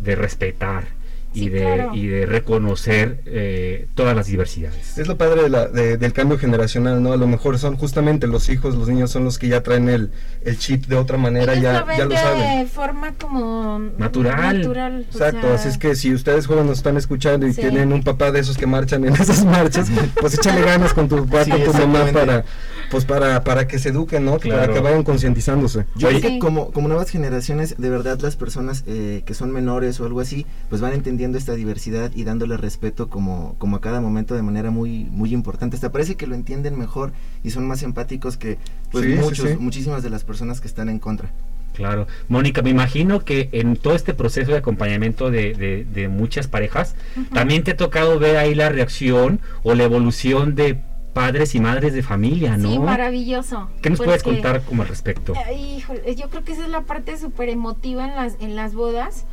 de 0.00 0.14
respetar 0.14 0.84
y, 1.32 1.40
Sí, 1.40 1.48
de, 1.48 1.60
claro. 1.60 1.90
y 1.94 2.06
de 2.08 2.26
reconocer 2.26 3.22
eh, 3.26 3.86
todas 3.94 4.16
las 4.16 4.26
diversidades. 4.26 4.98
Es 4.98 5.06
lo 5.06 5.16
padre 5.16 5.44
de 5.44 5.48
la- 5.48 5.68
de- 5.68 5.96
del 5.96 6.12
cambio 6.12 6.38
generacional, 6.38 7.00
¿no? 7.02 7.12
A 7.12 7.16
lo 7.16 7.26
mejor 7.28 7.58
son 7.58 7.76
justamente 7.76 8.26
los 8.26 8.48
hijos, 8.48 8.74
los 8.74 8.88
niños 8.88 9.10
son 9.12 9.24
los 9.24 9.38
que 9.38 9.46
ya 9.48 9.62
traen 9.62 9.88
el, 9.88 10.10
el 10.44 10.58
chip 10.58 10.86
de 10.86 10.96
otra 10.96 11.18
manera, 11.18 11.52
Ellos 11.52 11.62
ya, 11.64 11.80
lo 11.84 11.96
ya 11.96 12.04
lo 12.06 12.16
saben. 12.16 12.58
de 12.60 12.66
forma 12.66 13.12
como 13.14 13.78
Natural. 13.96 14.58
natural, 14.58 15.06
o 15.08 15.12
Exacto, 15.16 15.40
sea, 15.46 15.54
así 15.54 15.68
es 15.68 15.78
que 15.78 15.94
si 15.94 16.12
ustedes 16.12 16.46
jóvenes 16.46 16.66
nos 16.66 16.78
están 16.78 16.96
escuchando 16.96 17.46
y 17.46 17.52
Sí. 17.52 17.60
tienen 17.60 17.92
un 17.92 18.02
papá 18.02 18.32
de 18.32 18.40
esos 18.40 18.56
que 18.56 18.66
marchan 18.66 19.04
en 19.04 19.14
esas 19.20 19.44
marchas, 19.44 19.88
pues 20.20 20.34
échale 20.34 20.62
ganas 20.62 20.92
con 20.94 21.08
tu 21.08 21.24
papá, 21.26 21.44
Sí, 21.44 21.50
con 21.52 21.62
tu 21.64 21.72
mamá 21.74 22.06
para, 22.12 22.44
pues 22.90 23.04
para, 23.04 23.44
para 23.44 23.66
que 23.68 23.78
se 23.78 23.90
eduquen, 23.90 24.24
¿no? 24.24 24.38
Para 24.38 24.68
que 24.72 24.80
vayan 24.80 25.02
concientizándose. 25.04 25.86
Yo 25.96 26.08
creo 26.08 26.20
que 26.20 26.38
como, 26.38 26.72
como 26.72 26.88
nuevas 26.88 27.10
generaciones, 27.10 27.76
de 27.78 27.88
verdad 27.90 28.18
las 28.20 28.36
personas 28.36 28.82
eh, 28.86 29.22
que 29.24 29.34
son 29.34 29.52
menores 29.52 30.00
o 30.00 30.06
algo 30.06 30.20
así, 30.20 30.44
pues 30.68 30.80
van 30.80 30.92
entendiendo 30.92 31.38
esta 31.38 31.54
diversidad 31.54 32.10
y 32.14 32.24
dándole 32.24 32.56
respeto 32.56 33.08
como, 33.08 33.54
como 33.58 33.76
a 33.76 33.80
cada 33.80 34.00
momento 34.00 34.34
de 34.34 34.42
manera 34.42 34.70
muy, 34.70 35.04
muy 35.10 35.32
importante. 35.32 35.76
Hasta 35.76 35.92
parece 35.92 36.16
que 36.16 36.26
lo 36.26 36.34
entienden 36.34 36.78
mejor 36.78 37.12
y 37.44 37.50
son 37.50 37.66
más 37.66 37.82
empáticos 37.82 38.36
que 38.36 38.58
pues 38.90 39.04
Sí, 39.04 39.12
muchos, 39.14 39.48
sí. 39.50 39.56
muchísimas 39.58 40.02
de 40.02 40.10
las 40.10 40.24
personas 40.24 40.60
que 40.60 40.66
están 40.68 40.88
en 40.88 40.98
contra. 40.98 41.30
Claro. 41.74 42.08
Mónica, 42.28 42.60
me 42.62 42.70
imagino 42.70 43.20
que 43.24 43.48
en 43.52 43.76
todo 43.76 43.94
este 43.94 44.12
proceso 44.12 44.50
de 44.50 44.58
acompañamiento 44.58 45.30
de, 45.30 45.54
de- 45.54 45.84
de 45.84 46.08
muchas 46.08 46.48
parejas, 46.48 46.96
también 47.32 47.62
te 47.62 47.70
ha 47.70 47.76
tocado 47.76 48.18
ver 48.18 48.36
ahí 48.36 48.54
la 48.56 48.68
reacción 48.68 49.40
o 49.62 49.74
la 49.74 49.84
evolución 49.84 50.56
de 50.56 50.80
padres 51.12 51.54
y 51.54 51.60
madres 51.60 51.92
de 51.92 52.02
familia, 52.02 52.56
¿no? 52.56 52.70
Sí, 52.70 52.78
maravilloso. 52.78 53.68
¿Qué 53.82 53.90
nos 53.90 53.98
puedes 53.98 54.22
porque- 54.22 54.40
contar 54.40 54.62
como 54.62 54.82
al 54.82 54.88
respecto? 54.88 55.32
Ay, 55.46 55.76
híjole, 55.78 56.14
yo 56.14 56.28
creo 56.30 56.44
que 56.44 56.52
esa 56.52 56.62
es 56.62 56.68
la 56.68 56.82
parte 56.82 57.16
súper 57.18 57.48
emotiva 57.48 58.04
en 58.06 58.14
las, 58.14 58.36
en 58.40 58.54
las 58.56 58.74
bodas. 58.74 59.24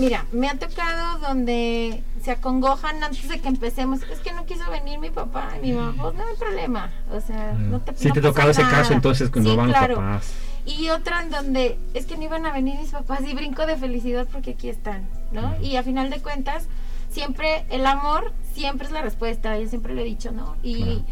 Mira, 0.00 0.26
me 0.32 0.48
ha 0.48 0.58
tocado 0.58 1.18
donde 1.20 2.02
se 2.24 2.32
acongojan 2.32 3.04
antes 3.04 3.28
de 3.28 3.38
que 3.38 3.46
empecemos. 3.48 4.00
Es 4.10 4.18
que 4.18 4.32
no 4.32 4.44
quiso 4.44 4.68
venir 4.68 4.98
mi 4.98 5.10
papá 5.10 5.50
y 5.62 5.66
mi 5.68 5.72
mamá. 5.74 6.02
Pues 6.02 6.14
no 6.16 6.24
hay 6.26 6.36
problema. 6.36 6.90
O 7.12 7.20
sea, 7.20 7.52
no 7.52 7.78
te 7.80 7.94
Sí 7.94 8.08
no 8.08 8.14
te 8.14 8.18
ha 8.18 8.22
tocado 8.22 8.50
ese 8.50 8.62
nada. 8.62 8.78
caso 8.78 8.92
entonces 8.94 9.30
cuando 9.30 9.50
Sí, 9.52 9.56
van 9.56 9.68
claro. 9.68 9.94
los 9.94 10.02
papás. 10.04 10.32
Y 10.66 10.88
otra 10.88 11.22
en 11.22 11.30
donde 11.30 11.78
es 11.94 12.06
que 12.06 12.16
no 12.16 12.24
iban 12.24 12.46
a 12.46 12.52
venir 12.52 12.78
mis 12.80 12.90
papás 12.90 13.20
y 13.28 13.32
brinco 13.32 13.64
de 13.64 13.76
felicidad 13.76 14.26
porque 14.32 14.50
aquí 14.52 14.68
están, 14.68 15.08
¿no? 15.30 15.54
Y 15.62 15.76
a 15.76 15.84
final 15.84 16.10
de 16.10 16.20
cuentas, 16.20 16.66
siempre 17.10 17.64
el 17.70 17.86
amor 17.86 18.32
siempre 18.54 18.86
es 18.86 18.92
la 18.92 19.02
respuesta, 19.02 19.58
yo 19.58 19.68
siempre 19.68 19.94
le 19.94 20.02
he 20.02 20.04
dicho, 20.04 20.32
¿no? 20.32 20.56
Y, 20.62 21.04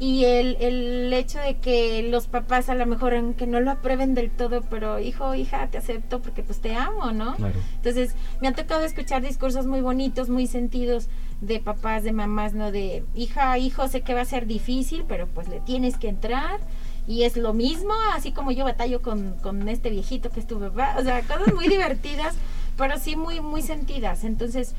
y 0.00 0.24
el, 0.24 0.56
el 0.60 1.12
hecho 1.12 1.38
de 1.40 1.58
que 1.58 2.02
los 2.04 2.26
papás 2.26 2.70
a 2.70 2.74
lo 2.74 2.86
mejor, 2.86 3.14
aunque 3.14 3.46
no 3.46 3.60
lo 3.60 3.70
aprueben 3.70 4.14
del 4.14 4.30
todo, 4.30 4.62
pero 4.62 4.98
hijo, 4.98 5.34
hija, 5.34 5.66
te 5.66 5.76
acepto 5.76 6.22
porque 6.22 6.42
pues 6.42 6.60
te 6.60 6.74
amo, 6.74 7.12
¿no? 7.12 7.34
Claro. 7.36 7.54
Entonces, 7.76 8.14
me 8.40 8.48
ha 8.48 8.52
tocado 8.52 8.82
escuchar 8.82 9.20
discursos 9.20 9.66
muy 9.66 9.82
bonitos, 9.82 10.30
muy 10.30 10.46
sentidos 10.46 11.08
de 11.42 11.60
papás, 11.60 12.02
de 12.02 12.12
mamás, 12.12 12.54
¿no? 12.54 12.72
De 12.72 13.04
hija, 13.14 13.58
hijo, 13.58 13.88
sé 13.88 14.00
que 14.00 14.14
va 14.14 14.22
a 14.22 14.24
ser 14.24 14.46
difícil, 14.46 15.04
pero 15.06 15.26
pues 15.26 15.48
le 15.48 15.60
tienes 15.60 15.98
que 15.98 16.08
entrar. 16.08 16.60
Y 17.06 17.24
es 17.24 17.36
lo 17.36 17.52
mismo, 17.52 17.92
así 18.14 18.32
como 18.32 18.52
yo 18.52 18.64
batallo 18.64 19.02
con, 19.02 19.32
con 19.42 19.68
este 19.68 19.90
viejito 19.90 20.30
que 20.30 20.40
es 20.40 20.46
tu 20.46 20.58
papá. 20.58 20.96
O 20.98 21.02
sea, 21.02 21.20
cosas 21.22 21.52
muy 21.52 21.68
divertidas, 21.68 22.36
pero 22.78 22.98
sí 22.98 23.16
muy, 23.16 23.40
muy 23.40 23.60
sentidas. 23.60 24.24
Entonces, 24.24 24.74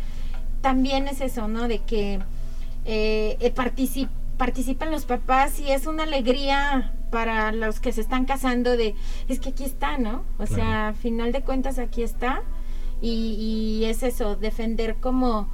también 0.61 1.07
es 1.07 1.21
eso, 1.21 1.47
¿no? 1.47 1.67
De 1.67 1.79
que 1.79 2.19
eh, 2.85 3.37
eh, 3.39 3.53
partici- 3.53 4.09
participan 4.37 4.91
los 4.91 5.05
papás 5.05 5.59
y 5.59 5.71
es 5.71 5.85
una 5.87 6.03
alegría 6.03 6.93
para 7.11 7.51
los 7.51 7.79
que 7.79 7.91
se 7.91 8.01
están 8.01 8.25
casando 8.25 8.77
de, 8.77 8.95
es 9.27 9.39
que 9.39 9.49
aquí 9.49 9.63
está, 9.65 9.97
¿no? 9.97 10.23
O 10.39 10.47
sea, 10.47 10.89
a 10.89 10.93
final 10.93 11.31
de 11.31 11.41
cuentas 11.41 11.77
aquí 11.77 12.03
está 12.03 12.41
y, 13.01 13.81
y 13.81 13.85
es 13.85 14.03
eso, 14.03 14.35
defender 14.35 14.95
como 14.95 15.49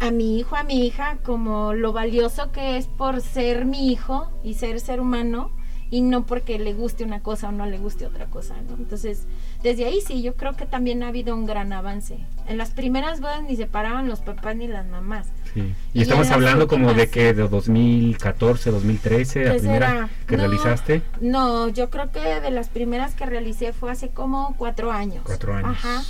a 0.00 0.10
mi 0.10 0.38
hijo, 0.38 0.56
a 0.56 0.62
mi 0.64 0.86
hija, 0.86 1.18
como 1.24 1.72
lo 1.72 1.92
valioso 1.92 2.52
que 2.52 2.76
es 2.76 2.86
por 2.86 3.20
ser 3.20 3.64
mi 3.64 3.90
hijo 3.92 4.30
y 4.44 4.54
ser 4.54 4.80
ser 4.80 5.00
humano 5.00 5.50
y 5.90 6.00
no 6.00 6.26
porque 6.26 6.58
le 6.58 6.72
guste 6.74 7.04
una 7.04 7.20
cosa 7.20 7.48
o 7.48 7.52
no 7.52 7.64
le 7.66 7.78
guste 7.78 8.06
otra 8.06 8.26
cosa, 8.26 8.54
¿no? 8.68 8.74
Entonces, 8.76 9.26
desde 9.62 9.84
ahí 9.84 10.00
sí, 10.04 10.20
yo 10.22 10.34
creo 10.34 10.54
que 10.54 10.66
también 10.66 11.02
ha 11.02 11.08
habido 11.08 11.34
un 11.34 11.46
gran 11.46 11.72
avance. 11.72 12.18
En 12.48 12.58
las 12.58 12.70
primeras 12.70 13.20
bodas 13.20 13.42
ni 13.44 13.54
se 13.56 13.66
paraban 13.66 14.08
los 14.08 14.20
papás 14.20 14.56
ni 14.56 14.66
las 14.66 14.86
mamás. 14.86 15.28
Sí. 15.54 15.74
Y 15.94 15.98
Y 16.00 16.02
estamos 16.02 16.30
hablando 16.30 16.66
como 16.66 16.92
de 16.92 17.08
que 17.08 17.32
de 17.34 17.46
2014, 17.48 18.70
2013, 18.72 19.44
la 19.44 19.50
Pues 19.50 19.62
primera 19.62 19.90
era- 19.90 20.08
que 20.26 20.36
no, 20.36 20.42
realizaste. 20.42 21.02
No, 21.20 21.68
yo 21.68 21.88
creo 21.90 22.10
que 22.10 22.40
de 22.40 22.50
las 22.50 22.68
primeras 22.68 23.14
que 23.14 23.24
realicé 23.26 23.72
fue 23.72 23.90
hace 23.92 24.08
como 24.10 24.54
cuatro 24.58 24.90
años. 24.92 25.22
Cuatro 25.24 25.54
años. 25.54 25.70
Ajá. 25.70 26.02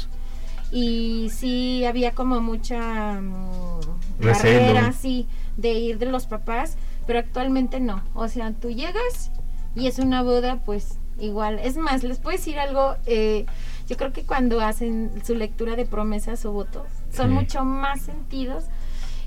Y 0.73 1.31
sí 1.33 1.85
había 1.85 2.13
como 2.13 2.41
mucha 2.41 3.21
mm, 3.21 3.81
Recelo. 4.21 4.61
barrera, 4.73 4.93
sí, 4.93 5.29
de 5.57 5.73
ir 5.75 5.99
de 5.99 6.07
los 6.07 6.27
papás, 6.27 6.77
pero 7.07 7.21
actualmente 7.21 7.79
no. 7.79 8.03
O 8.15 8.27
sea, 8.29 8.53
tú 8.53 8.71
llegas 8.71 9.31
y 9.77 9.87
es 9.87 9.99
una 10.01 10.23
boda, 10.23 10.61
pues 10.65 10.99
igual. 11.21 11.59
Es 11.61 11.77
más, 11.77 12.03
les 12.03 12.19
puedo 12.19 12.37
decir 12.37 12.59
algo. 12.59 12.97
eh, 13.07 13.47
yo 13.89 13.97
creo 13.97 14.13
que 14.13 14.25
cuando 14.25 14.61
hacen 14.61 15.13
su 15.25 15.37
lectura 15.37 15.77
de 15.77 15.87
promesas 15.87 16.45
o 16.45 16.51
votos, 16.53 16.89
son 17.15 17.29
Sí. 17.29 17.35
mucho 17.35 17.65
más 17.65 18.01
sentidos 18.01 18.65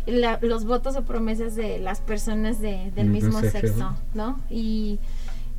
la- 0.06 0.38
los 0.42 0.66
votos 0.66 0.96
o 0.98 1.04
promesas 1.04 1.56
de 1.56 1.80
las 1.80 2.02
personas 2.02 2.60
de- 2.60 2.92
del 2.96 3.08
mismo 3.10 3.40
sexo. 3.40 3.60
sexo, 3.60 3.96
¿no? 4.16 4.40
Y, 4.50 5.00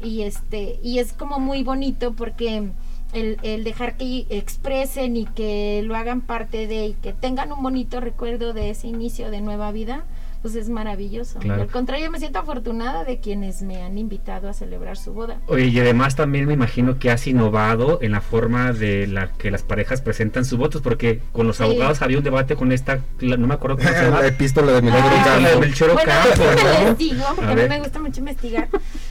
y 0.02 0.22
este 0.22 0.78
y 0.82 0.98
es 0.98 1.12
como 1.14 1.38
muy 1.38 1.62
bonito 1.62 2.12
porque 2.14 2.68
el, 3.12 3.38
el 3.42 3.64
dejar 3.64 3.96
que 3.96 4.26
expresen 4.30 5.16
y 5.16 5.24
que 5.26 5.82
lo 5.84 5.94
hagan 5.96 6.20
parte 6.20 6.66
de 6.66 6.86
y 6.88 6.92
que 6.94 7.12
tengan 7.12 7.52
un 7.52 7.62
bonito 7.62 8.00
recuerdo 8.00 8.52
de 8.52 8.70
ese 8.70 8.88
inicio 8.88 9.30
de 9.30 9.40
nueva 9.40 9.72
vida 9.72 10.04
pues 10.42 10.54
es 10.54 10.68
maravilloso 10.68 11.38
Y 11.42 11.50
al 11.50 11.66
contrario 11.68 12.10
me 12.10 12.18
siento 12.18 12.38
afortunada 12.38 13.04
de 13.04 13.20
quienes 13.20 13.62
me 13.62 13.82
han 13.82 13.98
invitado 13.98 14.48
a 14.48 14.52
celebrar 14.52 14.96
su 14.96 15.12
boda 15.12 15.38
Oye, 15.46 15.66
y 15.66 15.78
además 15.80 16.16
también 16.16 16.46
me 16.46 16.54
imagino 16.54 16.98
que 16.98 17.10
has 17.10 17.26
innovado 17.26 17.98
en 18.02 18.12
la 18.12 18.20
forma 18.20 18.72
de 18.72 19.06
la 19.06 19.32
que 19.32 19.50
las 19.50 19.62
parejas 19.62 20.00
presentan 20.00 20.44
sus 20.44 20.58
votos, 20.58 20.82
porque 20.82 21.20
con 21.32 21.46
los 21.46 21.56
Sí. 21.58 21.62
abogados 21.64 22.00
había 22.02 22.18
un 22.18 22.24
debate 22.24 22.56
con 22.56 22.72
esta, 22.72 23.00
no 23.20 23.46
me 23.46 23.54
acuerdo 23.54 23.76
cómo 23.78 23.88
se 23.90 23.94
llama. 24.02 24.20
La 24.22 24.28
epístola 24.28 24.72
de 24.72 24.82
Milagro 24.82 25.10
Ah, 25.12 25.24
Campo. 25.24 25.40
la 25.42 25.50
de 25.50 25.56
Melchor 25.58 25.92
Bueno, 25.92 26.94
digo, 26.98 27.24
porque 27.36 27.44
A 27.44 27.52
a, 27.52 27.54
mí 27.56 27.62
me 27.68 27.78
gusta 27.80 27.98
mucho 27.98 28.20
investigar. 28.20 28.68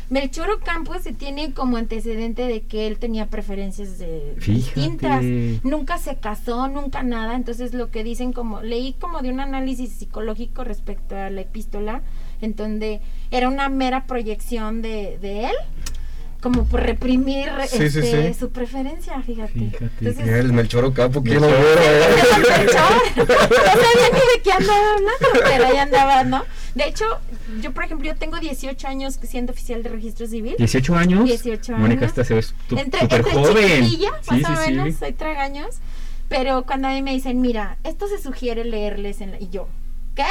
Melchor 0.10 0.49
Ocampo 0.49 0.97
se 0.99 1.14
tiene 1.14 1.53
como 1.53 1.78
antecedente 1.78 2.43
de 2.47 2.62
que 2.62 2.88
él 2.88 2.97
tenía 2.97 3.28
preferencias 3.28 3.99
de 3.99 4.36
distintas. 4.43 5.22
Nunca 5.64 5.97
se 5.99 6.16
casó, 6.16 6.68
nunca 6.68 7.03
nada. 7.03 7.36
Entonces 7.36 7.74
lo 7.76 7.91
que 7.91 8.03
dicen 8.03 8.34
como, 8.34 8.62
leí 8.62 8.93
como 8.99 9.22
de 9.22 9.30
un 9.30 9.39
análisis 9.39 9.91
psicológico 9.93 10.64
respecto 10.64 11.16
a 11.16 11.30
la 11.30 11.41
epístola, 11.41 12.01
en 12.41 12.55
donde 12.55 13.01
era 13.30 13.47
una 13.49 13.70
mera 13.70 14.05
proyección 14.07 14.82
de, 14.82 15.20
de 15.22 15.45
él, 15.45 15.55
como 16.41 16.64
por 16.64 16.82
reprimir 16.82 17.49
Sí, 17.68 17.84
este, 17.84 18.34
sí. 18.34 18.39
su 18.39 18.49
preferencia, 18.49 19.22
fíjate. 19.22 19.72
Entonces, 19.99 20.28
el 20.28 20.53
Melchor 20.53 20.86
Ocampo, 20.86 21.22
¿quién 21.22 21.41
lo 21.41 21.47
Melchor. 21.47 21.66
viera, 21.66 21.84
eh? 21.97 23.14
no 23.16 23.26
sabía 23.26 24.10
ni 24.14 24.20
de 24.20 24.41
qué 24.43 24.51
andaba 24.53 24.93
hablando, 24.93 25.28
pero 25.43 25.66
ahí 25.68 25.78
andaba, 25.78 26.24
¿no? 26.24 26.43
De 26.76 26.88
hecho, 26.88 27.05
yo, 27.62 27.74
por 27.74 27.84
ejemplo, 27.84 28.08
yo 28.08 28.16
tengo 28.16 28.38
18 28.38 28.88
años 28.88 29.20
siendo 29.24 29.52
oficial 29.52 29.84
de 29.84 29.89
registro 29.89 30.28
civil. 30.28 30.56
18 30.58 30.95
años. 30.95 31.26
18 31.26 31.74
años. 31.74 31.82
Mónica, 31.82 32.06
esta 32.06 32.24
se 32.24 32.36
ve 32.36 32.43
entre, 32.72 33.24
joven. 33.24 33.89
Sí, 33.89 34.08
más 34.41 34.60
o 34.60 34.64
sí, 34.64 34.72
menos, 34.72 34.88
sí. 34.88 34.93
soy 34.93 35.14
tragaños. 35.14 35.78
Pero 36.30 36.64
cuando 36.64 36.88
a 36.88 36.91
mí 36.91 37.02
me 37.02 37.12
dicen, 37.12 37.41
mira, 37.41 37.78
esto 37.84 38.08
se 38.08 38.22
sugiere 38.22 38.64
leerles 38.64 39.20
en 39.20 39.32
la... 39.32 39.39
Y 39.39 39.50
yo, 39.50 39.68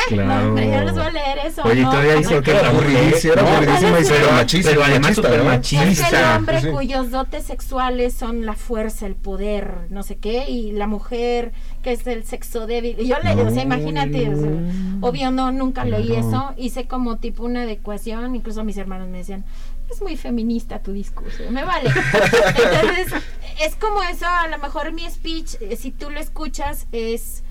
¿qué? 0.08 0.14
Claro. 0.14 0.50
No, 0.54 0.60
yo 0.62 0.80
les 0.84 0.92
voy 0.92 1.02
a 1.02 1.10
leer 1.10 1.38
eso. 1.46 1.62
Oye, 1.64 1.80
y 1.80 1.84
no, 1.84 1.90
todavía 1.90 2.14
no. 2.20 2.42
que 2.42 2.52
la 2.52 2.68
aburridísima, 2.68 3.32
era 3.34 3.42
aburridísima 3.56 4.00
y 4.00 4.04
pero- 4.04 4.32
machista, 4.32 4.70
Pero 4.70 4.82
además 4.84 5.00
machista, 5.10 5.22
súper 5.28 5.38
¿no? 5.38 5.44
machista. 5.44 5.88
Es 6.08 6.12
el 6.12 6.24
hombre 6.36 6.60
Sí. 6.60 6.68
cuyos 6.68 7.10
dotes 7.10 7.44
sexuales 7.44 8.14
son 8.14 8.44
la 8.46 8.54
fuerza, 8.54 9.06
el 9.06 9.14
poder, 9.14 9.74
no 9.90 10.02
sé 10.02 10.16
qué, 10.16 10.48
y 10.48 10.72
la 10.72 10.86
mujer 10.86 11.52
que 11.82 11.92
es 11.92 12.06
el 12.06 12.24
sexo 12.24 12.66
débil. 12.66 12.96
Y 12.98 13.06
yo 13.06 13.16
le, 13.22 13.32
o 13.34 13.50
sea, 13.50 13.62
imagínate, 13.62 14.28
o 14.28 14.36
sea, 14.36 14.50
obvio 15.00 15.30
no, 15.30 15.52
nunca 15.52 15.84
leí 15.84 16.12
eso, 16.12 16.52
hice 16.56 16.86
como 16.86 17.18
tipo 17.18 17.44
una 17.44 17.62
adecuación, 17.62 18.34
incluso 18.36 18.64
mis 18.64 18.76
hermanos 18.76 19.08
me 19.08 19.18
decían, 19.18 19.44
es 19.90 20.02
muy 20.02 20.16
feminista 20.18 20.80
tu 20.80 20.92
discurso, 20.92 21.44
me 21.50 21.64
vale. 21.64 21.90
Entonces, 22.72 23.22
es 23.64 23.74
como 23.76 24.02
eso, 24.02 24.26
a 24.26 24.48
lo 24.48 24.58
mejor 24.58 24.92
mi 24.92 25.08
speech, 25.08 25.54
eh, 25.60 25.76
si 25.76 25.90
tú 25.92 26.10
lo 26.10 26.20
escuchas, 26.20 26.86
es 26.92 27.42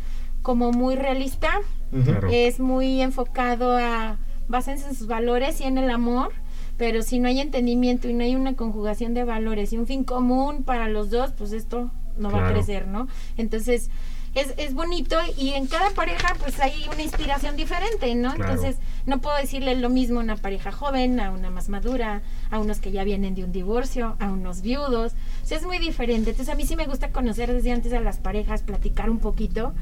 como 0.48 0.72
muy 0.72 0.96
realista, 0.96 1.50
Ujú. 1.92 2.04
Claro. 2.06 2.30
es 2.32 2.62
muy 2.62 3.02
enfocado 3.02 3.76
a, 3.78 4.16
básense 4.48 4.88
en 4.88 4.96
sus 4.96 5.06
valores 5.06 5.60
y 5.60 5.66
en 5.66 5.78
el 5.78 5.90
amor, 5.92 6.32
pero 6.78 7.02
si 7.02 7.20
no 7.20 7.28
hay 7.28 7.42
entendimiento 7.42 8.08
y 8.08 8.14
no 8.14 8.24
hay 8.24 8.34
una 8.34 8.54
conjugación 8.56 9.14
de 9.14 9.26
valores 9.26 9.74
y 9.74 9.78
un 9.78 9.88
fin 9.88 10.06
común 10.06 10.64
para 10.64 10.88
los 10.88 11.10
dos, 11.10 11.32
pues 11.38 11.52
esto 11.52 11.92
no 12.18 12.32
va 12.32 12.38
a 12.38 12.42
Claro. 12.44 12.54
crecer, 12.56 12.88
¿no? 12.88 13.10
Entonces, 13.36 13.90
es, 14.36 14.54
es 14.58 14.74
bonito 14.74 15.18
y 15.38 15.50
en 15.50 15.66
cada 15.68 15.90
pareja 15.90 16.34
pues 16.40 16.60
hay 16.62 16.86
una 16.94 17.02
inspiración 17.04 17.58
diferente, 17.58 18.16
¿no? 18.16 18.34
Claro. 18.34 18.54
Entonces, 18.54 18.78
no 19.06 19.20
puedo 19.20 19.36
decirle 19.36 19.76
lo 19.76 19.90
mismo 19.90 20.20
a 20.22 20.24
una 20.24 20.38
pareja 20.38 20.72
joven, 20.72 21.20
a 21.20 21.32
una 21.32 21.50
más 21.50 21.68
madura, 21.68 22.22
a 22.52 22.60
unos 22.60 22.80
que 22.80 22.92
ya 22.92 23.04
vienen 23.04 23.36
de 23.36 23.44
un 23.44 23.52
divorcio, 23.52 24.16
a 24.20 24.28
unos 24.28 24.62
viudos. 24.62 25.14
O 25.44 25.46
sea, 25.46 25.58
es 25.58 25.66
muy 25.66 25.80
diferente. 25.80 26.30
Entonces, 26.30 26.54
a 26.54 26.56
mí 26.58 26.66
sí 26.66 26.76
me 26.78 26.86
gusta 26.86 27.10
conocer 27.12 27.52
desde 27.52 27.72
antes 27.74 27.92
a 27.94 28.00
las 28.00 28.18
parejas, 28.18 28.62
platicar 28.62 29.10
un 29.10 29.20
poquito 29.20 29.74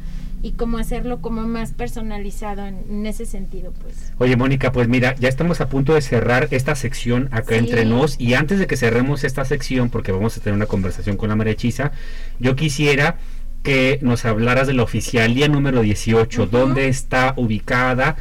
y 0.46 0.52
cómo 0.52 0.78
hacerlo 0.78 1.22
como 1.22 1.42
más 1.48 1.72
personalizado 1.72 2.68
en, 2.68 2.84
en 2.88 3.06
ese 3.08 3.26
sentido, 3.26 3.74
pues. 3.82 4.14
Oye, 4.20 4.36
Mónica, 4.36 4.72
pues 4.72 4.88
mira, 4.88 5.16
ya 5.16 5.28
estamos 5.28 5.60
a 5.60 5.70
punto 5.70 5.96
de 5.96 6.02
cerrar 6.02 6.48
esta 6.52 6.76
sección 6.76 7.30
acá 7.32 7.54
Sí. 7.56 7.60
entre 7.60 7.84
nos 7.86 8.20
y 8.22 8.36
antes 8.36 8.60
de 8.60 8.68
que 8.68 8.78
cerremos 8.78 9.24
esta 9.24 9.44
sección, 9.44 9.90
porque 9.90 10.12
vamos 10.12 10.38
a 10.38 10.42
tener 10.42 10.56
una 10.56 10.68
conversación 10.68 11.18
con 11.18 11.30
la 11.30 11.36
María 11.36 11.54
Hechiza, 11.54 11.92
yo 12.40 12.56
quisiera 12.56 13.18
que 13.64 13.98
nos 14.04 14.24
hablaras 14.26 14.68
de 14.68 14.74
la 14.74 14.84
oficialía 14.84 15.48
número 15.48 15.82
18, 15.82 16.46
dónde 16.46 16.88
está 16.90 17.34
ubicada, 17.38 18.16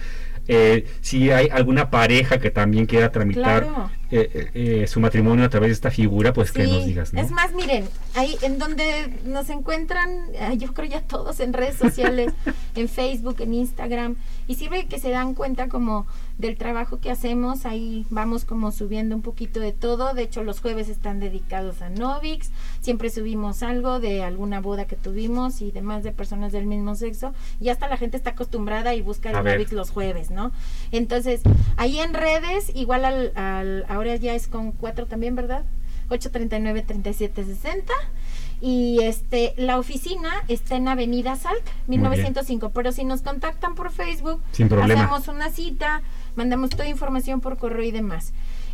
eh, 0.49 0.87
si 1.03 1.31
hay 1.31 1.49
alguna 1.53 1.91
pareja 1.91 2.39
que 2.39 2.51
también 2.51 2.87
quiera 2.87 3.12
tramitar 3.12 3.64
Claro. 3.64 3.91
Eh, 4.11 4.30
eh, 4.34 4.50
eh, 4.82 4.86
su 4.86 5.00
matrimonio 5.00 5.44
a 5.44 5.48
través 5.48 5.68
de 5.68 5.72
esta 5.74 5.90
figura, 5.90 6.32
pues 6.32 6.52
que 6.52 6.66
nos 6.66 6.86
digas, 6.86 7.12
¿no? 7.12 7.20
Es 7.20 7.30
más, 7.30 7.52
miren, 7.55 7.88
ahí 8.14 8.36
en 8.42 8.59
donde 8.59 8.84
nos 9.24 9.48
encuentran, 9.50 10.09
yo 10.59 10.72
creo 10.74 10.88
ya 10.88 11.00
todos 11.00 11.40
en 11.40 11.52
redes 11.52 11.76
sociales, 11.76 12.32
en 12.76 12.88
Facebook, 12.88 13.36
en 13.40 13.55
Instagram, 13.55 14.16
y 14.46 14.55
sirve 14.57 14.86
que 14.86 14.98
se 14.98 15.11
dan 15.11 15.34
cuenta 15.34 15.68
como 15.68 16.07
del 16.38 16.57
trabajo 16.57 17.00
que 17.00 17.11
hacemos, 17.11 17.64
ahí 17.64 18.07
vamos 18.11 18.44
como 18.44 18.72
subiendo 18.72 19.14
un 19.14 19.22
poquito 19.22 19.61
de 19.61 19.72
todo, 19.72 20.14
de 20.14 20.22
hecho 20.24 20.42
los 20.42 20.61
jueves 20.61 20.88
están 20.88 21.20
dedicados 21.20 21.80
a 21.80 21.88
Novix, 21.90 22.50
siempre 22.80 23.09
subimos 23.11 23.62
algo 23.62 24.00
de 24.00 24.22
alguna 24.24 24.61
boda 24.61 24.86
que 24.86 24.96
tuvimos 24.96 25.61
y 25.62 25.70
demás 25.70 26.02
de 26.02 26.11
personas 26.12 26.50
del 26.52 26.66
mismo 26.66 26.94
sexo, 26.96 27.32
y 27.61 27.68
hasta 27.68 27.88
la 27.88 27.96
gente 27.96 28.16
está 28.16 28.30
acostumbrada 28.30 28.94
y 28.94 29.00
busca 29.02 29.30
A 29.30 29.32
el. 29.32 29.44
Novix 29.44 29.72
los 29.72 29.90
jueves, 29.90 30.30
¿no? 30.30 30.50
Entonces, 30.92 31.40
ahí 31.76 31.98
en 32.00 32.14
redes, 32.14 32.70
igual 32.74 33.05
al, 33.05 33.32
al- 33.36 33.84
ahora 33.88 34.03
ya 34.20 34.34
es 34.34 34.46
con 34.48 34.72
cuatro 34.72 35.07
también, 35.07 35.34
¿verdad? 35.34 35.64
839-3760. 36.11 37.82
Y 38.61 38.98
este, 39.02 39.55
la 39.57 39.78
oficina 39.78 40.30
está 40.48 40.76
en 40.76 40.88
Avenida 40.88 41.36
Salt, 41.36 41.64
Muy 41.86 41.98
bien. 41.98 42.02
1905. 42.12 42.70
Pero 42.70 42.92
si 42.92 43.05
nos 43.05 43.22
contactan 43.22 43.74
por 43.74 43.90
Facebook, 43.90 44.40
Sin 44.52 44.68
problema. 44.68 45.02
hacemos 45.05 45.28
una 45.28 45.50
cita, 45.50 46.02
mandamos 46.36 46.70
toda 46.70 46.88
información 46.88 47.40
por 47.40 47.59
correo 47.59 47.84
y 47.84 47.90
demás. 47.90 48.32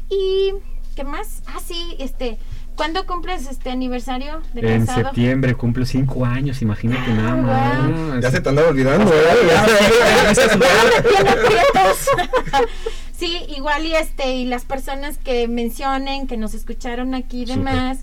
¿Y 0.08 0.52
qué 0.94 1.04
más? 1.04 1.42
Ah, 1.46 1.60
sí, 1.64 1.96
este, 1.98 2.38
¿Cuándo 2.80 3.04
cumples 3.04 3.46
este 3.46 3.68
aniversario 3.68 4.40
de 4.54 4.76
En 4.76 4.86
casado? 4.86 5.08
septiembre 5.08 5.52
cumplo 5.52 5.84
cinco 5.84 6.24
años, 6.24 6.62
imagínate 6.62 7.12
nada 7.12 7.36
más. 7.36 8.22
Ya 8.22 8.30
se 8.30 8.40
te 8.40 8.48
andaba 8.48 8.68
olvidando, 8.68 9.12
¿eh? 9.12 9.18
aprietos. 11.18 12.08
sí, 13.14 13.44
igual 13.54 13.84
y 13.84 13.94
este 13.94 14.32
y 14.32 14.46
las 14.46 14.64
personas 14.64 15.18
que 15.18 15.46
mencionen, 15.46 16.26
que 16.26 16.38
nos 16.38 16.54
escucharon 16.54 17.14
aquí 17.14 17.42
y 17.42 17.44
demás, 17.44 17.98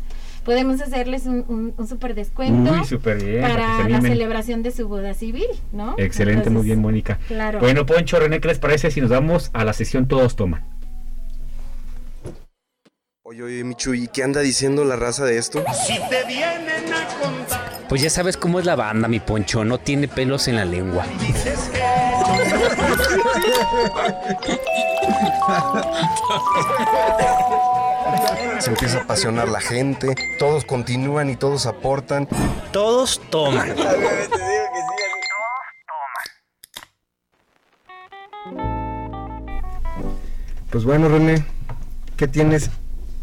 podemos 0.45 0.79
hacerles 0.79 1.25
un, 1.25 1.43
un, 1.47 1.73
un 1.75 1.87
super 1.87 2.13
descuento 2.13 2.71
Uy, 2.71 2.85
súper 2.85 3.17
bien, 3.17 3.41
para 3.41 3.55
para 3.55 3.89
la 3.89 4.01
celebración 4.01 4.61
de 4.61 4.69
su 4.69 4.87
boda 4.87 5.15
civil, 5.15 5.47
¿no? 5.71 5.95
Excelente, 5.97 6.51
muy 6.51 6.61
bien, 6.61 6.81
Mónica. 6.81 7.17
Claro. 7.27 7.57
Bueno, 7.57 7.87
Poncho, 7.87 8.19
René, 8.19 8.39
¿qué 8.39 8.49
les 8.49 8.59
parece 8.59 8.91
si 8.91 9.01
nos 9.01 9.09
vamos 9.09 9.49
a 9.53 9.65
la 9.65 9.73
sesión 9.73 10.07
Todos 10.07 10.35
Toman? 10.35 10.76
Oye, 13.29 13.43
oye, 13.43 13.61
Michu, 13.65 13.93
¿y 13.93 14.07
qué 14.07 14.23
anda 14.23 14.39
diciendo 14.39 14.85
la 14.85 14.95
raza 14.95 15.25
de 15.25 15.37
esto? 15.37 15.61
Si 15.85 15.99
te 16.07 16.23
vienen 16.23 16.93
a 16.93 17.05
contar, 17.21 17.83
Pues 17.89 18.01
ya 18.01 18.09
sabes 18.09 18.37
cómo 18.37 18.57
es 18.57 18.65
la 18.65 18.77
banda, 18.77 19.09
mi 19.09 19.19
Poncho. 19.19 19.65
No 19.65 19.79
tiene 19.79 20.07
pelos 20.07 20.47
en 20.47 20.55
la 20.55 20.63
lengua. 20.63 21.05
dices 21.19 21.69
que. 21.73 21.81
Se 28.61 28.69
empieza 28.69 28.99
a 28.99 29.01
apasionar 29.01 29.49
la 29.49 29.59
gente, 29.59 30.15
todos 30.39 30.63
continúan 30.63 31.29
y 31.29 31.35
todos 31.35 31.65
aportan. 31.65 32.29
Todos 32.71 33.19
toman. 33.29 33.75
Pues 40.69 40.83
bueno, 40.83 41.07
René, 41.07 41.45
¿qué 42.17 42.27
tienes 42.27 42.69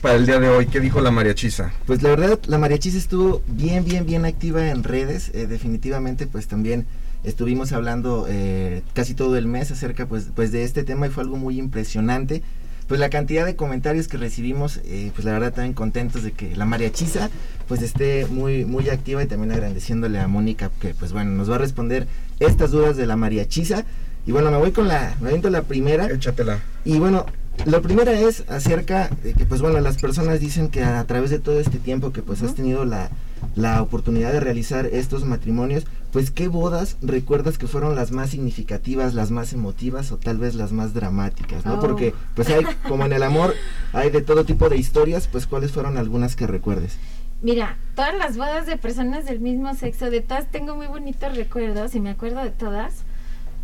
para 0.04 0.16
el 0.16 0.26
día 0.26 0.38
de 0.38 0.50
hoy? 0.50 0.66
¿Qué 0.66 0.80
dijo 0.80 1.00
la 1.00 1.10
mariachisa? 1.10 1.72
Pues 1.86 2.02
la 2.02 2.10
verdad, 2.10 2.38
la 2.46 2.58
mariachis 2.58 2.94
estuvo 2.94 3.40
bien, 3.46 3.86
bien, 3.86 4.04
bien 4.04 4.26
activa 4.26 4.68
en 4.68 4.84
redes. 4.84 5.30
eh, 5.32 5.46
definitivamente, 5.46 6.26
pues 6.26 6.46
también 6.46 6.84
estuvimos 7.24 7.72
hablando 7.72 8.26
eh, 8.28 8.82
casi 8.92 9.14
todo 9.14 9.38
el 9.38 9.46
mes 9.46 9.70
acerca 9.70 10.04
pues, 10.04 10.26
pues 10.36 10.52
de 10.52 10.62
este 10.62 10.84
tema 10.84 11.06
y 11.06 11.10
fue 11.10 11.22
algo 11.22 11.38
muy 11.38 11.58
impresionante. 11.58 12.42
Pues 12.86 13.00
la 13.00 13.08
cantidad 13.08 13.46
de 13.46 13.56
comentarios 13.56 14.06
que 14.06 14.18
recibimos, 14.18 14.78
eh, 14.84 15.10
pues 15.14 15.24
la 15.24 15.32
verdad 15.32 15.54
también 15.54 15.72
contentos 15.72 16.22
de 16.22 16.32
que 16.32 16.54
la 16.54 16.66
mariachisa 16.66 17.30
pues 17.66 17.80
esté 17.80 18.26
muy, 18.26 18.66
muy 18.66 18.90
activa 18.90 19.22
y 19.22 19.26
también 19.26 19.52
agradeciéndole 19.52 20.18
a 20.18 20.28
Mónica 20.28 20.70
que 20.82 20.92
pues 20.92 21.14
bueno, 21.14 21.30
nos 21.30 21.50
va 21.50 21.54
a 21.54 21.58
responder 21.58 22.06
estas 22.40 22.72
dudas 22.72 22.98
de 22.98 23.06
la 23.06 23.16
mariachisa. 23.16 23.86
Y 24.26 24.32
bueno, 24.32 24.50
me 24.50 24.58
voy 24.58 24.72
con 24.72 24.86
la, 24.86 25.16
me 25.22 25.50
la 25.50 25.62
primera. 25.62 26.06
Échatela. 26.08 26.60
Y 26.84 26.98
bueno, 26.98 27.24
la 27.66 27.80
primera 27.80 28.12
es 28.12 28.44
acerca 28.48 29.08
de 29.22 29.32
que, 29.32 29.46
pues 29.46 29.60
bueno, 29.62 29.80
las 29.80 29.96
personas 29.96 30.40
dicen 30.40 30.68
que 30.68 30.82
a, 30.82 31.04
través 31.04 31.30
de 31.30 31.38
todo 31.38 31.58
este 31.58 31.78
tiempo 31.78 32.12
que 32.12 32.22
pues 32.22 32.42
has 32.42 32.54
tenido 32.54 32.84
la, 32.84 33.10
la 33.56 33.80
oportunidad 33.80 34.32
de 34.32 34.40
realizar 34.40 34.86
estos 34.86 35.24
matrimonios, 35.24 35.86
pues 36.12 36.30
qué 36.30 36.48
bodas 36.48 36.96
recuerdas 37.00 37.56
que 37.56 37.66
fueron 37.66 37.94
las 37.94 38.10
más 38.10 38.30
significativas, 38.30 39.14
las 39.14 39.30
más 39.30 39.52
emotivas 39.52 40.12
o 40.12 40.18
tal 40.18 40.38
vez 40.38 40.54
las 40.54 40.72
más 40.72 40.94
dramáticas, 40.94 41.64
¿no? 41.64 41.74
Oh. 41.74 41.80
Porque 41.80 42.14
pues 42.34 42.48
hay, 42.50 42.64
como 42.88 43.06
en 43.06 43.12
el 43.12 43.22
amor, 43.22 43.54
hay 43.92 44.10
de 44.10 44.20
todo 44.20 44.44
tipo 44.44 44.68
de 44.68 44.76
historias, 44.76 45.26
pues 45.26 45.46
cuáles 45.46 45.72
fueron 45.72 45.96
algunas 45.96 46.36
que 46.36 46.46
recuerdes. 46.46 46.98
Mira, 47.42 47.76
todas 47.94 48.14
las 48.16 48.36
bodas 48.36 48.66
de 48.66 48.76
personas 48.76 49.26
del 49.26 49.40
mismo 49.40 49.74
sexo, 49.74 50.10
de 50.10 50.20
todas 50.20 50.50
tengo 50.50 50.76
muy 50.76 50.86
bonitos 50.86 51.36
recuerdos 51.36 51.94
y 51.94 52.00
me 52.00 52.10
acuerdo 52.10 52.42
de 52.42 52.50
todas. 52.50 53.04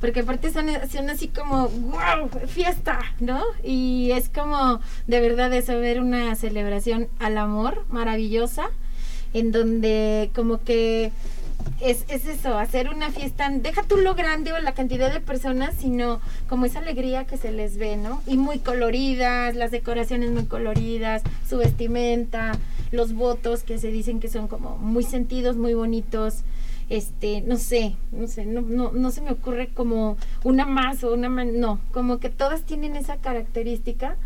Porque 0.01 0.21
aparte 0.21 0.51
son, 0.51 0.69
así 1.11 1.29
como, 1.29 1.69
wow, 1.69 2.29
fiesta, 2.47 3.01
¿no? 3.21 3.43
Y 3.63 4.11
es 4.13 4.29
como 4.29 4.81
de 5.07 5.21
verdad 5.21 5.53
eso, 5.53 5.79
ver 5.79 6.01
una 6.01 6.35
celebración 6.37 7.09
al 7.19 7.37
amor 7.37 7.85
maravillosa, 7.89 8.71
en 9.35 9.53
donde 9.53 10.31
como 10.35 10.63
que 10.65 11.13
es, 11.81 12.05
es 12.09 12.27
eso, 12.27 12.59
hacer 12.59 12.89
una 12.89 13.11
fiesta, 13.11 13.51
deja 13.51 13.83
tú 13.83 13.97
lo 13.97 14.15
grande 14.15 14.53
o 14.53 14.59
la 14.59 14.73
cantidad 14.73 15.13
de 15.13 15.21
personas, 15.21 15.75
sino 15.79 16.21
como 16.49 16.67
esa 16.67 16.79
alegría 16.81 17.27
que 17.27 17.37
se 17.37 17.53
les 17.53 17.77
ve, 17.77 17.97
¿no? 17.97 18.23
Y 18.27 18.37
muy 18.37 18.59
coloridas, 18.59 19.55
las 19.55 19.71
decoraciones 19.71 20.31
muy 20.31 20.47
coloridas, 20.47 21.23
su 21.49 21.59
vestimenta, 21.59 22.53
los 22.91 23.13
votos 23.15 23.63
que 23.63 23.79
se 23.79 23.89
dicen 23.89 24.21
que 24.21 24.29
son 24.29 24.49
como 24.49 24.77
muy 24.79 25.05
sentidos, 25.05 25.57
muy 25.57 25.75
bonitos. 25.75 26.43
Este, 26.91 27.41
no 27.43 27.57
sé, 27.57 27.95
no 28.11 28.27
sé, 28.27 28.45
no, 28.45 28.61
no, 28.63 28.91
no 28.93 29.11
se 29.13 29.23
me 29.23 29.31
ocurre 29.31 29.69
como 29.73 30.17
una 30.45 30.67
más 30.67 31.03
o 31.05 31.15
una 31.15 31.29
man- 31.29 31.59
no, 31.61 31.79
como 31.93 32.19
que 32.19 32.31
todas 32.31 32.65
tienen 32.65 32.97
esa 32.97 33.17
característica, 33.19 34.17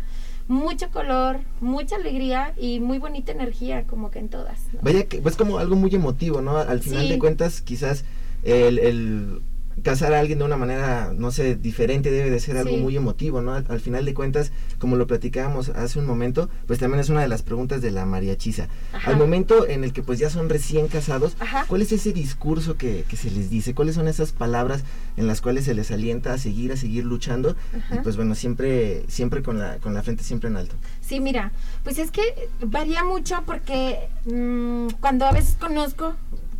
mucho 0.47 0.89
color, 0.89 1.39
mucha 1.61 1.95
alegría 1.95 2.53
y 2.59 2.79
muy 2.79 2.97
bonita 2.97 3.31
energía, 3.31 3.85
como 3.85 4.09
que 4.09 4.17
en 4.19 4.29
todas. 4.29 4.59
¿no? 4.73 4.79
Vaya 4.81 5.05
que, 5.05 5.19
pues 5.21 5.35
como 5.35 5.59
algo 5.59 5.75
muy 5.75 5.93
emotivo, 5.93 6.41
¿no? 6.41 6.57
Al 6.57 6.81
final 6.81 7.03
Sí. 7.03 7.09
de 7.09 7.19
cuentas, 7.19 7.61
quizás 7.61 8.03
el, 8.43 8.79
el 8.79 9.41
casar 9.83 10.13
a 10.13 10.19
alguien 10.19 10.39
de 10.39 10.45
una 10.45 10.57
manera, 10.57 11.11
no 11.15 11.31
sé, 11.31 11.55
diferente 11.55 12.09
debe 12.11 12.29
de 12.29 12.39
ser 12.39 12.57
algo 12.57 12.71
Sí. 12.75 12.77
muy 12.81 12.95
emotivo, 12.97 13.41
¿no? 13.41 13.53
Al, 13.53 13.65
al 13.69 13.79
final 13.79 14.05
de 14.05 14.13
cuentas, 14.13 14.51
como 14.79 14.95
lo 14.95 15.05
platicábamos 15.05 15.69
hace 15.69 15.99
un 15.99 16.05
momento, 16.05 16.49
pues 16.67 16.79
también 16.79 16.99
es 17.01 17.09
una 17.09 17.21
de 17.21 17.27
las 17.27 17.43
preguntas 17.43 17.81
de 17.81 17.91
la 17.91 18.05
mariachisa. 18.05 18.67
Ajá. 18.93 19.11
Al 19.11 19.17
momento 19.17 19.67
en 19.67 19.83
el 19.83 19.93
que 19.93 20.01
pues 20.01 20.17
ya 20.19 20.29
son 20.29 20.49
recién 20.49 20.87
casados, 20.87 21.35
Ajá. 21.39 21.65
¿cuál 21.67 21.81
es 21.81 21.91
ese 21.91 22.13
discurso 22.13 22.77
que, 22.77 23.03
que 23.07 23.17
se 23.17 23.29
les 23.31 23.49
dice? 23.49 23.73
¿Cuáles 23.75 23.95
son 23.95 24.07
esas 24.07 24.31
palabras 24.31 24.83
en 25.17 25.27
las 25.27 25.41
cuales 25.41 25.65
se 25.65 25.73
les 25.73 25.91
alienta 25.91 26.33
a 26.33 26.37
seguir, 26.37 26.71
a 26.71 26.77
seguir 26.77 27.05
luchando? 27.05 27.55
Ajá. 27.77 27.95
Y 27.95 27.99
pues 27.99 28.15
bueno, 28.15 28.33
siempre, 28.35 29.03
siempre 29.07 29.43
con 29.43 29.59
la, 29.59 29.77
con 29.77 29.93
la 29.93 30.01
frente 30.03 30.23
siempre 30.23 30.49
en 30.49 30.57
alto. 30.57 30.75
Sí, 31.01 31.19
mira, 31.19 31.51
pues 31.83 31.99
es 31.99 32.11
que 32.11 32.21
varía 32.65 33.03
mucho 33.03 33.43
porque 33.45 34.07
mm, 34.25 34.87
cuando 35.01 35.25
a 35.25 35.31
veces 35.31 35.57
conozco 35.59 36.15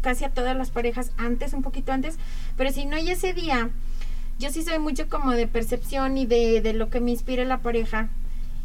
casi 0.06 0.24
a 0.24 0.30
todas 0.30 0.56
las 0.56 0.70
parejas 0.70 1.12
antes, 1.18 1.54
un 1.54 1.64
poquito 1.64 1.92
antes, 1.92 2.20
pero 2.56 2.72
si 2.72 2.86
no 2.86 2.96
hay 2.96 3.10
ese 3.10 3.34
día, 3.34 3.72
yo 4.38 4.52
sí 4.52 4.62
soy 4.62 4.78
mucho 4.78 5.10
como 5.10 5.32
de 5.32 5.48
percepción 5.48 6.16
y 6.20 6.28
de, 6.28 6.62
de 6.62 6.74
lo 6.74 6.92
que 6.92 7.00
me 7.00 7.10
inspira 7.10 7.44
la 7.44 7.58
pareja. 7.58 8.10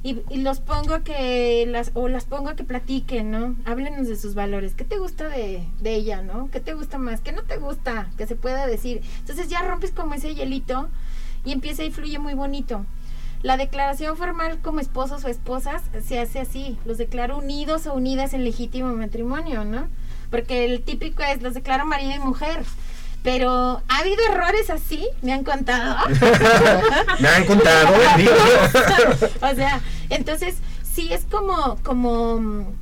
Y, 0.03 0.21
y 0.29 0.43
los 0.43 0.61
pongo 0.61 0.93
a 0.93 1.03
que 1.03 1.65
las 1.67 1.93
o 1.95 2.09
las 2.09 2.27
pongo 2.27 2.51
a 2.51 2.57
que 2.57 2.65
platiquen, 2.65 3.31
¿no? 3.31 3.57
Háblenos 3.65 4.07
de 4.07 4.17
sus 4.17 4.35
valores. 4.35 4.75
¿Qué 4.75 4.85
te 4.85 4.99
gusta 4.99 5.31
de, 5.31 5.67
de 5.81 5.95
ella, 5.95 6.21
no? 6.21 6.51
¿Qué 6.51 6.61
te 6.61 6.75
gusta 6.75 6.99
más? 6.99 7.23
¿Qué 7.23 7.33
no 7.33 7.43
te 7.43 7.57
gusta? 7.57 8.11
Que 8.19 8.27
se 8.27 8.37
pueda 8.37 8.67
decir. 8.67 9.01
Entonces 9.21 9.49
ya 9.49 9.63
rompes 9.63 9.93
como 9.93 10.13
ese 10.13 10.35
hielito 10.35 10.91
y 11.47 11.53
empieza 11.53 11.85
y 11.85 11.91
fluye 11.91 12.19
muy 12.19 12.35
bonito. 12.35 12.85
La 13.43 13.57
declaración 13.57 14.19
formal 14.19 14.59
como 14.61 14.81
esposos 14.81 15.25
o 15.25 15.29
esposas 15.29 15.83
se 16.07 16.19
hace 16.19 16.41
así, 16.41 16.77
los 16.85 16.99
declaro 16.99 17.39
unidos 17.39 17.87
o 17.87 17.95
unidas 17.95 18.35
en 18.35 18.45
legítimo 18.45 18.95
matrimonio, 18.95 19.65
¿no? 19.65 19.89
Porque 20.31 20.65
el 20.65 20.83
típico 20.83 21.23
es 21.23 21.43
los 21.43 21.55
declaro 21.55 21.87
marido 21.87 22.15
y 22.15 22.19
mujer. 22.19 22.65
Pero 23.23 23.83
ha 23.89 23.99
habido 23.99 24.23
errores 24.31 24.71
así, 24.71 25.07
me 25.21 25.33
han 25.33 25.45
contado. 25.45 25.97
Me 27.21 27.29
han 27.29 27.45
contado, 27.45 27.95
o 29.43 29.55
sea, 29.55 29.81
entonces 30.09 30.57
sí 30.83 31.13
es 31.13 31.27
como, 31.31 31.77
como, 31.83 32.73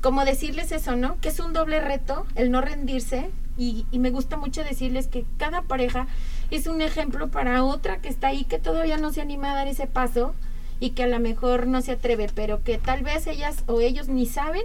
como 0.00 0.24
decirles 0.24 0.72
eso, 0.72 0.96
¿no? 0.96 1.20
Que 1.20 1.28
es 1.28 1.38
un 1.38 1.52
doble 1.52 1.80
reto 1.80 2.26
el 2.34 2.50
no 2.50 2.62
rendirse 2.62 3.30
y, 3.58 3.84
y 3.90 3.98
me 3.98 4.10
gusta 4.10 4.38
mucho 4.38 4.64
decirles 4.64 5.06
que 5.06 5.26
cada 5.36 5.60
pareja 5.60 6.06
es 6.50 6.66
un 6.66 6.80
ejemplo 6.80 7.28
para 7.28 7.62
otra 7.62 7.98
que 7.98 8.08
está 8.08 8.28
ahí 8.28 8.44
que 8.44 8.58
todavía 8.58 8.96
no 8.96 9.12
se 9.12 9.20
anima 9.20 9.52
a 9.52 9.54
dar 9.54 9.68
ese 9.68 9.86
paso 9.86 10.34
y 10.80 10.90
que 10.90 11.04
a 11.04 11.08
lo 11.08 11.20
mejor 11.20 11.66
no 11.66 11.80
se 11.82 11.92
atreve, 11.92 12.28
pero 12.34 12.62
que 12.62 12.78
tal 12.78 13.02
vez 13.02 13.26
ellas 13.26 13.64
o 13.66 13.80
ellos 13.80 14.08
ni 14.08 14.26
saben 14.26 14.64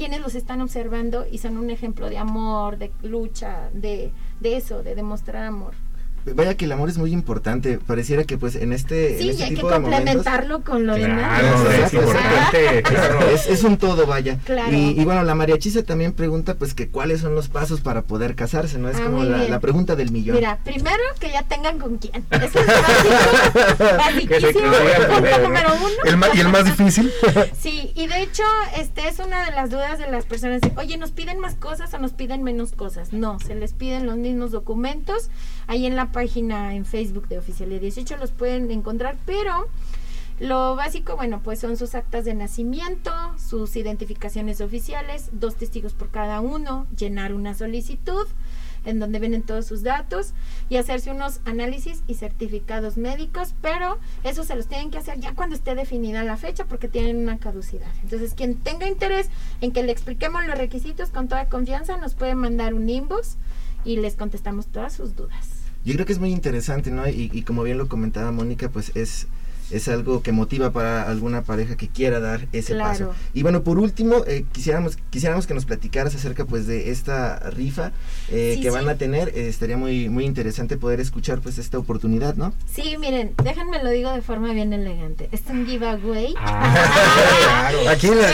quienes 0.00 0.22
los 0.22 0.34
están 0.34 0.62
observando 0.62 1.26
y 1.30 1.36
son 1.36 1.58
un 1.58 1.68
ejemplo 1.68 2.08
de 2.08 2.16
amor, 2.16 2.78
de 2.78 2.90
lucha, 3.02 3.68
de, 3.74 4.12
de 4.40 4.56
eso, 4.56 4.82
de 4.82 4.94
demostrar 4.94 5.44
amor. 5.44 5.74
Vaya 6.34 6.56
que 6.56 6.64
el 6.66 6.72
amor 6.72 6.88
es 6.88 6.98
muy 6.98 7.12
importante. 7.12 7.78
Pareciera 7.78 8.24
que 8.24 8.38
pues 8.38 8.56
en 8.56 8.72
este, 8.72 9.14
en 9.14 9.18
Sí, 9.18 9.24
y 9.26 9.30
este 9.30 9.44
hay 9.44 9.54
que 9.54 9.62
momentos... 9.62 9.90
complementarlo 9.90 10.62
con 10.62 10.86
lo 10.86 10.94
demás. 10.94 11.40
Claro, 11.40 11.70
es 11.70 11.74
Exacto, 11.78 11.96
importante. 11.96 12.82
claro. 12.84 13.20
Es, 13.30 13.46
es 13.46 13.64
un 13.64 13.76
todo, 13.76 14.06
vaya. 14.06 14.38
Claro. 14.44 14.72
Y, 14.72 15.00
y 15.00 15.04
bueno, 15.04 15.22
la 15.24 15.34
mariachisa 15.34 15.82
también 15.82 16.12
pregunta 16.12 16.54
pues 16.54 16.74
que 16.74 16.88
cuáles 16.88 17.20
son 17.20 17.34
los 17.34 17.48
pasos 17.48 17.80
para 17.80 18.02
poder 18.02 18.34
casarse, 18.34 18.78
¿no? 18.78 18.88
Es 18.88 18.96
Ah, 19.00 19.04
como 19.04 19.24
la, 19.24 19.60
pregunta 19.60 19.96
del 19.96 20.10
millón. 20.10 20.36
Mira, 20.36 20.58
primero 20.64 21.02
que 21.18 21.30
ya 21.30 21.42
tengan 21.42 21.78
con 21.78 21.98
quién. 21.98 22.24
Eso 22.30 22.58
es 22.60 22.66
básico, 23.96 24.34
primero, 24.58 25.38
¿no? 25.38 25.48
número 25.48 25.74
uno. 25.74 25.88
El 26.04 26.36
¿Y 26.36 26.40
el 26.40 26.48
más 26.48 26.64
difícil? 26.64 27.10
Sí, 27.58 27.92
y 27.94 28.06
de 28.06 28.22
hecho, 28.22 28.42
este 28.76 29.08
es 29.08 29.18
una 29.18 29.44
de 29.44 29.50
las 29.52 29.70
dudas 29.70 29.98
de 29.98 30.10
las 30.10 30.24
personas. 30.24 30.60
de, 30.60 30.72
Oye, 30.76 30.96
¿nos 30.96 31.10
piden 31.10 31.38
más 31.40 31.54
cosas 31.54 31.92
o 31.94 31.98
nos 31.98 32.12
piden 32.12 32.42
menos 32.42 32.72
cosas? 32.72 33.12
No, 33.12 33.38
se 33.40 33.54
les 33.54 33.72
piden 33.72 34.06
los 34.06 34.16
mismos 34.16 34.50
documentos. 34.50 35.28
Ahí 35.66 35.86
en 35.86 35.96
la 35.96 36.09
página 36.12 36.74
en 36.74 36.84
Facebook 36.84 37.28
de 37.28 37.38
Oficialía 37.38 37.78
18 37.78 38.16
los 38.16 38.30
pueden 38.30 38.70
encontrar, 38.70 39.16
pero 39.26 39.68
lo 40.40 40.74
básico, 40.74 41.16
bueno, 41.16 41.42
pues 41.42 41.60
son 41.60 41.76
sus 41.76 41.94
actas 41.94 42.24
de 42.24 42.32
nacimiento, 42.32 43.12
sus 43.36 43.76
identificaciones 43.76 44.62
oficiales, 44.62 45.28
dos 45.32 45.56
testigos 45.56 45.92
por 45.92 46.08
cada 46.10 46.40
uno, 46.40 46.86
llenar 46.96 47.34
una 47.34 47.54
solicitud, 47.54 48.26
en 48.86 48.98
donde 48.98 49.18
vienen 49.18 49.42
todos 49.42 49.66
sus 49.66 49.82
datos 49.82 50.32
y 50.70 50.76
hacerse 50.76 51.10
unos 51.10 51.40
análisis 51.44 52.02
y 52.06 52.14
certificados 52.14 52.96
médicos, 52.96 53.54
pero 53.60 53.98
eso 54.24 54.42
se 54.44 54.56
los 54.56 54.66
tienen 54.66 54.90
que 54.90 54.96
hacer 54.96 55.20
ya 55.20 55.34
cuando 55.34 55.54
esté 55.54 55.74
definida 55.74 56.24
la 56.24 56.38
fecha 56.38 56.64
porque 56.64 56.88
tienen 56.88 57.18
una 57.18 57.38
caducidad. 57.38 57.92
Entonces, 58.02 58.32
quien 58.32 58.56
tenga 58.56 58.88
interés 58.88 59.28
en 59.60 59.72
que 59.72 59.82
le 59.82 59.92
expliquemos 59.92 60.46
los 60.46 60.56
requisitos 60.56 61.10
con 61.10 61.28
toda 61.28 61.50
confianza, 61.50 61.98
nos 61.98 62.14
puede 62.14 62.34
mandar 62.34 62.72
un 62.72 62.88
inbox 62.88 63.36
y 63.84 63.96
les 63.96 64.16
contestamos 64.16 64.68
todas 64.68 64.94
sus 64.94 65.16
dudas. 65.16 65.59
Yo 65.84 65.94
creo 65.94 66.06
que 66.06 66.12
es 66.12 66.18
muy 66.18 66.30
interesante, 66.30 66.90
¿no? 66.90 67.08
Y, 67.08 67.30
y 67.32 67.42
como 67.42 67.62
bien 67.62 67.78
lo 67.78 67.88
comentaba 67.88 68.32
Mónica, 68.32 68.68
pues 68.68 68.92
es 68.94 69.26
es 69.70 69.88
algo 69.88 70.22
que 70.22 70.32
motiva 70.32 70.72
para 70.72 71.02
alguna 71.02 71.42
pareja 71.42 71.76
que 71.76 71.88
quiera 71.88 72.20
dar 72.20 72.48
ese 72.52 72.74
paso. 72.74 73.14
Y 73.34 73.42
bueno, 73.42 73.62
por 73.62 73.78
último, 73.78 74.24
eh, 74.26 74.44
quisiéramos, 74.52 74.96
quisiéramos 75.10 75.46
que 75.46 75.54
nos 75.54 75.64
platicaras 75.64 76.14
acerca 76.14 76.44
pues 76.44 76.66
de 76.66 76.90
esta 76.90 77.38
rifa 77.50 77.92
eh, 78.30 78.58
que 78.60 78.70
van 78.70 78.88
a 78.88 78.96
tener. 78.96 79.28
Eh, 79.30 79.48
estaría 79.48 79.76
muy, 79.76 80.08
muy 80.08 80.24
interesante 80.24 80.76
poder 80.76 81.00
escuchar 81.00 81.40
pues 81.40 81.58
esta 81.58 81.78
oportunidad, 81.78 82.34
¿no? 82.34 82.52
Sí, 82.72 82.96
miren, 82.98 83.34
déjenme 83.42 83.82
lo 83.82 83.90
digo 83.90 84.12
de 84.12 84.22
forma 84.22 84.52
bien 84.52 84.72
elegante. 84.72 85.28
Es 85.32 85.42
un 85.48 85.66
giveaway. 85.66 86.34
Ah, 86.38 87.70
aquí, 87.88 88.08
la, 88.08 88.28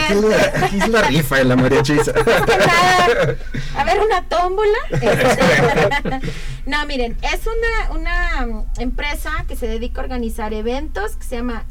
aquí, 0.65 0.77
es 0.77 0.89
la 0.89 1.01
rifa 1.03 1.41
en 1.41 1.49
la 1.49 1.55
mariachisa. 1.55 2.11
a 3.75 3.83
ver, 3.83 3.99
una 3.99 4.23
tómbola. 4.27 4.77
no, 6.65 6.85
miren, 6.85 7.17
es 7.21 7.41
una, 7.45 7.99
una 7.99 8.63
empresa 8.79 9.45
que 9.47 9.55
se 9.55 9.67
dedica 9.67 10.01
a 10.01 10.03
organizar 10.03 10.53
eventos 10.53 11.17
se 11.27 11.35
llama 11.35 11.65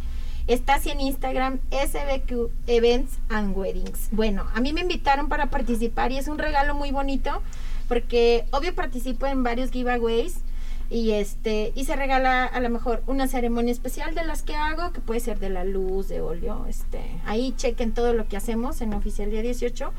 Está 0.47 0.75
así 0.75 0.91
en 0.91 1.01
Instagram, 1.01 1.59
SBQ 1.71 2.51
Events 2.69 3.19
and 3.29 3.57
Weddings. 3.57 4.09
Bueno, 4.13 4.47
a 4.55 4.61
mí 4.61 4.73
me 4.73 4.83
invitaron 4.83 5.29
para 5.29 5.47
participar 5.47 6.13
y 6.13 6.19
es 6.19 6.29
un 6.29 6.39
regalo 6.39 6.77
muy 6.77 6.93
bonito 6.93 7.43
porque 7.89 8.45
obvio 8.53 8.73
participo 8.73 9.27
en 9.27 9.43
varios 9.43 9.73
giveaways 9.73 10.39
y 10.89 11.13
este 11.13 11.73
y 11.75 11.85
se 11.85 11.97
regala 11.97 12.45
a 12.45 12.61
lo 12.61 12.71
mejor 12.71 13.03
una 13.09 13.27
ceremonia 13.27 13.73
especial 13.73 14.15
de 14.15 14.25
las 14.25 14.43
que 14.43 14.55
hago, 14.55 14.93
que 14.93 15.01
puede 15.01 15.19
ser 15.19 15.41
de 15.41 15.51
la 15.51 15.65
luz, 15.65 16.07
de 16.07 16.21
óleo, 16.21 16.67
este, 16.69 17.01
ahí 17.25 17.53
chequen 17.57 17.93
todo 17.93 18.13
lo 18.13 18.29
que 18.29 18.37
hacemos 18.37 18.81
en 18.81 18.95
Oficial 18.95 19.31
Día 19.31 19.43
18. 19.43 19.93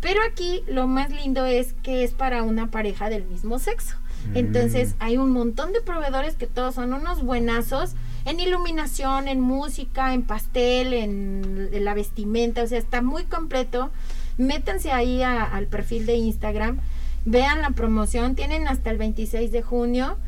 Pero 0.00 0.20
aquí 0.22 0.62
lo 0.68 0.86
más 0.86 1.10
lindo 1.10 1.44
es 1.44 1.74
que 1.82 2.02
es 2.02 2.12
para 2.12 2.42
una 2.42 2.70
pareja 2.70 3.10
del 3.10 3.24
mismo 3.24 3.58
sexo. 3.58 3.96
Entonces 4.34 4.90
mm. 4.90 4.96
hay 5.00 5.16
un 5.18 5.30
montón 5.30 5.72
de 5.72 5.82
proveedores 5.82 6.36
que 6.36 6.46
todos 6.46 6.76
son 6.76 6.94
unos 6.94 7.22
buenazos 7.22 7.94
en 8.26 8.40
iluminación, 8.40 9.28
en 9.28 9.40
música, 9.40 10.12
en 10.12 10.24
pastel, 10.24 10.92
en, 10.92 11.84
la 11.84 11.94
vestimenta, 11.94 12.64
o 12.64 12.66
sea, 12.66 12.78
está 12.78 13.00
muy 13.00 13.24
completo. 13.24 13.90
Métanse 14.36 14.90
ahí 14.90 15.22
al 15.22 15.66
perfil 15.68 16.04
de 16.04 16.16
Instagram, 16.16 16.80
vean 17.24 17.62
la 17.62 17.70
promoción, 17.70 18.34
tienen 18.34 18.68
hasta 18.68 18.90
el 18.90 18.98
26 18.98 19.52
de 19.52 19.62
junio. 19.62 20.18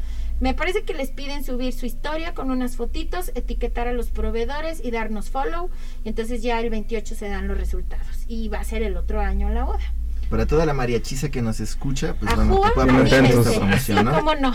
Me 0.41 0.55
parece 0.55 0.85
que 0.85 0.95
les 0.95 1.11
piden 1.11 1.43
subir 1.43 1.73
su 1.73 1.85
historia 1.85 2.33
con 2.33 2.53
unas 2.53 2.77
fotitos, 2.77 3.33
etiquetar 3.35 3.89
a 3.89 3.93
los 3.93 4.11
proveedores 4.11 4.81
y 4.83 4.93
darnos 4.93 5.31
follow. 5.31 5.69
Entonces 6.05 6.43
ya 6.43 6.61
el 6.61 6.71
28 6.71 7.17
se 7.17 7.29
dan 7.29 7.49
los 7.49 7.59
resultados. 7.59 8.25
Y 8.29 8.49
va 8.49 8.61
a 8.61 8.65
ser 8.65 8.85
el 8.85 8.97
otro 8.97 9.21
año 9.21 9.51
la 9.51 9.65
boda 9.65 9.98
para 10.29 10.47
toda 10.47 10.67
la 10.67 10.75
mariachisa 10.75 11.31
que 11.31 11.43
nos 11.43 11.61
escucha, 11.61 12.15
pues 12.15 12.35
bueno, 12.35 12.61
que 12.63 12.71
pueda 12.71 13.29
esta 13.29 13.53
promoción, 13.53 14.05
¿no? 14.05 14.13
¿Cómo 14.19 14.35
no? 14.35 14.53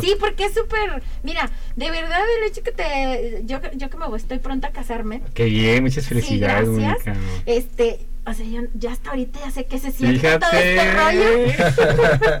Sí, 0.00 0.14
porque 0.18 0.46
es 0.46 0.54
súper, 0.54 1.02
mira, 1.22 1.50
de 1.76 1.90
verdad 1.90 2.20
el 2.38 2.48
hecho 2.48 2.62
que 2.62 2.72
te, 2.72 3.42
yo, 3.44 3.60
yo 3.74 3.90
que 3.90 3.96
me 3.96 4.06
voy, 4.06 4.18
estoy 4.18 4.38
pronta 4.38 4.68
a 4.68 4.72
casarme. 4.72 5.22
Qué 5.34 5.44
bien, 5.44 5.82
muchas 5.82 6.06
felicidades. 6.06 6.68
Sí, 6.68 6.80
gracias. 6.80 7.18
Este, 7.46 8.09
o 8.26 8.34
sea, 8.34 8.46
yo 8.46 8.62
ya 8.74 8.92
hasta 8.92 9.10
ahorita 9.10 9.40
ya 9.40 9.50
sé 9.50 9.66
que 9.66 9.78
se 9.78 9.90
siente 9.90 10.38
todo 10.38 10.50
este 10.52 10.92
rollo. 10.92 11.52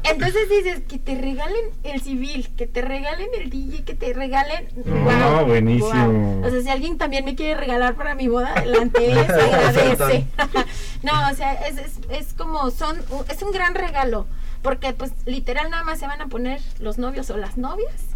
Entonces 0.04 0.48
dices, 0.48 0.82
que 0.86 0.98
te 0.98 1.14
regalen 1.14 1.70
el 1.84 2.00
civil, 2.00 2.48
que 2.56 2.66
te 2.66 2.82
regalen 2.82 3.28
el 3.38 3.50
DJ, 3.50 3.84
que 3.84 3.94
te 3.94 4.12
regalen... 4.12 4.68
wow, 4.84 5.46
buenísimo. 5.46 6.40
O 6.44 6.50
sea, 6.50 6.60
si 6.60 6.68
alguien 6.68 6.98
también 6.98 7.24
me 7.24 7.34
quiere 7.34 7.58
regalar 7.58 7.94
para 7.94 8.14
mi 8.14 8.28
boda, 8.28 8.52
adelante, 8.54 9.14
se 9.14 9.20
agradece. 9.20 10.26
no, 11.02 11.30
o 11.30 11.34
sea, 11.34 11.54
es, 11.66 11.78
es, 11.78 11.98
es 12.10 12.32
como, 12.34 12.70
son, 12.70 12.98
es 13.28 13.42
un 13.42 13.50
gran 13.50 13.74
regalo, 13.74 14.26
porque 14.62 14.92
pues 14.92 15.12
literal 15.24 15.70
nada 15.70 15.84
más 15.84 15.98
se 15.98 16.06
van 16.06 16.20
a 16.20 16.26
poner 16.26 16.60
los 16.78 16.98
novios 16.98 17.30
o 17.30 17.36
las 17.36 17.56
novias 17.56 18.10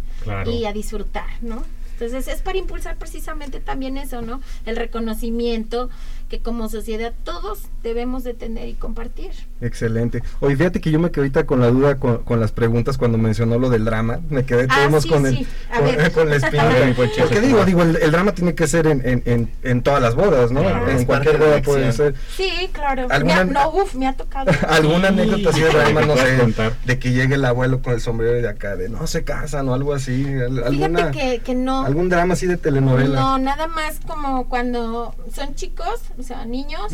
y 0.45 0.65
a 0.65 0.73
disfrutar, 0.73 1.27
¿no? 1.41 1.63
Entonces 1.93 2.27
es 2.27 2.41
para 2.41 2.57
impulsar 2.57 2.97
precisamente 2.97 3.61
también 3.61 3.97
eso, 3.97 4.21
¿no? 4.21 4.41
El 4.65 4.75
reconocimiento 4.75 5.89
que 6.29 6.39
como 6.39 6.69
sociedad 6.69 7.13
todos 7.23 7.63
debemos 7.83 8.23
de 8.23 8.33
tener 8.33 8.67
y 8.67 8.73
compartir. 8.73 9.31
Excelente. 9.61 10.23
Oye, 10.39 10.55
fíjate 10.55 10.81
que 10.81 10.91
yo 10.91 10.99
me 10.99 11.11
quedé 11.11 11.21
ahorita 11.21 11.45
con 11.45 11.61
la 11.61 11.69
duda 11.69 11.97
con, 11.97 12.39
las 12.39 12.51
preguntas 12.51 12.97
cuando 12.97 13.17
mencionó 13.17 13.59
lo 13.59 13.69
del 13.69 13.85
drama. 13.85 14.19
Me 14.29 14.45
quedé 14.45 14.67
ah, 14.69 14.89
con, 15.07 15.25
el, 15.25 15.45
con, 16.13 16.29
la 16.29 16.35
espina. 16.35 16.93
Porque 16.95 17.41
digo, 17.41 17.63
digo 17.65 17.83
el, 17.83 18.11
drama 18.11 18.33
tiene 18.33 18.55
que 18.55 18.67
ser 18.67 18.87
en, 18.87 19.01
en, 19.25 19.49
en, 19.63 19.81
todas 19.83 20.01
las 20.01 20.15
bodas, 20.15 20.51
¿no? 20.51 20.61
en 20.89 21.05
cualquier 21.05 21.37
boda 21.37 21.61
puede 21.61 21.91
ser. 21.91 22.15
Sí, 22.35 22.69
claro. 22.71 23.07
¿Alguna, 23.09 23.43
no, 23.43 23.69
uf, 23.71 23.93
me 23.95 24.07
ha 24.07 24.13
tocado. 24.13 24.51
¿Alguna 24.67 25.09
anécdota 25.09 25.49
así 25.49 25.61
de 25.61 25.69
drama, 25.73 26.01
no 26.01 26.17
sé, 26.17 26.73
de 26.85 26.99
que 26.99 27.11
llegue 27.11 27.35
el 27.35 27.45
abuelo 27.45 27.81
con 27.81 27.93
el 27.93 28.01
sombrero 28.01 28.33
de 28.33 28.49
acá, 28.49 28.75
de 28.75 28.89
no 28.89 29.05
se 29.07 29.23
casan 29.23 29.69
o 29.69 29.73
algo 29.73 29.93
así? 29.93 30.25
¿Alguna, 30.25 30.69
Fíjate 30.69 31.11
que, 31.11 31.39
que 31.39 31.55
no. 31.55 31.85
¿Algún 31.85 32.09
drama 32.09 32.33
así 32.33 32.47
de 32.47 32.57
telenovela? 32.57 33.19
No, 33.19 33.37
nada 33.37 33.67
más 33.67 33.99
como 34.05 34.47
cuando 34.49 35.15
son 35.33 35.55
chicos, 35.55 36.01
o 36.17 36.23
sea, 36.23 36.45
niños, 36.45 36.93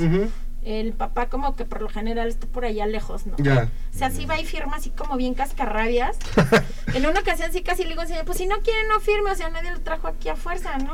el 0.63 0.93
papá 0.93 1.27
como 1.27 1.55
que 1.55 1.65
por 1.65 1.81
lo 1.81 1.89
general 1.89 2.27
está 2.27 2.47
por 2.47 2.65
allá 2.65 2.85
lejos, 2.85 3.25
¿no? 3.25 3.35
Ya. 3.37 3.69
O 3.93 3.97
sea, 3.97 4.11
sí 4.11 4.25
va 4.25 4.39
y 4.39 4.45
firma 4.45 4.77
así 4.77 4.91
como 4.91 5.17
bien 5.17 5.33
cascarrabias. 5.33 6.17
en 6.93 7.05
una 7.05 7.19
ocasión 7.19 7.51
sí 7.51 7.61
casi 7.63 7.83
le 7.83 7.89
digo, 7.89 8.03
pues 8.25 8.37
si 8.37 8.45
no 8.45 8.59
quiere 8.61 8.87
no 8.87 8.99
firme, 8.99 9.31
o 9.31 9.35
sea, 9.35 9.49
nadie 9.49 9.71
lo 9.71 9.81
trajo 9.81 10.07
aquí 10.07 10.29
a 10.29 10.35
fuerza, 10.35 10.77
¿no? 10.77 10.93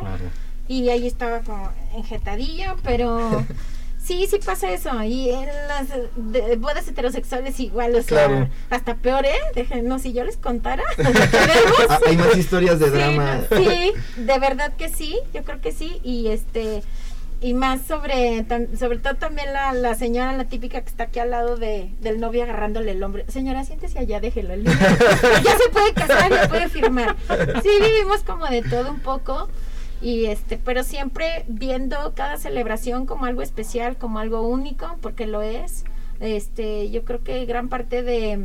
Y 0.67 0.89
ahí 0.89 1.07
estaba 1.07 1.41
como 1.41 1.71
enjetadillo, 1.95 2.75
pero... 2.83 3.45
Sí, 4.07 4.25
sí 4.29 4.39
pasa 4.45 4.71
eso. 4.71 5.03
Y 5.03 5.31
en 5.31 5.47
las 5.67 5.89
bodas 6.59 6.87
heterosexuales 6.87 7.59
igual, 7.59 7.93
o 7.93 8.01
sea, 8.01 8.49
hasta 8.69 8.95
peor, 8.95 9.25
¿eh? 9.25 9.35
Dejen, 9.53 9.99
si 9.99 10.13
yo 10.13 10.23
les 10.23 10.37
contara. 10.37 10.83
Ah, 11.89 11.99
hay 12.07 12.15
más 12.15 12.37
historias 12.37 12.79
de 12.79 12.89
drama. 12.89 13.41
Sí, 13.49 13.91
de 14.15 14.39
verdad 14.39 14.73
que 14.77 14.87
sí, 14.87 15.19
yo 15.33 15.43
creo 15.43 15.59
que 15.59 15.73
sí. 15.73 15.99
Y 16.03 16.27
este 16.27 16.83
y 17.39 17.53
más 17.53 17.81
sobre 17.81 18.45
sobre 18.77 18.97
todo 18.97 19.15
también 19.15 19.53
la, 19.53 19.71
la, 19.73 19.93
señora 19.93 20.33
la 20.33 20.45
típica 20.45 20.81
que 20.81 20.89
está 20.89 21.03
aquí 21.03 21.19
al 21.19 21.29
lado 21.29 21.55
de, 21.55 21.91
del 22.01 22.19
novio 22.19 22.43
agarrándole 22.43 22.91
el 22.91 23.03
hombre 23.03 23.25
señora 23.27 23.63
siéntese 23.63 23.99
allá 23.99 24.19
déjelo 24.19 24.53
el 24.53 24.63
ya 24.65 25.57
se 25.57 25.69
puede 25.71 25.93
casar 25.93 26.31
ya 26.31 26.49
puede 26.49 26.67
firmar. 26.67 27.15
Sí 27.61 27.69
vivimos 27.79 28.23
como 28.23 28.47
de 28.47 28.63
todo 28.63 28.89
un 28.89 28.99
poco 28.99 29.49
y 30.01 30.25
este 30.25 30.57
pero 30.57 30.83
siempre 30.83 31.45
viendo 31.47 32.13
cada 32.15 32.37
celebración 32.37 33.05
como 33.05 33.25
algo 33.25 33.43
especial 33.43 33.97
como 33.97 34.19
algo 34.19 34.41
único 34.41 34.97
porque 35.01 35.27
lo 35.27 35.41
es. 35.41 35.83
Este 36.19 36.89
yo 36.89 37.05
creo 37.05 37.23
que 37.23 37.45
gran 37.45 37.69
parte 37.69 38.01
de 38.01 38.39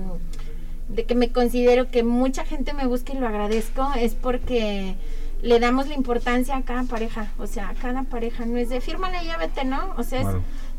de 0.88 1.04
que 1.04 1.14
me 1.14 1.32
considero 1.32 1.90
que 1.90 2.02
mucha 2.02 2.44
gente 2.44 2.74
me 2.74 2.86
busca 2.86 3.14
y 3.14 3.18
lo 3.18 3.26
agradezco 3.26 3.88
es 3.98 4.14
porque 4.14 4.96
le 5.42 5.58
damos 5.58 5.88
la 5.88 5.94
importancia 5.94 6.56
a 6.56 6.62
cada 6.62 6.84
pareja, 6.84 7.26
o 7.38 7.46
sea, 7.46 7.68
a 7.70 7.74
cada 7.74 8.04
pareja, 8.04 8.46
no 8.46 8.56
es 8.56 8.68
de 8.68 8.80
fírmale 8.80 9.18
ya 9.26 9.36
vete, 9.36 9.64
¿no? 9.64 9.92
O 9.96 10.04
sea, 10.04 10.20
es 10.20 10.28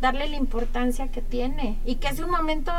darle 0.04 0.28
la 0.28 0.36
importancia 0.36 1.08
que 1.08 1.22
tiene 1.22 1.80
y 1.86 1.95
que 1.95 2.10
es 2.10 2.20
un 2.20 2.30
momento 2.30 2.74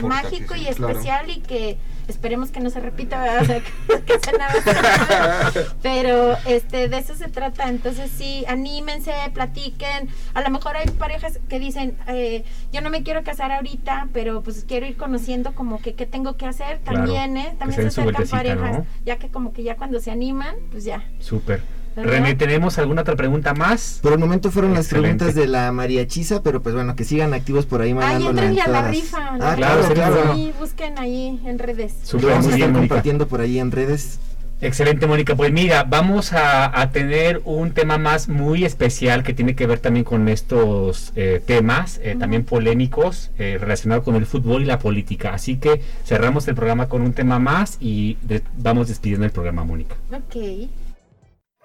mágico 0.00 0.54
y 0.54 0.68
especial 0.68 1.28
y 1.28 1.40
que 1.40 1.76
esperemos 2.06 2.52
que 2.52 2.60
no 2.60 2.70
se 2.70 2.78
repita, 2.78 3.20
¿verdad? 3.20 3.62
que, 4.06 4.18
se 4.20 4.32
nada, 4.38 5.52
pero 5.82 6.36
este 6.46 6.88
de 6.88 6.98
eso 6.98 7.16
se 7.16 7.26
trata, 7.26 7.68
entonces 7.68 8.12
sí, 8.16 8.44
anímense, 8.46 9.12
platiquen, 9.34 10.08
a 10.34 10.40
lo 10.40 10.50
mejor 10.50 10.76
hay 10.76 10.88
parejas 10.90 11.40
que 11.48 11.58
dicen, 11.58 11.98
eh, 12.06 12.44
yo 12.72 12.80
no 12.80 12.90
me 12.90 13.02
quiero 13.02 13.24
casar 13.24 13.50
ahorita, 13.50 14.06
pero 14.12 14.42
pues 14.42 14.64
quiero 14.66 14.86
ir 14.86 14.96
conociendo 14.96 15.56
como 15.56 15.82
que 15.82 15.94
qué 15.94 16.06
tengo 16.06 16.36
que 16.36 16.46
hacer, 16.46 16.78
también, 16.78 17.36
¿eh? 17.36 17.56
También 17.58 17.90
se 17.90 18.00
acercan 18.00 18.28
parejas, 18.28 18.84
ya 19.04 19.16
que 19.16 19.30
como 19.30 19.52
que 19.52 19.64
ya 19.64 19.74
cuando 19.74 19.98
se 19.98 20.12
animan, 20.12 20.54
pues 20.70 20.84
ya. 20.84 21.02
Súper. 21.18 21.60
René, 22.02 22.34
¿tenemos 22.34 22.78
alguna 22.78 23.02
otra 23.02 23.16
pregunta 23.16 23.54
más? 23.54 23.98
Por 24.02 24.12
el 24.12 24.18
momento 24.18 24.50
fueron 24.50 24.74
las 24.74 24.88
preguntas 24.88 25.34
de 25.34 25.46
la 25.46 25.72
María 25.72 26.06
Chisa, 26.06 26.42
pero 26.42 26.62
pues 26.62 26.74
bueno, 26.74 26.94
que 26.96 27.04
sigan 27.04 27.34
activos 27.34 27.66
por 27.66 27.82
ahí 27.82 27.94
mandando 27.94 28.40
Ay, 28.40 28.58
a 28.58 28.68
la 28.68 28.88
rifa. 28.88 29.36
Ah, 29.40 29.54
claro, 29.56 29.82
claro. 29.94 30.34
Sí, 30.34 30.52
busquen 30.58 30.98
ahí 30.98 31.40
en 31.44 31.58
redes. 31.58 31.94
Súper, 32.02 32.30
vamos 32.30 32.46
a 32.46 32.54
estar 32.54 32.72
compartiendo 32.72 33.28
por 33.28 33.40
ahí 33.40 33.58
en 33.58 33.70
redes. 33.70 34.18
Excelente, 34.60 35.06
Mónica. 35.06 35.36
Pues 35.36 35.52
mira, 35.52 35.84
vamos 35.84 36.32
a, 36.32 36.90
tener 36.92 37.40
un 37.44 37.72
tema 37.72 37.96
más 37.96 38.28
muy 38.28 38.64
especial 38.64 39.22
que 39.22 39.32
tiene 39.32 39.54
que 39.54 39.66
ver 39.66 39.78
también 39.78 40.04
con 40.04 40.28
estos 40.28 41.12
eh, 41.14 41.40
temas, 41.44 42.00
eh, 42.02 42.16
también 42.18 42.44
polémicos, 42.44 43.30
eh, 43.38 43.56
relacionados 43.60 44.04
con 44.04 44.16
el 44.16 44.26
fútbol 44.26 44.62
y 44.62 44.64
la 44.64 44.80
política. 44.80 45.32
Así 45.32 45.58
que 45.58 45.80
cerramos 46.04 46.48
el 46.48 46.56
programa 46.56 46.88
con 46.88 47.02
un 47.02 47.12
tema 47.12 47.38
más 47.38 47.76
y 47.80 48.16
vamos 48.56 48.88
despidiendo 48.88 49.26
el 49.26 49.32
programa, 49.32 49.62
Mónica. 49.62 49.94
Ok. 50.12 50.68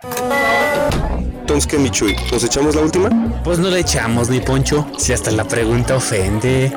Entonces, 0.04 1.68
¿qué, 1.68 1.78
Michuy? 1.78 2.16
¿Nos 2.32 2.44
echamos 2.44 2.76
la 2.76 2.82
última? 2.82 3.10
Pues 3.44 3.60
no 3.60 3.70
le 3.70 3.80
echamos, 3.80 4.30
mi 4.30 4.40
Poncho, 4.42 4.86
si 4.98 5.14
hasta 5.14 5.32
la 5.32 5.46
pregunta 5.46 5.96
ofende. 5.96 6.74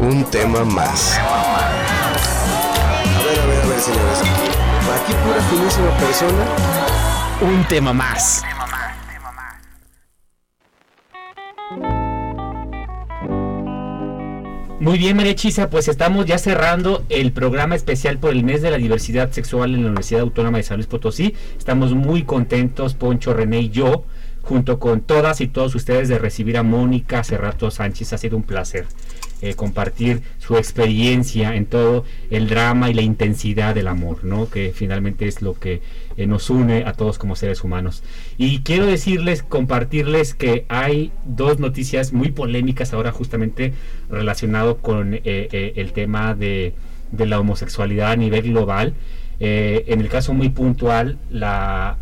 Un 0.00 0.24
tema 0.24 0.64
más. 0.64 1.18
A 1.18 1.22
ver, 3.24 3.40
a 3.40 3.46
ver, 3.46 3.62
a 3.62 3.66
ver, 3.66 3.80
señores. 3.80 4.18
Aquí 4.94 5.12
pura 5.24 5.40
finísima 5.50 5.90
persona. 5.98 6.44
Un 7.40 7.64
tema 7.68 7.92
más. 7.92 8.42
Muy 14.80 14.96
bien, 14.96 15.16
María 15.16 15.34
Chisa, 15.34 15.70
pues 15.70 15.88
estamos 15.88 16.24
ya 16.24 16.38
cerrando 16.38 17.04
el 17.08 17.32
programa 17.32 17.74
especial 17.74 18.18
por 18.18 18.30
el 18.30 18.44
mes 18.44 18.62
de 18.62 18.70
la 18.70 18.76
diversidad 18.76 19.32
sexual 19.32 19.74
en 19.74 19.82
la 19.82 19.88
Universidad 19.88 20.20
Autónoma 20.20 20.58
de 20.58 20.62
San 20.62 20.76
Luis 20.76 20.86
Potosí. 20.86 21.34
Estamos 21.58 21.94
muy 21.94 22.22
contentos, 22.22 22.94
Poncho, 22.94 23.34
René 23.34 23.62
y 23.62 23.70
yo, 23.70 24.04
junto 24.40 24.78
con 24.78 25.00
todas 25.00 25.40
y 25.40 25.48
todos 25.48 25.74
ustedes, 25.74 26.08
de 26.08 26.20
recibir 26.20 26.56
a 26.58 26.62
Mónica 26.62 27.24
Cerrato 27.24 27.72
Sánchez. 27.72 28.12
Ha 28.12 28.18
sido 28.18 28.36
un 28.36 28.44
placer 28.44 28.86
eh, 29.40 29.54
compartir 29.54 30.22
su 30.38 30.56
experiencia 30.56 31.54
en 31.54 31.66
todo 31.66 32.04
el 32.28 32.48
drama 32.48 32.90
y 32.90 32.94
la 32.94 33.02
intensidad 33.02 33.72
del 33.72 33.86
amor, 33.86 34.24
¿no? 34.24 34.50
Que 34.50 34.72
finalmente 34.74 35.28
es 35.28 35.42
lo 35.42 35.54
que 35.54 35.80
eh, 36.16 36.26
nos 36.26 36.50
une 36.50 36.84
a 36.84 36.92
todos 36.92 37.18
como 37.18 37.36
seres 37.36 37.62
humanos. 37.62 38.02
Y 38.36 38.62
quiero 38.62 38.86
decirles, 38.86 39.44
compartirles 39.44 40.34
que 40.34 40.66
hay 40.68 41.12
dos 41.24 41.60
noticias 41.60 42.12
muy 42.12 42.32
polémicas 42.32 42.92
ahora 42.92 43.12
justamente 43.12 43.74
relacionado 44.10 44.78
con 44.78 45.14
eh, 45.14 45.72
el 45.76 45.92
tema 45.92 46.34
de, 46.34 46.74
de, 47.12 47.26
la 47.26 47.38
homosexualidad 47.38 48.10
a 48.10 48.16
nivel 48.16 48.42
global. 48.42 48.94
en 49.38 50.00
el 50.00 50.08
caso 50.08 50.34
muy 50.34 50.48
puntual, 50.48 51.16
la 51.30 51.96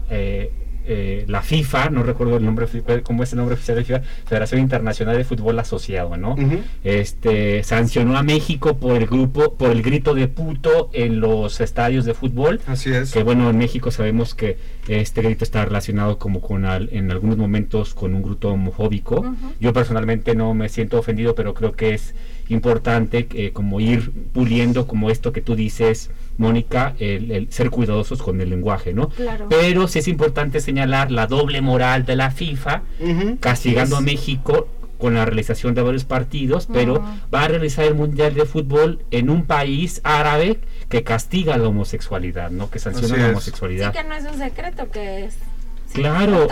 eh, 0.86 1.24
la 1.28 1.42
FIFA, 1.42 1.90
no 1.90 2.02
recuerdo 2.02 2.36
el 2.36 2.44
nombre, 2.44 2.66
cómo 3.02 3.22
es 3.22 3.32
el 3.32 3.38
nombre 3.38 3.54
oficial 3.54 3.76
de 3.76 3.84
FIFA, 3.84 4.02
Federación 4.26 4.60
Internacional 4.60 5.16
de 5.16 5.24
Fútbol 5.24 5.58
Asociado, 5.58 6.16
¿no? 6.16 6.36
Este 6.84 7.62
sancionó 7.62 8.16
a 8.16 8.22
México 8.22 8.76
por 8.76 8.96
el 8.96 9.06
grupo, 9.06 9.54
por 9.54 9.70
el 9.70 9.82
grito 9.82 10.14
de 10.14 10.28
puto 10.28 10.90
en 10.92 11.20
los 11.20 11.60
estadios 11.60 12.04
de 12.04 12.14
fútbol. 12.14 12.60
Así 12.66 12.90
es. 12.92 13.12
Que 13.12 13.22
bueno, 13.22 13.50
en 13.50 13.58
México 13.58 13.90
sabemos 13.90 14.34
que 14.34 14.58
este 14.88 15.22
grito 15.22 15.44
está 15.44 15.64
relacionado 15.64 16.18
como 16.18 16.40
con 16.40 16.64
en 16.64 17.10
algunos 17.10 17.36
momentos 17.36 17.94
con 17.94 18.14
un 18.14 18.22
grupo 18.22 18.48
homofóbico. 18.48 19.34
Yo 19.60 19.72
personalmente 19.72 20.34
no 20.34 20.54
me 20.54 20.68
siento 20.68 20.98
ofendido, 20.98 21.34
pero 21.34 21.54
creo 21.54 21.72
que 21.72 21.94
es 21.94 22.14
importante 22.48 23.26
eh, 23.34 23.52
como 23.52 23.80
ir 23.80 24.12
puliendo 24.32 24.86
como 24.86 25.10
esto 25.10 25.32
que 25.32 25.42
tú 25.42 25.56
dices 25.56 26.10
Mónica, 26.38 26.94
el, 26.98 27.48
ser 27.50 27.70
cuidadosos 27.70 28.22
con 28.22 28.40
el 28.40 28.50
lenguaje, 28.50 28.92
¿no? 28.92 29.10
Pero 29.48 29.88
sí 29.88 30.00
es 30.00 30.08
importante 30.08 30.60
señalar 30.60 31.10
la 31.10 31.26
doble 31.26 31.60
moral 31.60 32.04
de 32.04 32.16
la 32.16 32.30
FIFA, 32.30 32.82
castigando 33.40 33.96
a 33.96 34.00
México 34.00 34.68
con 34.98 35.14
la 35.14 35.24
realización 35.24 35.74
de 35.74 35.82
varios 35.82 36.04
partidos, 36.04 36.68
pero 36.72 37.04
va 37.34 37.44
a 37.44 37.48
realizar 37.48 37.84
el 37.84 37.94
Mundial 37.94 38.34
de 38.34 38.44
Fútbol 38.44 39.00
en 39.10 39.30
un 39.30 39.44
país 39.44 40.00
árabe 40.04 40.60
que 40.88 41.02
castiga 41.02 41.56
la 41.58 41.68
homosexualidad, 41.68 42.50
¿no? 42.50 42.70
Que 42.70 42.78
sanciona 42.78 43.16
la 43.16 43.28
homosexualidad. 43.30 43.92
Sí 43.92 43.98
que 43.98 44.04
no 44.04 44.14
es 44.14 44.24
un 44.24 44.38
secreto 44.38 44.90
que 44.90 45.24
es 45.24 45.36
claro. 46.00 46.48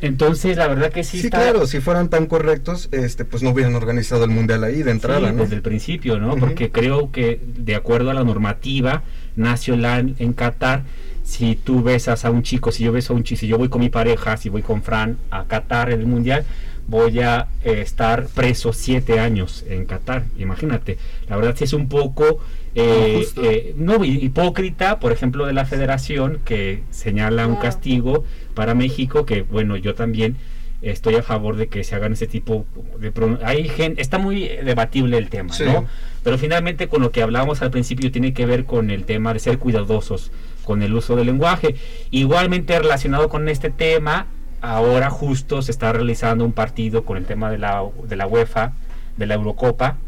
entonces, 0.00 0.56
la 0.56 0.68
verdad 0.68 0.92
que 0.92 1.04
sí. 1.04 1.20
Sí, 1.20 1.30
claro, 1.30 1.66
si 1.66 1.80
fueran 1.80 2.08
tan 2.10 2.26
correctos, 2.26 2.88
este, 2.92 3.24
pues 3.24 3.42
no 3.42 3.50
hubieran 3.50 3.74
organizado 3.74 4.24
el 4.24 4.30
mundial 4.30 4.64
ahí 4.64 4.82
de 4.82 4.90
entrada, 4.90 5.32
¿no? 5.32 5.42
Desde 5.42 5.56
el 5.56 5.62
principio, 5.62 6.18
¿no? 6.18 6.36
Porque 6.36 6.70
creo 6.70 7.10
que 7.10 7.40
de 7.42 7.74
acuerdo 7.74 8.10
a 8.10 8.14
la 8.14 8.24
normativa 8.24 9.02
nacional 9.36 10.14
en 10.18 10.32
Qatar, 10.32 10.82
si 11.24 11.56
tú 11.56 11.82
besas 11.82 12.24
a 12.24 12.30
un 12.30 12.42
chico, 12.42 12.70
si 12.70 12.84
yo 12.84 12.92
beso 12.92 13.14
a 13.14 13.16
un 13.16 13.24
chico, 13.24 13.40
si 13.40 13.46
yo 13.46 13.58
voy 13.58 13.68
con 13.68 13.80
mi 13.80 13.88
pareja, 13.88 14.36
si 14.36 14.50
voy 14.50 14.62
con 14.62 14.82
Fran 14.82 15.16
a 15.30 15.44
Qatar 15.44 15.90
en 15.90 16.00
el 16.00 16.06
mundial, 16.06 16.44
voy 16.86 17.20
a 17.20 17.48
eh, 17.64 17.80
estar 17.80 18.26
preso 18.26 18.72
siete 18.72 19.18
años 19.18 19.64
en 19.68 19.86
Qatar. 19.86 20.24
Imagínate, 20.38 20.98
la 21.28 21.36
verdad 21.36 21.54
sí 21.56 21.64
es 21.64 21.72
un 21.72 21.88
poco 21.88 22.40
eh, 22.74 23.26
eh, 23.42 23.74
no 23.76 24.04
hipócrita, 24.04 24.98
por 25.00 25.12
ejemplo, 25.12 25.46
de 25.46 25.52
la 25.52 25.64
Federación 25.64 26.40
que 26.44 26.82
señala 26.90 27.46
un 27.46 27.56
castigo 27.56 28.24
para 28.54 28.74
México, 28.74 29.26
que 29.26 29.42
bueno, 29.42 29.76
yo 29.76 29.94
también 29.94 30.36
estoy 30.82 31.14
a 31.14 31.22
favor 31.22 31.56
de 31.56 31.68
que 31.68 31.82
se 31.82 31.94
hagan 31.94 32.12
ese 32.12 32.26
tipo 32.26 32.66
de 32.98 33.10
hay 33.42 33.68
gente 33.68 34.02
está 34.02 34.18
muy 34.18 34.48
debatible 34.48 35.16
el 35.16 35.30
tema 35.30 35.54
no 35.64 35.86
pero 36.22 36.36
finalmente 36.36 36.88
con 36.88 37.00
lo 37.00 37.10
que 37.10 37.22
hablábamos 37.22 37.62
al 37.62 37.70
principio 37.70 38.12
tiene 38.12 38.34
que 38.34 38.44
ver 38.44 38.66
con 38.66 38.90
el 38.90 39.04
tema 39.04 39.32
de 39.32 39.38
ser 39.38 39.58
cuidadosos 39.58 40.30
con 40.64 40.82
el 40.82 40.94
uso 40.94 41.14
del 41.14 41.26
lenguaje. 41.26 41.76
Igualmente 42.10 42.76
relacionado 42.78 43.28
con 43.28 43.48
este 43.48 43.70
tema 43.70 44.26
ahora 44.60 45.10
justo 45.10 45.60
se 45.60 45.70
está 45.70 45.92
realizando 45.92 46.44
un 46.44 46.52
partido 46.52 47.04
con 47.04 47.18
el 47.18 47.26
tema 47.26 47.50
de 47.50 47.58
la, 47.58 47.84
de 48.04 48.16
la 48.16 48.26
UEFA, 48.26 48.72
de 49.18 49.26
la 49.26 49.34
Eurocopa, 49.34 49.98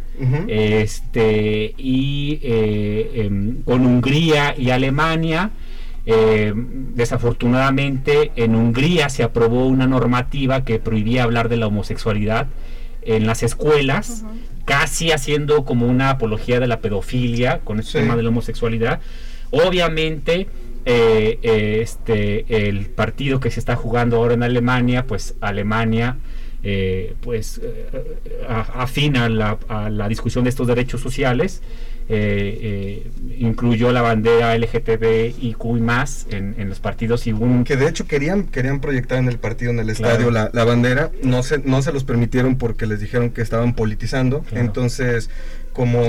este, 0.48 1.74
y 1.76 2.38
eh, 2.42 3.10
em, 3.14 3.62
con 3.62 3.84
Hungría 3.86 4.54
y 4.56 4.70
Alemania. 4.70 5.50
Eh, 6.08 6.52
desafortunadamente 6.54 8.30
en 8.36 8.54
Hungría 8.54 9.08
se 9.08 9.24
aprobó 9.24 9.66
una 9.66 9.88
normativa 9.88 10.64
que 10.64 10.78
prohibía 10.78 11.24
hablar 11.24 11.48
de 11.48 11.56
la 11.56 11.66
homosexualidad 11.66 12.46
en 13.02 13.26
las 13.26 13.42
escuelas, 13.42 14.24
casi 14.64 15.10
haciendo 15.10 15.64
como 15.64 15.86
una 15.86 16.10
apología 16.10 16.60
de 16.60 16.68
la 16.68 16.80
pedofilia 16.80 17.58
con 17.64 17.80
este 17.80 18.00
tema 18.00 18.16
de 18.16 18.22
la 18.22 18.28
homosexualidad. 18.28 19.00
Obviamente, 19.50 20.48
eh, 20.84 21.38
este, 21.82 22.68
el 22.68 22.86
partido 22.86 23.40
que 23.40 23.50
se 23.50 23.58
está 23.58 23.74
jugando 23.74 24.16
ahora 24.16 24.34
en 24.34 24.44
Alemania, 24.44 25.06
pues 25.06 25.34
Alemania 25.40 26.16
eh, 26.68 27.14
pues 27.20 27.60
afina 28.48 29.28
la, 29.28 29.56
a 29.68 29.88
la 29.88 30.08
discusión 30.08 30.42
de 30.44 30.50
estos 30.50 30.66
derechos 30.66 31.00
sociales 31.00 31.62
eh, 32.08 32.58
eh, 32.62 33.10
incluyó 33.38 33.90
la 33.90 34.00
bandera 34.00 34.56
LGTBIQ 34.56 35.64
más 35.80 36.28
en, 36.30 36.54
en 36.56 36.68
los 36.68 36.78
partidos 36.78 37.26
y 37.26 37.32
un... 37.32 37.64
Que 37.64 37.76
de 37.76 37.88
hecho 37.88 38.06
querían, 38.06 38.44
querían 38.44 38.80
proyectar 38.80 39.18
en 39.18 39.26
el 39.26 39.38
partido, 39.38 39.72
en 39.72 39.80
el 39.80 39.90
estadio, 39.90 40.30
la, 40.30 40.50
la, 40.52 40.62
bandera, 40.62 41.10
no 41.24 41.42
se, 41.42 41.58
no 41.58 41.82
se 41.82 41.92
los 41.92 42.04
permitieron 42.04 42.58
porque 42.58 42.86
les 42.86 43.00
dijeron 43.00 43.30
que 43.30 43.42
estaban 43.42 43.74
politizando, 43.74 44.44
entonces 44.52 45.30
como 45.76 46.00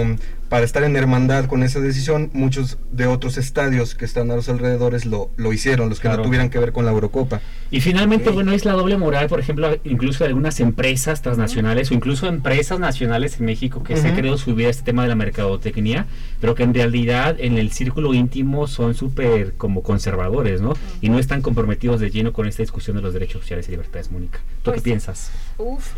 para 0.47 0.63
estar 0.63 0.81
en 0.85 0.95
hermandad 0.95 1.45
con 1.45 1.61
esa 1.61 1.81
decisión, 1.81 2.29
muchos 2.31 2.77
de 2.93 3.05
otros 3.05 3.37
estadios 3.37 3.95
que 3.95 4.05
están 4.05 4.31
a 4.31 4.35
los 4.37 4.47
alrededores 4.47 5.05
lo, 5.05 5.29
lo 5.35 5.51
hicieron, 5.51 5.89
los 5.89 5.99
que 5.99 6.07
no 6.07 6.21
tuvieran 6.21 6.49
que 6.49 6.57
ver 6.57 6.71
con 6.71 6.85
la 6.85 6.91
Eurocopa. 6.91 7.41
Y 7.69 7.81
finalmente, 7.81 8.29
bueno, 8.29 8.53
es 8.53 8.63
la 8.63 8.71
doble 8.71 8.95
moral, 8.95 9.27
por 9.27 9.41
ejemplo, 9.41 9.77
incluso 9.83 10.23
de 10.23 10.29
algunas 10.29 10.61
empresas 10.61 11.21
transnacionales 11.21 11.91
o 11.91 11.95
incluso 11.95 12.27
empresas 12.27 12.79
nacionales 12.79 13.41
en 13.41 13.45
México 13.45 13.83
que 13.83 13.97
se 13.97 14.07
han 14.07 14.15
querido 14.15 14.37
subir 14.37 14.67
a 14.67 14.69
este 14.69 14.83
tema 14.83 15.03
de 15.03 15.09
la 15.09 15.15
mercadotecnia, 15.15 16.05
pero 16.39 16.55
que 16.55 16.63
en 16.63 16.73
realidad 16.73 17.35
en 17.37 17.57
el 17.57 17.73
círculo 17.73 18.13
íntimo 18.13 18.67
son 18.67 18.95
súper 18.95 19.55
como 19.57 19.83
conservadores, 19.83 20.61
¿no? 20.61 20.75
Y 21.01 21.09
no 21.09 21.19
están 21.19 21.41
comprometidos 21.41 21.99
de 21.99 22.09
lleno 22.09 22.31
con 22.31 22.47
esta 22.47 22.63
discusión 22.63 22.95
de 22.95 23.01
los 23.03 23.11
derechos 23.11 23.41
sociales 23.41 23.67
y 23.67 23.71
libertades, 23.71 24.11
Mónica. 24.11 24.39
¿Tú 24.63 24.71
qué 24.71 24.75
pues, 24.75 24.83
piensas? 24.83 25.31
Uf, 25.57 25.91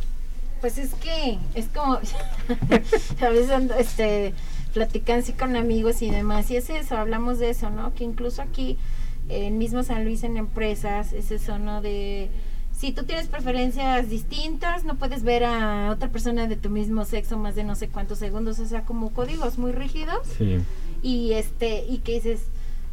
pues 0.61 0.77
es 0.77 0.93
que 0.95 1.37
es 1.55 1.67
como 1.67 1.93
a 3.21 3.29
veces 3.29 3.71
este 3.77 4.33
platican 4.73 5.19
así 5.19 5.33
con 5.33 5.55
amigos 5.55 6.01
y 6.01 6.09
demás 6.09 6.51
y 6.51 6.57
es 6.57 6.69
eso, 6.69 6.97
hablamos 6.97 7.39
de 7.39 7.49
eso, 7.49 7.69
¿no? 7.69 7.93
Que 7.95 8.03
incluso 8.03 8.41
aquí 8.41 8.77
en 9.27 9.57
mismo 9.57 9.83
San 9.83 10.05
Luis 10.05 10.23
en 10.23 10.37
empresas 10.37 11.13
es 11.13 11.31
eso, 11.31 11.59
¿no? 11.59 11.81
De 11.81 12.29
si 12.79 12.93
tú 12.93 13.03
tienes 13.03 13.27
preferencias 13.27 14.09
distintas, 14.09 14.85
no 14.85 14.95
puedes 14.95 15.23
ver 15.23 15.43
a 15.43 15.91
otra 15.91 16.09
persona 16.09 16.47
de 16.47 16.55
tu 16.55 16.69
mismo 16.69 17.03
sexo 17.03 17.37
más 17.37 17.55
de 17.55 17.65
no 17.65 17.75
sé 17.75 17.89
cuántos 17.89 18.19
segundos, 18.19 18.57
o 18.59 18.65
sea, 18.65 18.85
como 18.85 19.09
códigos 19.11 19.57
muy 19.57 19.73
rígidos. 19.73 20.25
Sí. 20.37 20.59
Y 21.01 21.33
este 21.33 21.85
y 21.89 21.97
que 21.97 22.13
dices, 22.13 22.45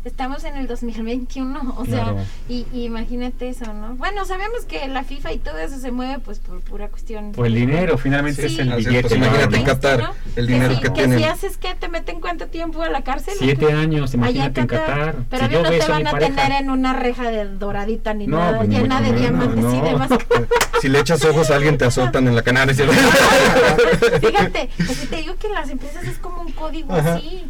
estamos 0.07 0.45
en 0.45 0.57
el 0.57 0.69
2021, 0.69 1.75
o 1.77 1.85
sea, 1.85 2.15
y, 2.49 2.65
imagínate 2.73 3.49
eso, 3.49 3.73
¿no? 3.73 3.97
Bueno, 3.97 4.25
sabemos 4.25 4.65
que 4.65 4.87
la 4.87 5.03
FIFA 5.03 5.33
y 5.33 5.39
todo 5.39 5.59
eso 5.59 5.79
se 5.79 5.91
mueve 5.91 6.21
pues 6.21 6.39
por 6.39 6.61
pura 6.61 6.89
cuestión. 6.89 7.33
Por 7.33 7.47
el 7.47 7.55
dinero, 7.55 7.99
finalmente 7.99 8.47
es 8.47 8.59
el 8.59 8.73
billete. 8.73 9.09
Pues 9.09 9.17
imagínate 9.17 9.65
Qatar, 9.65 10.13
el 10.37 10.47
dinero 10.47 10.81
que, 10.81 10.93
que, 10.93 11.19
si 11.19 11.25
haces 11.25 11.57
que 11.57 11.75
te 11.75 11.89
meten 11.89 12.21
cuánto 12.21 12.47
tiempo 12.47 12.83
a 12.83 12.89
la 12.89 13.03
cárcel. 13.03 13.35
Siete 13.37 13.73
años, 13.73 14.15
imagínate 14.15 14.61
en 14.61 14.67
Qatar. 14.69 15.17
Pero 15.29 15.49
si 15.49 15.55
no 15.55 15.71
te 15.71 15.89
van 15.89 16.07
a, 16.07 16.19
tener 16.19 16.53
en 16.53 16.71
una 16.71 16.93
reja 16.93 17.31
de 17.31 17.45
doradita 17.45 18.15
ni 18.15 18.29
nada, 18.29 18.59
pues, 18.59 18.69
llena 18.69 19.01
de 19.01 19.13
diamantes 19.13 19.75
y 19.75 19.81
demás. 19.81 20.11
si 20.81 20.89
le 20.89 21.01
echas 21.01 21.25
ojos 21.25 21.51
a 21.51 21.57
alguien 21.57 21.77
te 21.79 21.85
azotan 21.85 22.29
en 22.29 22.37
la 22.37 22.43
canal. 22.43 22.67
Fíjate, 24.21 24.71
pues 24.77 25.11
te 25.11 25.17
digo 25.17 25.37
que 25.37 25.49
en 25.49 25.53
las 25.53 25.69
empresas 25.69 26.05
es 26.05 26.19
como 26.19 26.43
un 26.43 26.53
código 26.53 26.93
así 26.95 27.45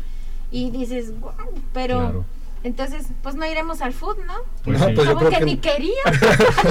y 0.50 0.70
dices, 0.70 1.18
wow, 1.20 1.32
pero... 1.72 2.24
Entonces, 2.66 3.06
pues 3.22 3.36
no 3.36 3.46
iremos 3.46 3.80
al 3.80 3.92
food, 3.92 4.16
¿no? 4.26 4.34
Pues 4.64 4.80
no, 4.80 4.86
pues 4.86 5.06
yo 5.06 5.16
creo 5.16 5.30
que, 5.30 5.44
ni 5.44 5.56
quería. 5.58 6.02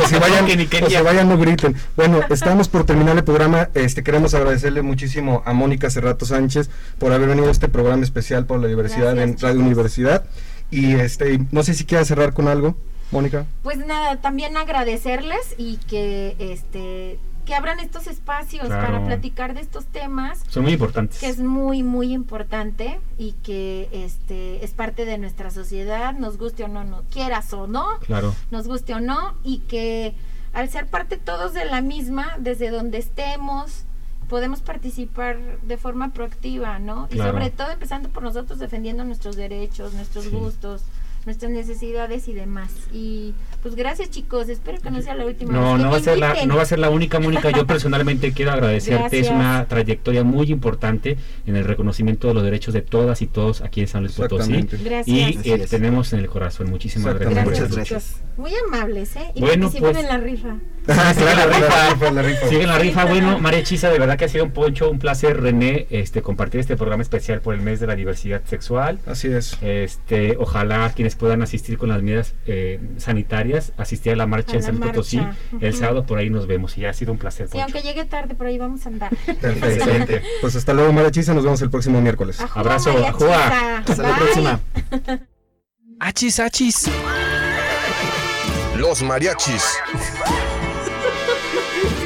si 0.10 0.20
vayan, 0.20 0.46
que 0.46 0.58
ni 0.58 0.68
quería. 0.68 1.02
vayan, 1.04 1.30
no 1.30 1.38
griten. 1.38 1.74
Bueno, 1.96 2.20
estamos 2.30 2.68
por 2.68 2.86
terminar 2.86 3.16
el 3.16 3.24
programa. 3.24 3.70
Este 3.74 4.04
queremos 4.04 4.34
agradecerle 4.34 4.82
muchísimo 4.82 5.42
a 5.46 5.54
Mónica 5.54 5.90
Cerrato 5.90 6.26
Sánchez 6.26 6.70
por 7.00 7.14
haber 7.14 7.30
venido 7.30 7.48
a 7.48 7.52
este 7.52 7.70
programa 7.70 8.04
especial 8.04 8.46
por 8.46 8.60
la 8.60 8.68
diversidad 8.68 9.18
en 9.18 9.40
Radio 9.40 9.62
Universidad. 9.62 10.26
Y 10.70 10.96
este, 10.96 11.40
no 11.52 11.64
sé 11.64 11.74
si 11.74 11.86
quiera 11.86 12.04
cerrar 12.04 12.34
con 12.34 12.50
algo. 12.50 12.76
Mónica. 13.12 13.46
Pues 13.64 13.78
nada, 13.78 14.20
también 14.20 14.58
agradecerles 14.58 15.56
y 15.58 15.78
que 15.78 16.36
este 16.40 17.20
que 17.46 17.56
abran 17.56 17.80
estos 17.80 18.08
espacios 18.08 18.68
Claro. 18.68 18.86
para 18.86 19.06
platicar 19.06 19.54
de 19.54 19.62
estos 19.62 19.86
temas 19.86 20.44
Son 20.50 20.64
muy 20.64 20.74
importantes. 20.74 21.20
que 21.20 21.28
es 21.28 21.40
muy 21.40 21.84
muy 21.84 22.12
importante 22.14 23.00
y 23.18 23.34
que 23.44 23.88
este 23.92 24.64
es 24.66 24.72
parte 24.72 25.06
de 25.06 25.18
nuestra 25.18 25.52
sociedad 25.52 26.14
nos 26.14 26.38
guste 26.38 26.64
o 26.64 26.68
no 26.68 26.84
no 26.84 27.04
quieras 27.12 27.54
o 27.54 27.68
no 27.68 27.86
Claro. 28.00 28.34
nos 28.52 28.68
guste 28.68 28.94
o 28.94 29.00
no 29.00 29.36
y 29.44 29.60
que 29.60 30.16
al 30.54 30.70
ser 30.70 30.88
parte 30.88 31.18
todos 31.18 31.54
de 31.54 31.66
la 31.66 31.82
misma 31.82 32.34
desde 32.40 32.70
donde 32.72 32.98
estemos 32.98 33.84
podemos 34.30 34.62
participar 34.62 35.38
de 35.62 35.78
forma 35.78 36.10
proactiva 36.10 36.80
no 36.80 37.08
y 37.12 37.18
sobre 37.18 37.52
todo 37.52 37.70
empezando 37.72 38.10
por 38.10 38.24
nosotros 38.24 38.58
defendiendo 38.58 39.04
nuestros 39.04 39.36
derechos 39.36 39.94
nuestros 39.94 40.26
Sí. 40.26 40.30
gustos 40.32 40.84
nuestras 41.26 41.52
necesidades 41.52 42.28
y 42.28 42.34
demás 42.34 42.72
y 42.94 43.34
pues 43.64 43.76
gracias 43.76 44.10
chicos 44.12 44.48
espero 44.50 44.80
que 44.82 44.92
no 44.92 45.02
sea 45.02 45.16
la 45.16 45.26
última 45.26 45.52
No, 45.54 45.74
vez 45.74 45.82
no 45.82 45.90
va 45.92 45.98
a 45.98 46.00
ser 46.00 46.18
la, 46.20 46.46
no 46.46 46.56
va 46.56 46.62
a 46.62 46.66
ser 46.66 46.80
la 46.80 46.90
única, 46.90 47.20
Mónica. 47.20 47.50
Yo 47.50 47.66
personalmente 47.68 48.32
quiero 48.32 48.52
agradecerte. 48.52 49.20
Es 49.20 49.28
Gracias. 49.28 49.36
una 49.36 49.66
trayectoria 49.68 50.24
muy 50.24 50.52
importante 50.52 51.18
en 51.48 51.56
el 51.56 51.64
reconocimiento 51.66 52.28
de 52.28 52.36
los 52.36 52.44
derechos 52.44 52.74
de 52.74 52.82
todas 52.82 53.22
y 53.22 53.28
todos 53.28 53.62
aquí 53.62 53.82
en 53.82 53.88
San 53.88 54.04
Luis 54.04 54.16
Potosí. 54.16 54.68
Gracias. 54.84 55.08
Y 55.08 55.20
eh, 55.22 55.56
es. 55.64 55.70
tenemos 55.70 56.14
en 56.14 56.20
el 56.20 56.28
corazón. 56.28 56.70
Muchísimas 56.70 57.16
gracias. 57.16 57.34
gracias, 57.34 57.70
Muchas 57.70 57.70
chicos. 57.70 57.90
gracias. 57.90 58.24
muy 58.38 58.52
amables 58.68 59.16
eh 59.16 59.32
y 59.34 59.42
Bueno, 59.42 59.72
pues- 59.72 59.98
en 59.98 60.08
la 60.08 60.18
rifa 60.18 60.56
Sigue 60.86 61.36
la 61.36 61.48
rifa. 61.48 62.12
la 62.12 62.22
rifa. 62.22 62.48
Sigue 62.48 62.68
la 62.68 62.78
rifa. 62.78 63.06
Bueno, 63.06 63.40
María 63.40 63.64
Chisa, 63.64 63.90
de 63.90 63.98
verdad 63.98 64.20
que 64.20 64.26
ha 64.26 64.30
sido 64.30 64.44
un 64.44 64.52
poncho, 64.52 64.92
un 64.92 65.00
placer, 65.00 65.42
René, 65.42 65.88
este, 65.90 66.22
compartir 66.22 66.60
este 66.60 66.76
programa 66.78 67.02
especial 67.02 67.42
por 67.42 67.56
el 67.56 67.62
mes 67.62 67.80
de 67.80 67.88
la 67.88 67.96
diversidad 67.96 68.44
sexual. 68.46 69.00
Así 69.08 69.28
es. 69.30 69.58
Este, 69.64 70.38
ojalá 70.38 70.92
quienes 70.96 71.15
puedan 71.16 71.42
asistir 71.42 71.78
con 71.78 71.90
las 71.90 72.02
medidas 72.02 72.36
eh, 72.46 72.80
sanitarias, 72.98 73.74
asistir 73.78 74.14
a 74.14 74.16
la 74.16 74.28
marcha 74.28 74.54
A 74.54 74.56
en 74.56 74.62
la 74.62 74.68
San 74.68 74.78
Potosí. 74.80 75.22
El 75.60 75.74
sábado 75.74 76.06
por 76.06 76.18
ahí 76.18 76.30
nos 76.30 76.48
vemos 76.48 76.78
y 76.78 76.86
ha 76.86 76.94
sido 76.94 77.12
un 77.12 77.18
placer. 77.18 77.48
sí 77.48 77.54
Poncho. 77.54 77.64
aunque 77.66 77.82
llegue 77.82 78.06
tarde 78.06 78.36
por 78.36 78.48
ahí 78.48 78.58
vamos 78.58 78.86
a 78.86 78.90
andar 78.90 79.16
Perfecto. 79.26 79.66
Excelente. 79.68 80.22
Pues 80.42 80.56
hasta 80.56 80.74
luego, 80.74 80.94
Marachisa. 80.94 81.34
Nos 81.34 81.44
vemos 81.44 81.62
el 81.62 81.70
próximo 81.70 82.02
miércoles. 82.02 82.40
Abrazo. 82.54 82.94
Chisa. 82.94 83.78
Hasta 83.78 84.04
la 84.04 84.16
próxima. 84.16 84.60
Achis, 86.00 86.40
achis. 86.40 86.90
Los 88.78 89.02
mariachis. 89.02 89.64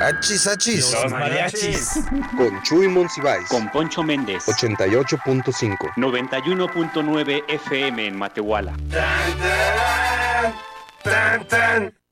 Achis, 0.00 0.46
achis. 0.46 0.96
mariachis 1.10 2.00
Con 2.36 2.62
Chuy 2.62 2.88
Monsiváis. 2.88 3.48
con 3.48 3.68
Poncho 3.68 4.02
Méndez 4.02 4.46
88.5. 4.46 5.76
91.9 5.96 7.44
FM 7.48 8.06
en 8.06 8.16
Matehuala. 8.16 8.74
Tan, 8.90 9.38
tan, 9.38 10.54
tan, 11.02 11.48
tan. 11.48 12.00